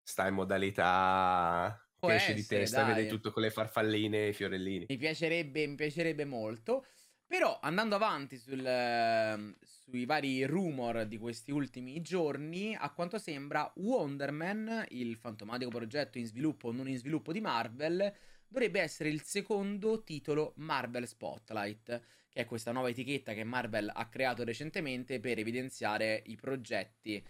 sta 0.02 0.26
in 0.26 0.34
modalità 0.34 1.87
Può 1.98 2.10
esce 2.10 2.34
di 2.34 2.46
testa, 2.46 2.84
dai. 2.84 2.94
vede 2.94 3.08
tutto 3.08 3.32
con 3.32 3.42
le 3.42 3.50
farfalline 3.50 4.26
e 4.26 4.28
i 4.28 4.32
fiorellini. 4.32 4.86
Mi 4.88 4.96
piacerebbe, 4.96 5.66
mi 5.66 5.74
piacerebbe 5.74 6.24
molto. 6.24 6.84
Però 7.28 7.58
andando 7.60 7.94
avanti 7.94 8.38
sul, 8.38 8.58
uh, 8.58 9.54
sui 9.62 10.06
vari 10.06 10.46
rumor 10.46 11.04
di 11.04 11.18
questi 11.18 11.50
ultimi 11.50 12.00
giorni, 12.00 12.74
a 12.74 12.90
quanto 12.90 13.18
sembra 13.18 13.70
Wonder 13.76 14.30
Man, 14.30 14.86
il 14.88 15.14
fantomatico 15.16 15.70
progetto 15.70 16.16
in 16.16 16.24
sviluppo 16.24 16.68
o 16.68 16.72
non 16.72 16.88
in 16.88 16.96
sviluppo 16.96 17.30
di 17.32 17.42
Marvel, 17.42 18.14
dovrebbe 18.48 18.80
essere 18.80 19.10
il 19.10 19.20
secondo 19.22 20.02
titolo 20.04 20.54
Marvel 20.56 21.06
Spotlight, 21.06 22.00
che 22.30 22.40
è 22.40 22.46
questa 22.46 22.72
nuova 22.72 22.88
etichetta 22.88 23.34
che 23.34 23.44
Marvel 23.44 23.90
ha 23.92 24.08
creato 24.08 24.42
recentemente 24.42 25.20
per 25.20 25.38
evidenziare 25.38 26.22
i 26.26 26.36
progetti 26.36 27.22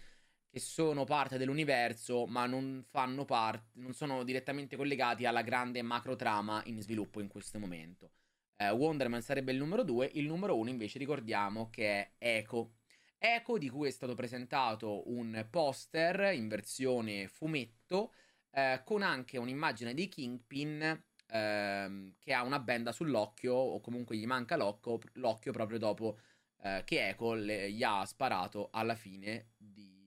che 0.49 0.59
sono 0.59 1.03
parte 1.03 1.37
dell'universo, 1.37 2.25
ma 2.25 2.45
non 2.45 2.83
fanno 2.89 3.23
parte, 3.23 3.79
non 3.79 3.93
sono 3.93 4.23
direttamente 4.23 4.75
collegati 4.75 5.25
alla 5.25 5.43
grande 5.43 5.81
macro 5.81 6.15
trama 6.15 6.61
in 6.65 6.81
sviluppo 6.81 7.19
in 7.21 7.27
questo 7.27 7.59
momento. 7.59 8.11
Eh, 8.55 8.71
Wonderman 8.71 9.21
sarebbe 9.21 9.51
il 9.51 9.57
numero 9.57 9.83
2, 9.83 10.11
il 10.15 10.25
numero 10.25 10.57
1 10.57 10.69
invece 10.69 10.97
ricordiamo 10.97 11.69
che 11.69 11.87
è 11.87 12.11
Echo. 12.17 12.73
Echo 13.17 13.57
di 13.57 13.69
cui 13.69 13.87
è 13.87 13.91
stato 13.91 14.15
presentato 14.15 15.09
un 15.11 15.45
poster 15.49 16.33
in 16.33 16.47
versione 16.47 17.27
fumetto 17.27 18.13
eh, 18.51 18.81
con 18.83 19.01
anche 19.01 19.37
un'immagine 19.37 19.93
di 19.93 20.07
Kingpin 20.09 21.03
ehm, 21.27 22.15
che 22.19 22.33
ha 22.33 22.43
una 22.43 22.59
benda 22.59 22.91
sull'occhio 22.91 23.53
o 23.53 23.79
comunque 23.81 24.15
gli 24.15 24.25
manca 24.25 24.55
l'occhio, 24.55 24.99
l'occhio 25.13 25.51
proprio 25.51 25.77
dopo 25.77 26.17
eh, 26.61 26.81
che 26.85 27.09
Echo 27.09 27.33
le, 27.33 27.71
gli 27.71 27.83
ha 27.83 28.05
sparato 28.05 28.69
alla 28.71 28.95
fine 28.95 29.51
di 29.57 29.98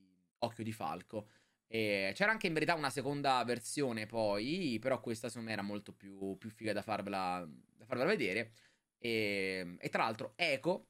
Occhio 0.43 0.65
di 0.65 0.73
Falco. 0.73 1.29
E 1.67 2.13
c'era 2.15 2.31
anche 2.31 2.47
in 2.47 2.53
verità 2.53 2.75
una 2.75 2.91
seconda 2.91 3.43
versione 3.45 4.07
poi, 4.07 4.79
però 4.81 5.01
questa 5.01 5.29
secondo 5.29 5.49
me 5.49 5.55
era 5.55 5.63
molto 5.63 5.93
più, 5.93 6.37
più 6.37 6.51
figa 6.51 6.73
da 6.73 6.83
farvela, 6.83 7.49
da 7.49 7.87
farvela 7.87 8.11
vedere. 8.11 8.53
E, 8.99 9.77
e, 9.79 9.89
tra 9.89 10.05
l'altro 10.05 10.35
Eco, 10.37 10.89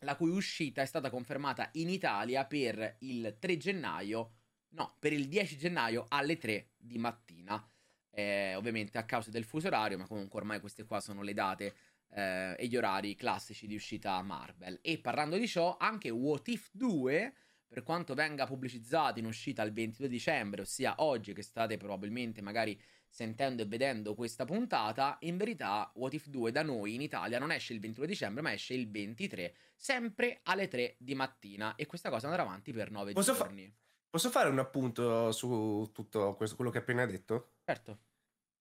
la 0.00 0.14
cui 0.16 0.30
uscita 0.30 0.82
è 0.82 0.86
stata 0.86 1.10
confermata 1.10 1.68
in 1.74 1.88
Italia 1.88 2.44
per 2.44 2.96
il 3.00 3.36
3 3.40 3.56
gennaio, 3.56 4.34
no, 4.70 4.96
per 5.00 5.12
il 5.12 5.28
10 5.28 5.56
gennaio 5.56 6.06
alle 6.08 6.38
3 6.38 6.70
di 6.76 6.98
mattina. 6.98 7.68
Eh, 8.10 8.54
ovviamente 8.54 8.98
a 8.98 9.04
causa 9.04 9.30
del 9.30 9.44
fuso 9.44 9.66
orario, 9.66 9.98
ma 9.98 10.06
comunque 10.06 10.38
ormai 10.38 10.60
queste 10.60 10.84
qua 10.84 11.00
sono 11.00 11.22
le 11.22 11.34
date 11.34 11.74
eh, 12.10 12.54
e 12.56 12.66
gli 12.68 12.76
orari 12.76 13.16
classici 13.16 13.66
di 13.66 13.74
uscita 13.74 14.22
Marvel. 14.22 14.78
E 14.80 14.98
parlando 14.98 15.36
di 15.36 15.48
ciò, 15.48 15.76
anche 15.76 16.10
What 16.10 16.46
If 16.48 16.68
2 16.72 17.34
per 17.74 17.82
quanto 17.82 18.14
venga 18.14 18.46
pubblicizzato 18.46 19.18
in 19.18 19.26
uscita 19.26 19.64
il 19.64 19.72
22 19.72 20.06
dicembre, 20.06 20.60
ossia 20.60 20.94
oggi 20.98 21.32
che 21.32 21.42
state 21.42 21.76
probabilmente 21.76 22.40
magari 22.40 22.80
sentendo 23.08 23.62
e 23.62 23.66
vedendo 23.66 24.14
questa 24.14 24.44
puntata, 24.44 25.16
in 25.22 25.36
verità 25.36 25.90
What 25.96 26.14
If 26.14 26.28
2 26.28 26.52
da 26.52 26.62
noi 26.62 26.94
in 26.94 27.00
Italia 27.00 27.40
non 27.40 27.50
esce 27.50 27.72
il 27.72 27.80
22 27.80 28.06
dicembre, 28.06 28.42
ma 28.42 28.52
esce 28.52 28.74
il 28.74 28.88
23, 28.88 29.56
sempre 29.74 30.38
alle 30.44 30.68
3 30.68 30.94
di 31.00 31.16
mattina 31.16 31.74
e 31.74 31.86
questa 31.86 32.10
cosa 32.10 32.28
andrà 32.28 32.42
avanti 32.42 32.72
per 32.72 32.92
9 32.92 33.12
posso 33.12 33.34
giorni. 33.34 33.66
Fa- 33.66 33.72
posso 34.08 34.30
fare 34.30 34.48
un 34.48 34.60
appunto 34.60 35.32
su 35.32 35.90
tutto 35.92 36.36
questo, 36.36 36.54
quello 36.54 36.70
che 36.70 36.76
hai 36.76 36.82
appena 36.84 37.04
detto? 37.06 37.54
Certo. 37.64 37.98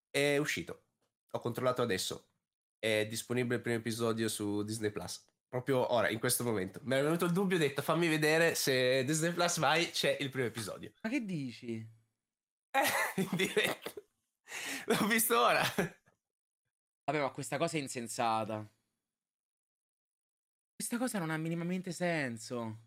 È 0.09 0.37
uscito. 0.37 0.85
Ho 1.33 1.39
controllato 1.39 1.83
adesso. 1.83 2.29
È 2.79 3.05
disponibile 3.07 3.57
il 3.57 3.61
primo 3.61 3.77
episodio 3.77 4.27
su 4.27 4.63
Disney 4.63 4.89
Plus 4.89 5.23
proprio 5.53 5.93
ora, 5.93 6.09
in 6.09 6.17
questo 6.17 6.43
momento. 6.43 6.79
Mi 6.81 6.95
è 6.95 7.03
venuto 7.03 7.25
il 7.25 7.31
dubbio, 7.31 7.57
ho 7.57 7.59
detto 7.59 7.83
fammi 7.83 8.07
vedere 8.07 8.55
se 8.55 9.03
Disney 9.03 9.31
Plus 9.33 9.59
vai, 9.59 9.91
c'è 9.91 10.17
il 10.19 10.31
primo 10.31 10.47
episodio. 10.47 10.91
Ma 11.03 11.09
che 11.11 11.23
dici? 11.23 11.75
Eh, 12.71 13.21
in 13.21 13.29
diretta. 13.33 13.91
L'ho 14.85 15.05
visto 15.05 15.39
ora. 15.39 15.61
Vabbè, 17.05 17.21
ma 17.21 17.29
questa 17.29 17.59
cosa 17.59 17.77
è 17.77 17.81
insensata. 17.81 18.67
Questa 20.75 20.97
cosa 20.97 21.19
non 21.19 21.29
ha 21.29 21.37
minimamente 21.37 21.91
senso. 21.91 22.79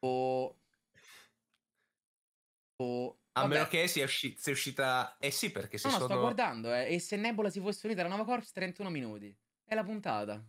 O... 0.00 0.60
O... 2.82 3.18
A 3.32 3.46
meno 3.46 3.66
che 3.66 3.88
sia, 3.88 4.04
usci- 4.04 4.36
sia, 4.36 4.52
uscita... 4.52 5.16
Eh 5.16 5.30
sì, 5.30 5.50
perché 5.50 5.78
se 5.78 5.88
no, 5.88 5.94
no, 5.94 6.00
sono... 6.00 6.12
sto 6.12 6.20
guardando, 6.20 6.74
eh. 6.74 6.92
E 6.92 6.98
se 6.98 7.16
Nebula 7.16 7.48
si 7.48 7.60
fosse 7.60 7.86
unita 7.86 8.02
alla 8.02 8.14
nuova 8.14 8.30
Corps, 8.30 8.52
31 8.52 8.90
minuti. 8.90 9.34
È 9.64 9.74
la 9.74 9.84
puntata. 9.84 10.44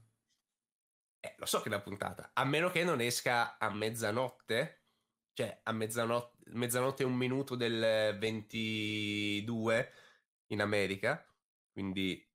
Eh, 1.23 1.35
lo 1.37 1.45
so 1.45 1.59
che 1.59 1.65
è 1.65 1.67
una 1.67 1.81
puntata, 1.81 2.31
a 2.33 2.43
meno 2.43 2.71
che 2.71 2.83
non 2.83 2.99
esca 2.99 3.59
a 3.59 3.69
mezzanotte, 3.69 4.85
cioè 5.33 5.59
a 5.63 5.71
mezzanotte, 5.71 6.37
mezzanotte 6.53 7.03
e 7.03 7.05
un 7.05 7.13
minuto 7.13 7.55
del 7.55 8.17
22 8.17 9.91
in 10.47 10.61
America, 10.61 11.23
quindi... 11.71 12.27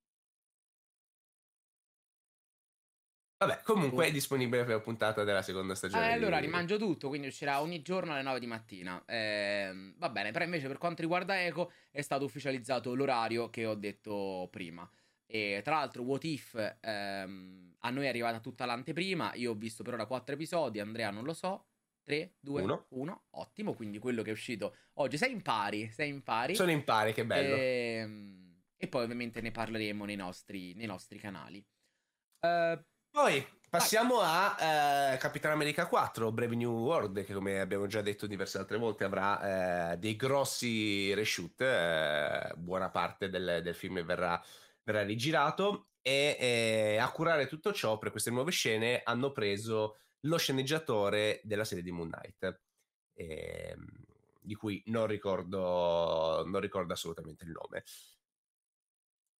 Vabbè, 3.39 3.61
comunque 3.61 4.07
è 4.07 4.11
disponibile 4.11 4.63
per 4.63 4.75
la 4.75 4.81
puntata 4.81 5.25
della 5.25 5.41
seconda 5.41 5.75
stagione. 5.75 6.09
Eh, 6.09 6.13
allora 6.13 6.39
rimangio 6.39 6.77
tutto, 6.77 7.09
quindi 7.09 7.27
uscirà 7.27 7.61
ogni 7.61 7.81
giorno 7.81 8.13
alle 8.13 8.23
9 8.23 8.39
di 8.39 8.47
mattina. 8.47 9.03
Eh, 9.05 9.93
va 9.97 10.09
bene, 10.09 10.31
però 10.31 10.45
invece 10.45 10.67
per 10.67 10.77
quanto 10.79 11.01
riguarda 11.01 11.43
Eco 11.43 11.71
è 11.91 12.01
stato 12.01 12.23
ufficializzato 12.23 12.95
l'orario 12.95 13.49
che 13.49 13.65
ho 13.65 13.75
detto 13.75 14.47
prima. 14.49 14.89
E 15.29 15.61
tra 15.61 15.75
l'altro, 15.75 16.03
What 16.03 16.23
If 16.23 16.77
ehm, 16.79 17.75
a 17.79 17.89
noi 17.89 18.05
è 18.05 18.07
arrivata 18.07 18.39
tutta 18.39 18.65
l'anteprima. 18.65 19.33
Io 19.35 19.51
ho 19.51 19.55
visto 19.55 19.83
per 19.83 19.93
ora 19.93 20.05
quattro 20.05 20.33
episodi. 20.33 20.79
Andrea 20.79 21.11
non 21.11 21.25
lo 21.25 21.33
so. 21.33 21.65
3, 22.03 22.35
2, 22.39 22.85
1. 22.87 23.23
Ottimo. 23.31 23.73
Quindi 23.73 23.99
quello 23.99 24.21
che 24.23 24.29
è 24.29 24.33
uscito 24.33 24.75
oggi. 24.95 25.17
Sei 25.17 25.31
in 25.31 25.41
pari. 25.41 25.91
Sei 25.91 26.09
in 26.09 26.23
pari. 26.23 26.55
Sono 26.55 26.71
in 26.71 26.85
pari, 26.85 27.13
che 27.13 27.25
bello. 27.25 27.55
E, 27.55 27.99
ehm, 28.01 28.55
e 28.77 28.87
poi, 28.87 29.03
ovviamente, 29.03 29.41
ne 29.41 29.51
parleremo 29.51 30.05
nei 30.05 30.15
nostri, 30.15 30.73
nei 30.75 30.85
nostri 30.85 31.19
canali. 31.19 31.63
Uh, 32.39 32.81
poi 33.09 33.45
passiamo 33.69 34.17
vai. 34.17 34.53
a 34.57 35.13
uh, 35.13 35.17
Capitan 35.17 35.51
America 35.51 35.87
4, 35.87 36.31
Brave 36.31 36.55
New 36.55 36.71
World, 36.71 37.25
che 37.25 37.33
come 37.33 37.59
abbiamo 37.59 37.87
già 37.87 38.01
detto 38.01 38.27
diverse 38.27 38.59
altre 38.59 38.77
volte 38.77 39.03
avrà 39.03 39.91
uh, 39.91 39.97
dei 39.97 40.15
grossi 40.15 41.13
reshoot. 41.13 42.55
buona 42.55 42.89
parte 42.89 43.29
del, 43.29 43.59
del 43.61 43.75
film 43.75 44.01
verrà 44.05 44.41
verrà 44.87 45.03
rigirato 45.03 45.89
e 46.01 46.37
eh, 46.39 46.97
a 46.97 47.11
curare 47.11 47.47
tutto 47.47 47.73
ciò 47.73 47.97
per 47.97 48.11
queste 48.11 48.31
nuove 48.31 48.51
scene 48.51 49.01
hanno 49.03 49.33
preso 49.33 49.97
lo 50.21 50.37
sceneggiatore 50.37 51.41
della 51.43 51.65
serie 51.65 51.83
di 51.83 51.91
Moon 51.91 52.09
Knight, 52.09 52.61
eh, 53.13 53.75
di 54.39 54.55
cui 54.55 54.81
non 54.85 55.05
ricordo, 55.07 56.45
non 56.47 56.61
ricordo 56.61 56.93
assolutamente 56.93 57.43
il 57.43 57.51
nome. 57.51 57.83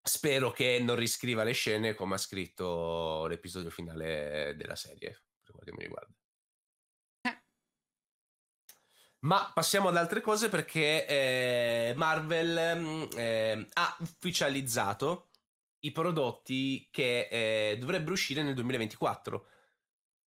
Spero 0.02 0.52
che 0.52 0.80
non 0.82 0.98
riscriva 0.98 1.44
le 1.44 1.54
scene 1.54 1.94
come 1.94 2.16
ha 2.16 2.18
scritto 2.18 3.26
l'episodio 3.28 3.70
finale 3.70 4.54
della 4.58 4.76
serie, 4.76 5.24
per 5.44 5.56
quel 5.56 5.66
che 5.66 5.72
mi 5.72 5.84
riguarda. 5.84 6.14
Ma 9.20 9.52
passiamo 9.54 9.90
ad 9.90 9.98
altre 9.98 10.22
cose 10.22 10.48
perché 10.48 11.06
eh, 11.08 11.94
Marvel 11.96 12.80
mm, 12.80 13.04
eh, 13.16 13.68
ha 13.74 13.98
ufficializzato 14.00 15.30
i 15.82 15.92
prodotti 15.92 16.88
che 16.92 17.28
eh, 17.30 17.78
dovrebbero 17.78 18.14
uscire 18.14 18.44
nel 18.44 18.54
2024. 18.54 19.48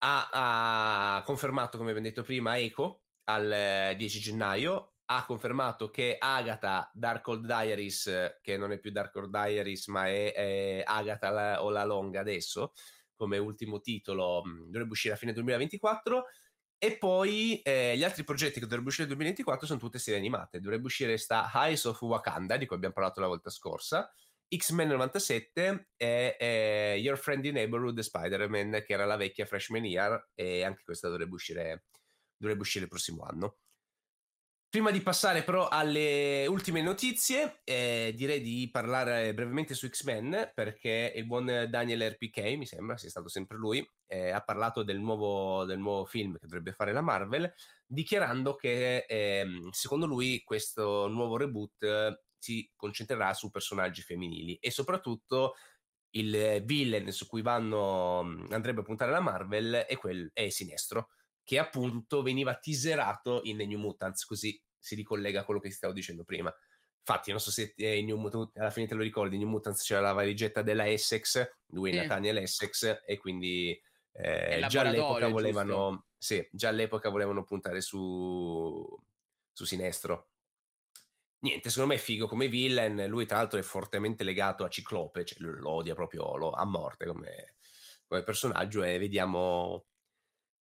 Ha, 0.02 0.28
ha, 0.32 1.22
confermato, 1.24 1.76
come 1.76 1.90
abbiamo 1.90 2.08
detto 2.08 2.22
prima, 2.22 2.58
Echo 2.58 3.02
al 3.24 3.94
10 3.96 4.18
eh, 4.18 4.20
gennaio. 4.20 4.94
Ha 5.06 5.24
confermato 5.26 5.90
che 5.90 6.16
Agatha 6.18 6.88
Darkhold 6.94 7.44
Diaries, 7.44 8.38
che 8.40 8.56
non 8.56 8.70
è 8.70 8.78
più 8.78 8.92
Darkhold 8.92 9.30
Diaries, 9.30 9.88
ma 9.88 10.06
è, 10.06 10.32
è 10.32 10.82
Agatha 10.84 11.30
la, 11.30 11.64
o 11.64 11.70
la 11.70 11.84
Longa 11.84 12.20
adesso, 12.20 12.74
come 13.16 13.36
ultimo 13.38 13.80
titolo, 13.80 14.42
mm, 14.46 14.66
dovrebbe 14.66 14.92
uscire 14.92 15.14
a 15.14 15.16
fine 15.16 15.32
2024 15.32 16.26
e 16.82 16.96
poi 16.96 17.60
eh, 17.60 17.94
gli 17.94 18.02
altri 18.04 18.24
progetti 18.24 18.54
che 18.54 18.60
dovrebbero 18.60 18.88
uscire 18.88 19.06
nel 19.06 19.16
2024 19.16 19.66
sono 19.66 19.78
tutte 19.78 19.98
serie 19.98 20.18
animate. 20.18 20.60
Dovrebbe 20.60 20.86
uscire 20.86 21.18
sta 21.18 21.50
Eyes 21.52 21.84
of 21.84 22.00
Wakanda, 22.00 22.56
di 22.56 22.64
cui 22.64 22.76
abbiamo 22.76 22.94
parlato 22.94 23.20
la 23.20 23.26
volta 23.26 23.50
scorsa, 23.50 24.10
X-Men 24.54 24.88
97 24.88 25.90
e, 25.96 26.36
e 26.38 26.98
Your 26.98 27.16
Friendly 27.16 27.52
Neighborhood 27.52 28.00
Spider-Man, 28.00 28.82
che 28.84 28.92
era 28.92 29.04
la 29.04 29.16
vecchia 29.16 29.46
freshman 29.46 29.84
year, 29.84 30.30
e 30.34 30.64
anche 30.64 30.82
questa 30.84 31.08
dovrebbe 31.08 31.34
uscire, 31.34 31.84
dovrebbe 32.36 32.62
uscire 32.62 32.84
il 32.84 32.90
prossimo 32.90 33.22
anno. 33.22 33.58
Prima 34.70 34.92
di 34.92 35.00
passare 35.00 35.42
però 35.42 35.66
alle 35.66 36.46
ultime 36.46 36.80
notizie, 36.80 37.60
eh, 37.64 38.12
direi 38.14 38.40
di 38.40 38.68
parlare 38.70 39.34
brevemente 39.34 39.74
su 39.74 39.88
X-Men 39.88 40.52
perché 40.54 41.12
il 41.16 41.26
buon 41.26 41.66
Daniel 41.68 42.08
RPK, 42.12 42.38
mi 42.56 42.66
sembra 42.66 42.96
sia 42.96 43.10
stato 43.10 43.28
sempre 43.28 43.56
lui, 43.56 43.84
eh, 44.06 44.30
ha 44.30 44.40
parlato 44.42 44.84
del 44.84 45.00
nuovo, 45.00 45.64
del 45.64 45.80
nuovo, 45.80 46.04
film 46.04 46.38
che 46.38 46.46
dovrebbe 46.46 46.70
fare 46.70 46.92
la 46.92 47.00
Marvel, 47.00 47.52
dichiarando 47.84 48.54
che 48.54 49.06
eh, 49.08 49.44
secondo 49.72 50.06
lui 50.06 50.44
questo 50.44 51.08
nuovo 51.08 51.36
reboot 51.36 52.20
si 52.40 52.68
concentrerà 52.74 53.32
su 53.34 53.50
personaggi 53.50 54.02
femminili 54.02 54.56
e 54.56 54.70
soprattutto 54.70 55.54
il 56.14 56.62
villain 56.64 57.12
su 57.12 57.26
cui 57.26 57.42
vanno, 57.42 58.20
andrebbe 58.50 58.80
a 58.80 58.84
puntare 58.84 59.12
la 59.12 59.20
Marvel 59.20 59.84
è, 59.86 59.96
quel, 59.96 60.30
è 60.32 60.48
Sinestro 60.48 61.10
che 61.44 61.58
appunto 61.58 62.22
veniva 62.22 62.56
teaserato 62.56 63.40
in 63.44 63.58
New 63.58 63.78
Mutants, 63.78 64.24
così 64.24 64.60
si 64.78 64.94
ricollega 64.94 65.40
a 65.40 65.44
quello 65.44 65.60
che 65.60 65.70
stavo 65.70 65.92
dicendo 65.92 66.24
prima. 66.24 66.52
Infatti, 66.98 67.30
non 67.30 67.40
so 67.40 67.50
se 67.50 67.74
New 67.76 68.16
Mutants, 68.18 68.56
alla 68.56 68.70
fine 68.70 68.86
te 68.86 68.94
lo 68.94 69.02
ricordi, 69.02 69.34
in 69.34 69.42
New 69.42 69.50
Mutants 69.50 69.82
c'era 69.82 70.00
la 70.00 70.12
valigetta 70.12 70.62
della 70.62 70.88
Essex, 70.88 71.44
lui 71.68 71.92
sì. 71.92 71.98
Nathaniel 71.98 72.38
Essex, 72.38 73.02
e 73.04 73.18
quindi 73.18 73.80
eh, 74.12 74.64
già 74.68 74.82
all'epoca 74.82 75.28
volevano, 75.28 76.06
sì, 76.16 76.46
già 76.52 76.68
all'epoca 76.68 77.08
volevano 77.08 77.42
puntare 77.42 77.80
su, 77.80 78.86
su 79.52 79.64
Sinestro. 79.64 80.29
Niente, 81.42 81.70
secondo 81.70 81.94
me 81.94 81.98
è 81.98 82.02
figo 82.02 82.26
come 82.26 82.48
villain, 82.48 83.06
lui 83.08 83.24
tra 83.24 83.38
l'altro 83.38 83.58
è 83.58 83.62
fortemente 83.62 84.24
legato 84.24 84.64
a 84.64 84.68
Ciclope, 84.68 85.24
cioè 85.24 85.38
lo 85.40 85.70
odia 85.70 85.94
proprio 85.94 86.36
lo, 86.36 86.50
a 86.50 86.64
morte 86.66 87.06
come, 87.06 87.54
come 88.06 88.22
personaggio 88.22 88.82
e 88.82 88.98
vediamo 88.98 89.86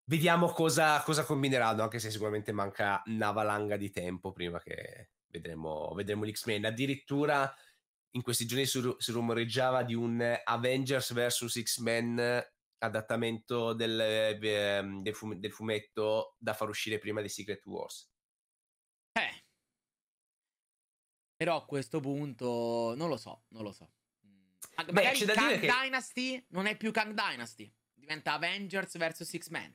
Vediamo 0.09 0.47
cosa, 0.47 1.03
cosa, 1.03 1.23
combineranno, 1.23 1.83
anche 1.83 1.99
se 1.99 2.09
sicuramente 2.09 2.51
manca 2.51 2.99
una 3.05 3.29
valanga 3.29 3.77
di 3.77 3.91
tempo 3.91 4.31
prima 4.31 4.59
che 4.59 5.11
vedremo, 5.27 5.93
vedremo 5.93 6.23
l'X-Men. 6.23 6.65
Addirittura 6.65 7.53
in 8.15 8.23
questi 8.23 8.47
giorni 8.47 8.65
si, 8.65 8.81
si 8.97 9.11
rumoreggiava 9.11 9.83
di 9.83 9.93
un 9.93 10.19
Avengers 10.43 11.13
vs 11.13 11.61
X-Men 11.61 12.43
adattamento 12.79 13.73
del, 13.73 13.99
ehm, 13.99 15.03
del, 15.03 15.51
fumetto 15.51 16.35
da 16.39 16.55
far 16.55 16.69
uscire 16.69 16.97
prima 16.97 17.21
di 17.21 17.29
Secret 17.29 17.63
Wars. 17.65 18.09
Eh. 19.11 19.43
Però 21.39 21.55
a 21.55 21.65
questo 21.65 22.01
punto 22.01 22.93
non 22.97 23.07
lo 23.07 23.15
so, 23.15 23.45
non 23.51 23.63
lo 23.63 23.71
so. 23.71 23.89
Beh, 24.75 24.91
Magari 24.91 25.19
Kang 25.23 25.59
Dynasty 25.61 26.31
che... 26.31 26.45
non 26.49 26.65
è 26.65 26.75
più 26.75 26.91
Kang 26.91 27.13
Dynasty, 27.13 27.73
diventa 27.93 28.33
Avengers 28.33 28.97
vs 28.97 29.37
X-Men. 29.37 29.73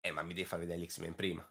Eh, 0.00 0.10
ma 0.10 0.22
mi 0.22 0.32
devi 0.32 0.46
far 0.46 0.58
vedere 0.58 0.78
l'X-Men 0.78 1.14
prima. 1.14 1.46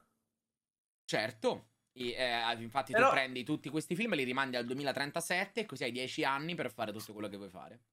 Certo. 1.06 1.74
E, 1.94 2.14
eh, 2.14 2.54
infatti 2.60 2.92
Però... 2.92 3.10
tu 3.10 3.14
prendi 3.14 3.44
tutti 3.44 3.70
questi 3.70 3.96
film, 3.96 4.16
li 4.16 4.24
rimandi 4.24 4.56
al 4.56 4.66
2037, 4.66 5.68
così 5.68 5.84
hai 5.84 5.92
10 5.92 6.24
anni 6.24 6.56
per 6.56 6.74
fare 6.74 6.92
tutto 6.92 7.14
quello 7.14 7.30
che 7.30 7.38
vuoi 7.38 7.50
fare. 7.50 7.84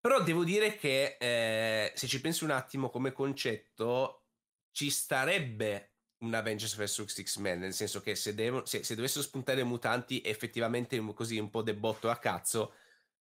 Però 0.00 0.20
devo 0.24 0.42
dire 0.42 0.74
che 0.74 1.16
eh, 1.20 1.92
se 1.94 2.08
ci 2.08 2.20
pensi 2.20 2.42
un 2.42 2.50
attimo 2.50 2.90
come 2.90 3.12
concetto, 3.12 4.30
ci 4.72 4.90
starebbe 4.90 5.93
un 6.24 6.34
Avengers 6.34 6.74
vs 6.76 7.22
X-Men, 7.22 7.60
nel 7.60 7.74
senso 7.74 8.00
che 8.00 8.14
se, 8.14 8.34
devo, 8.34 8.64
se, 8.64 8.82
se 8.82 8.94
dovessero 8.94 9.22
spuntare 9.22 9.62
mutanti 9.62 10.20
effettivamente 10.24 10.98
così 11.14 11.38
un 11.38 11.50
po' 11.50 11.62
debotto 11.62 12.10
a 12.10 12.16
cazzo, 12.16 12.74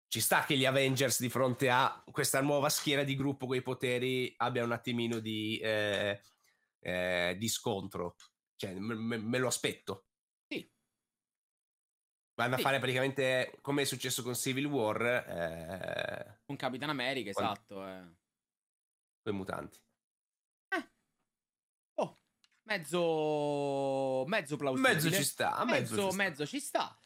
ci 0.06 0.20
sta 0.20 0.44
che 0.44 0.56
gli 0.56 0.66
Avengers 0.66 1.20
di 1.20 1.30
fronte 1.30 1.70
a 1.70 2.04
questa 2.10 2.40
nuova 2.42 2.68
schiera 2.68 3.02
di 3.02 3.16
gruppo 3.16 3.46
con 3.46 3.56
i 3.56 3.62
poteri 3.62 4.32
abbia 4.36 4.62
un 4.62 4.72
attimino 4.72 5.18
di, 5.20 5.58
eh, 5.58 6.20
eh, 6.80 7.34
di 7.38 7.48
scontro. 7.48 8.16
Cioè, 8.56 8.74
me, 8.74 9.16
me, 9.16 9.38
lo 9.38 9.46
aspetto. 9.46 10.04
Sì. 10.46 10.70
Vanno 12.34 12.56
sì. 12.56 12.60
a 12.60 12.62
fare 12.62 12.78
praticamente 12.78 13.58
come 13.62 13.82
è 13.82 13.84
successo 13.86 14.22
con 14.22 14.34
Civil 14.34 14.66
War. 14.66 15.02
Eh, 15.02 16.40
con 16.44 16.56
Capitan 16.56 16.90
America, 16.90 17.32
quando... 17.32 17.52
esatto. 17.52 17.86
Eh. 17.86 18.16
Con 19.22 19.32
i 19.32 19.36
mutanti. 19.36 19.80
Mezzo, 22.64 24.24
mezzo 24.26 24.56
plausibile. 24.56 24.94
Mezzo 24.94 25.10
ci 25.10 25.24
sta. 25.24 25.64
Mezzo, 25.64 25.94
mezzo, 25.94 25.94
ci 25.94 26.10
sta. 26.10 26.16
Mezzo 26.16 26.46
ci 26.46 26.60
sta. 26.60 26.96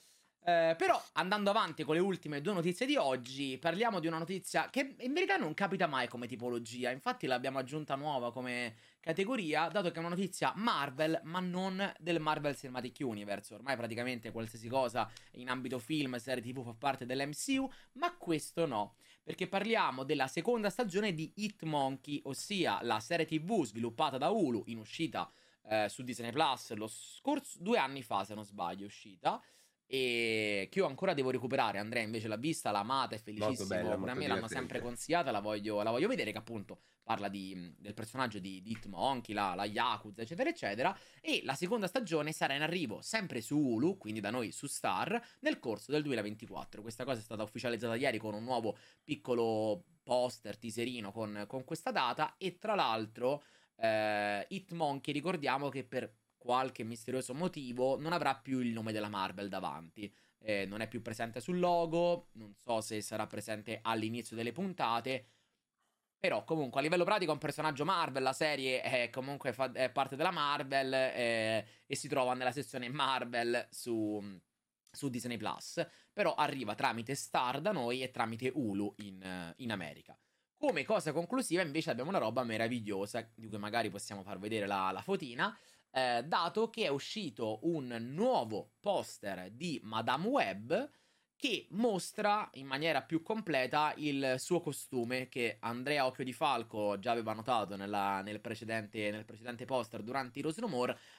Eh, 0.48 0.76
però 0.78 1.02
andando 1.14 1.50
avanti 1.50 1.82
con 1.82 1.96
le 1.96 2.00
ultime 2.00 2.40
due 2.40 2.52
notizie 2.52 2.86
di 2.86 2.94
oggi, 2.94 3.58
parliamo 3.58 3.98
di 3.98 4.06
una 4.06 4.18
notizia 4.18 4.70
che 4.70 4.94
in 5.00 5.12
verità 5.12 5.36
non 5.36 5.54
capita 5.54 5.88
mai 5.88 6.06
come 6.06 6.28
tipologia, 6.28 6.92
infatti 6.92 7.26
l'abbiamo 7.26 7.58
aggiunta 7.58 7.96
nuova 7.96 8.30
come 8.30 8.76
categoria, 9.00 9.66
dato 9.66 9.90
che 9.90 9.96
è 9.96 9.98
una 9.98 10.10
notizia 10.10 10.52
Marvel, 10.54 11.20
ma 11.24 11.40
non 11.40 11.92
del 11.98 12.20
Marvel 12.20 12.54
Cinematic 12.54 12.98
Universe. 13.00 13.54
Ormai 13.54 13.74
praticamente 13.74 14.30
qualsiasi 14.30 14.68
cosa 14.68 15.10
in 15.32 15.48
ambito 15.48 15.80
film, 15.80 16.16
serie 16.18 16.44
TV 16.44 16.62
fa 16.62 16.74
parte 16.78 17.06
dell'MCU, 17.06 17.68
ma 17.94 18.14
questo 18.16 18.66
no, 18.66 18.94
perché 19.24 19.48
parliamo 19.48 20.04
della 20.04 20.28
seconda 20.28 20.70
stagione 20.70 21.12
di 21.12 21.32
Hitmonkey, 21.34 22.20
ossia 22.26 22.78
la 22.82 23.00
serie 23.00 23.26
TV 23.26 23.64
sviluppata 23.64 24.16
da 24.16 24.30
Hulu 24.30 24.62
in 24.66 24.78
uscita 24.78 25.28
eh, 25.68 25.88
su 25.88 26.02
Disney 26.02 26.32
Plus 26.32 26.72
lo 26.74 26.86
scorso 26.86 27.58
due 27.60 27.78
anni 27.78 28.02
fa, 28.02 28.24
se 28.24 28.34
non 28.34 28.44
sbaglio, 28.44 28.82
è 28.82 28.86
uscita 28.86 29.40
e 29.88 30.66
che 30.70 30.80
io 30.80 30.86
ancora 30.86 31.14
devo 31.14 31.30
recuperare. 31.30 31.78
Andrea 31.78 32.02
invece 32.02 32.28
l'ha 32.28 32.36
vista, 32.36 32.70
l'ha 32.70 32.80
amata, 32.80 33.14
è 33.14 33.18
felicissimo. 33.18 33.68
Bella, 33.68 34.14
me 34.14 34.26
l'hanno 34.26 34.48
sempre 34.48 34.80
consigliata, 34.80 35.30
la 35.30 35.40
voglio, 35.40 35.82
la 35.82 35.90
voglio, 35.90 36.08
vedere 36.08 36.32
che 36.32 36.38
appunto 36.38 36.80
parla 37.04 37.28
di, 37.28 37.72
del 37.78 37.94
personaggio 37.94 38.40
di, 38.40 38.60
di 38.62 38.72
Hitmonkey, 38.72 39.32
la, 39.32 39.54
la 39.54 39.64
Yakuza, 39.64 40.22
eccetera, 40.22 40.50
eccetera. 40.50 40.98
E 41.20 41.42
la 41.44 41.54
seconda 41.54 41.86
stagione 41.86 42.32
sarà 42.32 42.54
in 42.54 42.62
arrivo 42.62 43.00
sempre 43.00 43.40
su 43.40 43.56
Hulu, 43.56 43.96
quindi 43.96 44.20
da 44.20 44.30
noi 44.30 44.50
su 44.50 44.66
Star, 44.66 45.20
nel 45.40 45.60
corso 45.60 45.92
del 45.92 46.02
2024. 46.02 46.82
Questa 46.82 47.04
cosa 47.04 47.20
è 47.20 47.22
stata 47.22 47.44
ufficializzata 47.44 47.94
ieri 47.94 48.18
con 48.18 48.34
un 48.34 48.42
nuovo 48.42 48.76
piccolo 49.04 49.84
poster, 50.02 50.56
teaserino 50.56 51.12
con, 51.12 51.44
con 51.46 51.64
questa 51.64 51.90
data 51.90 52.36
e 52.38 52.58
tra 52.58 52.74
l'altro 52.74 53.42
eh, 53.76 54.46
Hitmonkey 54.48 55.12
ricordiamo 55.12 55.68
che 55.68 55.84
per 55.84 56.12
qualche 56.46 56.84
misterioso 56.84 57.34
motivo 57.34 57.98
non 57.98 58.12
avrà 58.12 58.36
più 58.36 58.60
il 58.60 58.72
nome 58.72 58.92
della 58.92 59.08
Marvel 59.08 59.48
davanti. 59.48 60.12
Eh, 60.38 60.64
non 60.64 60.80
è 60.80 60.88
più 60.88 61.02
presente 61.02 61.40
sul 61.40 61.58
logo, 61.58 62.28
non 62.32 62.54
so 62.54 62.80
se 62.80 63.00
sarà 63.00 63.26
presente 63.26 63.80
all'inizio 63.82 64.36
delle 64.36 64.52
puntate. 64.52 65.26
Però 66.18 66.44
comunque 66.44 66.80
a 66.80 66.82
livello 66.82 67.04
pratico 67.04 67.30
è 67.30 67.34
un 67.34 67.40
personaggio 67.40 67.84
Marvel, 67.84 68.22
la 68.22 68.32
serie 68.32 68.80
è 68.80 69.10
comunque 69.10 69.52
fa- 69.52 69.72
è 69.72 69.90
parte 69.90 70.16
della 70.16 70.30
Marvel 70.30 70.92
eh, 70.94 71.66
e 71.84 71.96
si 71.96 72.08
trova 72.08 72.32
nella 72.34 72.52
sezione 72.52 72.88
Marvel 72.88 73.66
su, 73.70 74.22
su, 74.90 75.08
Disney 75.08 75.36
Plus. 75.36 75.84
Però 76.12 76.34
arriva 76.34 76.74
tramite 76.74 77.14
Star 77.14 77.60
da 77.60 77.72
noi 77.72 78.02
e 78.02 78.10
tramite 78.10 78.50
Hulu 78.54 78.94
in, 78.98 79.54
in 79.56 79.72
America. 79.72 80.16
Come 80.58 80.84
cosa 80.84 81.12
conclusiva 81.12 81.60
invece 81.60 81.90
abbiamo 81.90 82.08
una 82.08 82.18
roba 82.18 82.42
meravigliosa 82.42 83.28
di 83.34 83.46
cui 83.46 83.58
magari 83.58 83.90
possiamo 83.90 84.22
far 84.22 84.38
vedere 84.38 84.66
la, 84.66 84.90
la 84.90 85.02
fotina. 85.02 85.56
Eh, 85.90 86.24
dato 86.24 86.70
che 86.70 86.84
è 86.84 86.88
uscito 86.88 87.60
un 87.62 87.94
nuovo 88.12 88.72
poster 88.80 89.50
di 89.50 89.78
Madame 89.82 90.26
Web 90.26 90.90
che 91.36 91.66
mostra 91.70 92.48
in 92.54 92.66
maniera 92.66 93.02
più 93.02 93.20
completa 93.22 93.92
il 93.96 94.36
suo 94.38 94.60
costume 94.60 95.28
che 95.28 95.58
Andrea 95.60 96.06
Occhio 96.06 96.24
di 96.24 96.32
Falco 96.32 96.98
già 96.98 97.12
aveva 97.12 97.34
notato 97.34 97.76
nella, 97.76 98.22
nel, 98.22 98.40
precedente, 98.40 99.10
nel, 99.10 99.26
precedente, 99.26 99.66
poster 99.66 100.02
durante 100.02 100.38
i 100.38 100.42
Rose 100.42 100.62
No 100.62 100.68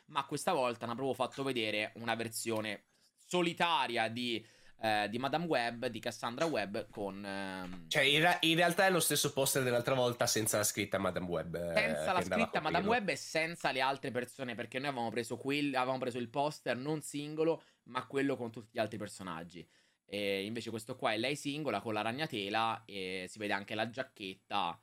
ma 0.05 0.25
questa 0.25 0.53
volta 0.53 0.85
hanno 0.85 0.95
proprio 0.95 1.13
fatto 1.13 1.43
vedere 1.43 1.91
una 1.95 2.15
versione 2.15 2.85
solitaria 3.15 4.07
di 4.07 4.43
eh, 4.79 5.07
di 5.09 5.17
Madame 5.17 5.45
Web, 5.45 5.87
di 5.87 5.99
Cassandra 5.99 6.45
Web 6.45 6.89
con... 6.89 7.25
ehm, 7.25 7.87
Cioè, 7.89 8.03
in, 8.03 8.21
ra- 8.21 8.37
in 8.41 8.55
realtà 8.55 8.85
è 8.85 8.91
lo 8.91 8.99
stesso 8.99 9.33
poster 9.33 9.63
dell'altra 9.63 9.95
volta 9.95 10.27
senza 10.27 10.57
la 10.57 10.63
scritta 10.63 10.97
Madame 10.99 11.25
Web. 11.27 11.55
eh, 11.55 11.73
senza 11.73 12.05
che 12.05 12.13
la 12.13 12.21
scritta 12.21 12.61
Madame. 12.61 12.87
Web 12.87 13.09
e 13.09 13.15
senza 13.15 13.71
le 13.71 13.81
altre 13.81 14.11
persone, 14.11 14.55
perché 14.55 14.77
noi 14.79 14.89
avevamo 14.89 15.09
preso, 15.09 15.37
quelli, 15.37 15.75
avevamo 15.75 15.97
preso 15.97 16.17
il 16.19 16.29
poster 16.29 16.77
non 16.77 17.01
singolo, 17.01 17.63
ma 17.83 18.05
quello 18.05 18.35
con 18.35 18.51
tutti 18.51 18.69
gli 18.73 18.79
altri 18.79 18.97
personaggi. 18.97 19.67
E 20.05 20.45
invece 20.45 20.69
questo 20.69 20.95
qua 20.95 21.11
è 21.11 21.17
lei 21.17 21.35
singola 21.35 21.81
con 21.81 21.93
la 21.93 22.01
ragnatela 22.01 22.83
e 22.85 23.25
si 23.27 23.39
vede 23.39 23.53
anche 23.53 23.75
la 23.75 23.89
giacchetta. 23.89 24.79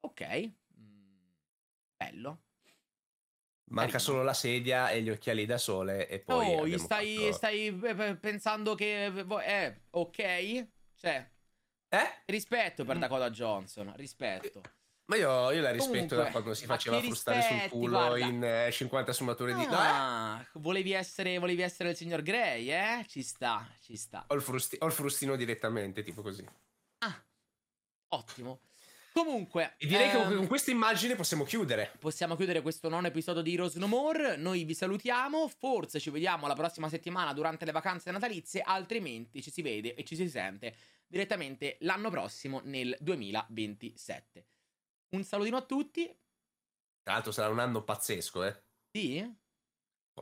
Ok, 0.00 0.50
mm, 0.78 1.30
bello. 1.96 2.42
Manca 3.70 3.92
Carino. 3.92 3.98
solo 3.98 4.22
la 4.22 4.34
sedia 4.34 4.90
e 4.90 5.02
gli 5.02 5.10
occhiali 5.10 5.44
da 5.46 5.58
sole 5.58 6.08
e 6.08 6.20
poi 6.20 6.72
oh, 6.74 6.78
stai, 6.78 7.16
fatto- 7.16 7.32
stai 7.32 7.66
eh, 7.66 7.94
pe- 7.94 8.16
pensando 8.16 8.74
che... 8.74 9.06
Eh, 9.06 9.80
ok? 9.90 10.66
Cioè, 10.96 11.30
Eh? 11.90 12.22
rispetto 12.26 12.84
per 12.84 12.96
Mm. 12.96 13.00
Dakota 13.00 13.30
Johnson, 13.30 13.92
rispetto. 13.96 14.62
Ma 15.06 15.16
io, 15.16 15.50
io 15.52 15.62
la 15.62 15.70
rispetto 15.70 15.92
Comunque, 15.92 16.16
da 16.16 16.30
quando 16.30 16.54
si 16.54 16.66
faceva 16.66 17.00
frustare 17.00 17.40
sul 17.40 17.68
culo 17.70 17.98
guarda. 17.98 18.18
in 18.18 18.44
eh, 18.44 18.70
50 18.70 19.12
sfumature 19.14 19.54
di... 19.54 19.64
No, 19.64 19.70
eh? 19.72 19.74
Ah, 19.76 20.46
volevi 20.54 20.92
essere, 20.92 21.38
volevi 21.38 21.62
essere 21.62 21.90
il 21.90 21.96
signor 21.96 22.20
Grey, 22.20 22.70
eh? 22.70 23.04
Ci 23.06 23.22
sta, 23.22 23.66
ci 23.80 23.96
sta. 23.96 24.24
Ho 24.28 24.34
il, 24.34 24.42
frusti- 24.42 24.76
ho 24.80 24.86
il 24.86 24.92
frustino 24.92 25.34
direttamente, 25.36 26.02
tipo 26.02 26.20
così. 26.20 26.46
Ah, 26.98 27.24
ottimo. 28.08 28.60
Comunque, 29.18 29.74
E 29.78 29.86
direi 29.86 30.10
che 30.10 30.16
ehm, 30.16 30.36
con 30.36 30.46
questa 30.46 30.70
immagine 30.70 31.16
possiamo 31.16 31.42
chiudere. 31.44 31.92
possiamo 31.98 32.36
chiudere 32.36 32.62
questo 32.62 32.88
nono 32.88 33.08
episodio 33.08 33.42
di 33.42 33.52
Heroes 33.54 33.74
No 33.74 33.88
More. 33.88 34.36
Noi 34.36 34.62
vi 34.64 34.74
salutiamo. 34.74 35.48
Forse 35.48 35.98
ci 35.98 36.10
vediamo 36.10 36.46
la 36.46 36.54
prossima 36.54 36.88
settimana 36.88 37.32
durante 37.32 37.64
le 37.64 37.72
vacanze 37.72 38.10
natalizie. 38.12 38.62
Altrimenti 38.62 39.42
ci 39.42 39.50
si 39.50 39.60
vede 39.62 39.94
e 39.94 40.04
ci 40.04 40.14
si 40.14 40.28
sente 40.28 40.74
direttamente 41.06 41.78
l'anno 41.80 42.10
prossimo 42.10 42.60
nel 42.64 42.96
2027. 43.00 44.46
Un 45.10 45.24
salutino 45.24 45.56
a 45.56 45.62
tutti. 45.62 46.04
Tra 47.02 47.14
l'altro 47.14 47.32
sarà 47.32 47.48
un 47.48 47.58
anno 47.58 47.82
pazzesco, 47.82 48.44
eh. 48.44 48.62
Sì? 48.94 49.36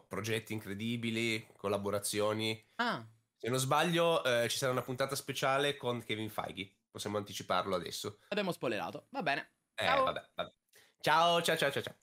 Progetti 0.06 0.52
incredibili, 0.52 1.46
collaborazioni. 1.56 2.62
Ah, 2.76 3.06
Se 3.38 3.48
non 3.48 3.58
sbaglio, 3.58 4.22
eh, 4.24 4.48
ci 4.48 4.56
sarà 4.58 4.72
una 4.72 4.82
puntata 4.82 5.14
speciale 5.14 5.76
con 5.76 6.02
Kevin 6.02 6.30
Feige. 6.30 6.75
Possiamo 6.96 7.18
anticiparlo 7.18 7.74
adesso. 7.74 8.20
abbiamo 8.28 8.52
spoilerato. 8.52 9.08
Va 9.10 9.22
bene. 9.22 9.52
Eh, 9.74 9.84
Ciao. 9.84 10.04
vabbè, 10.04 10.30
vabbè. 10.34 10.54
Ciao, 10.98 11.42
ciao, 11.42 11.54
ciao, 11.54 11.70
ciao, 11.70 11.82
ciao. 11.82 11.96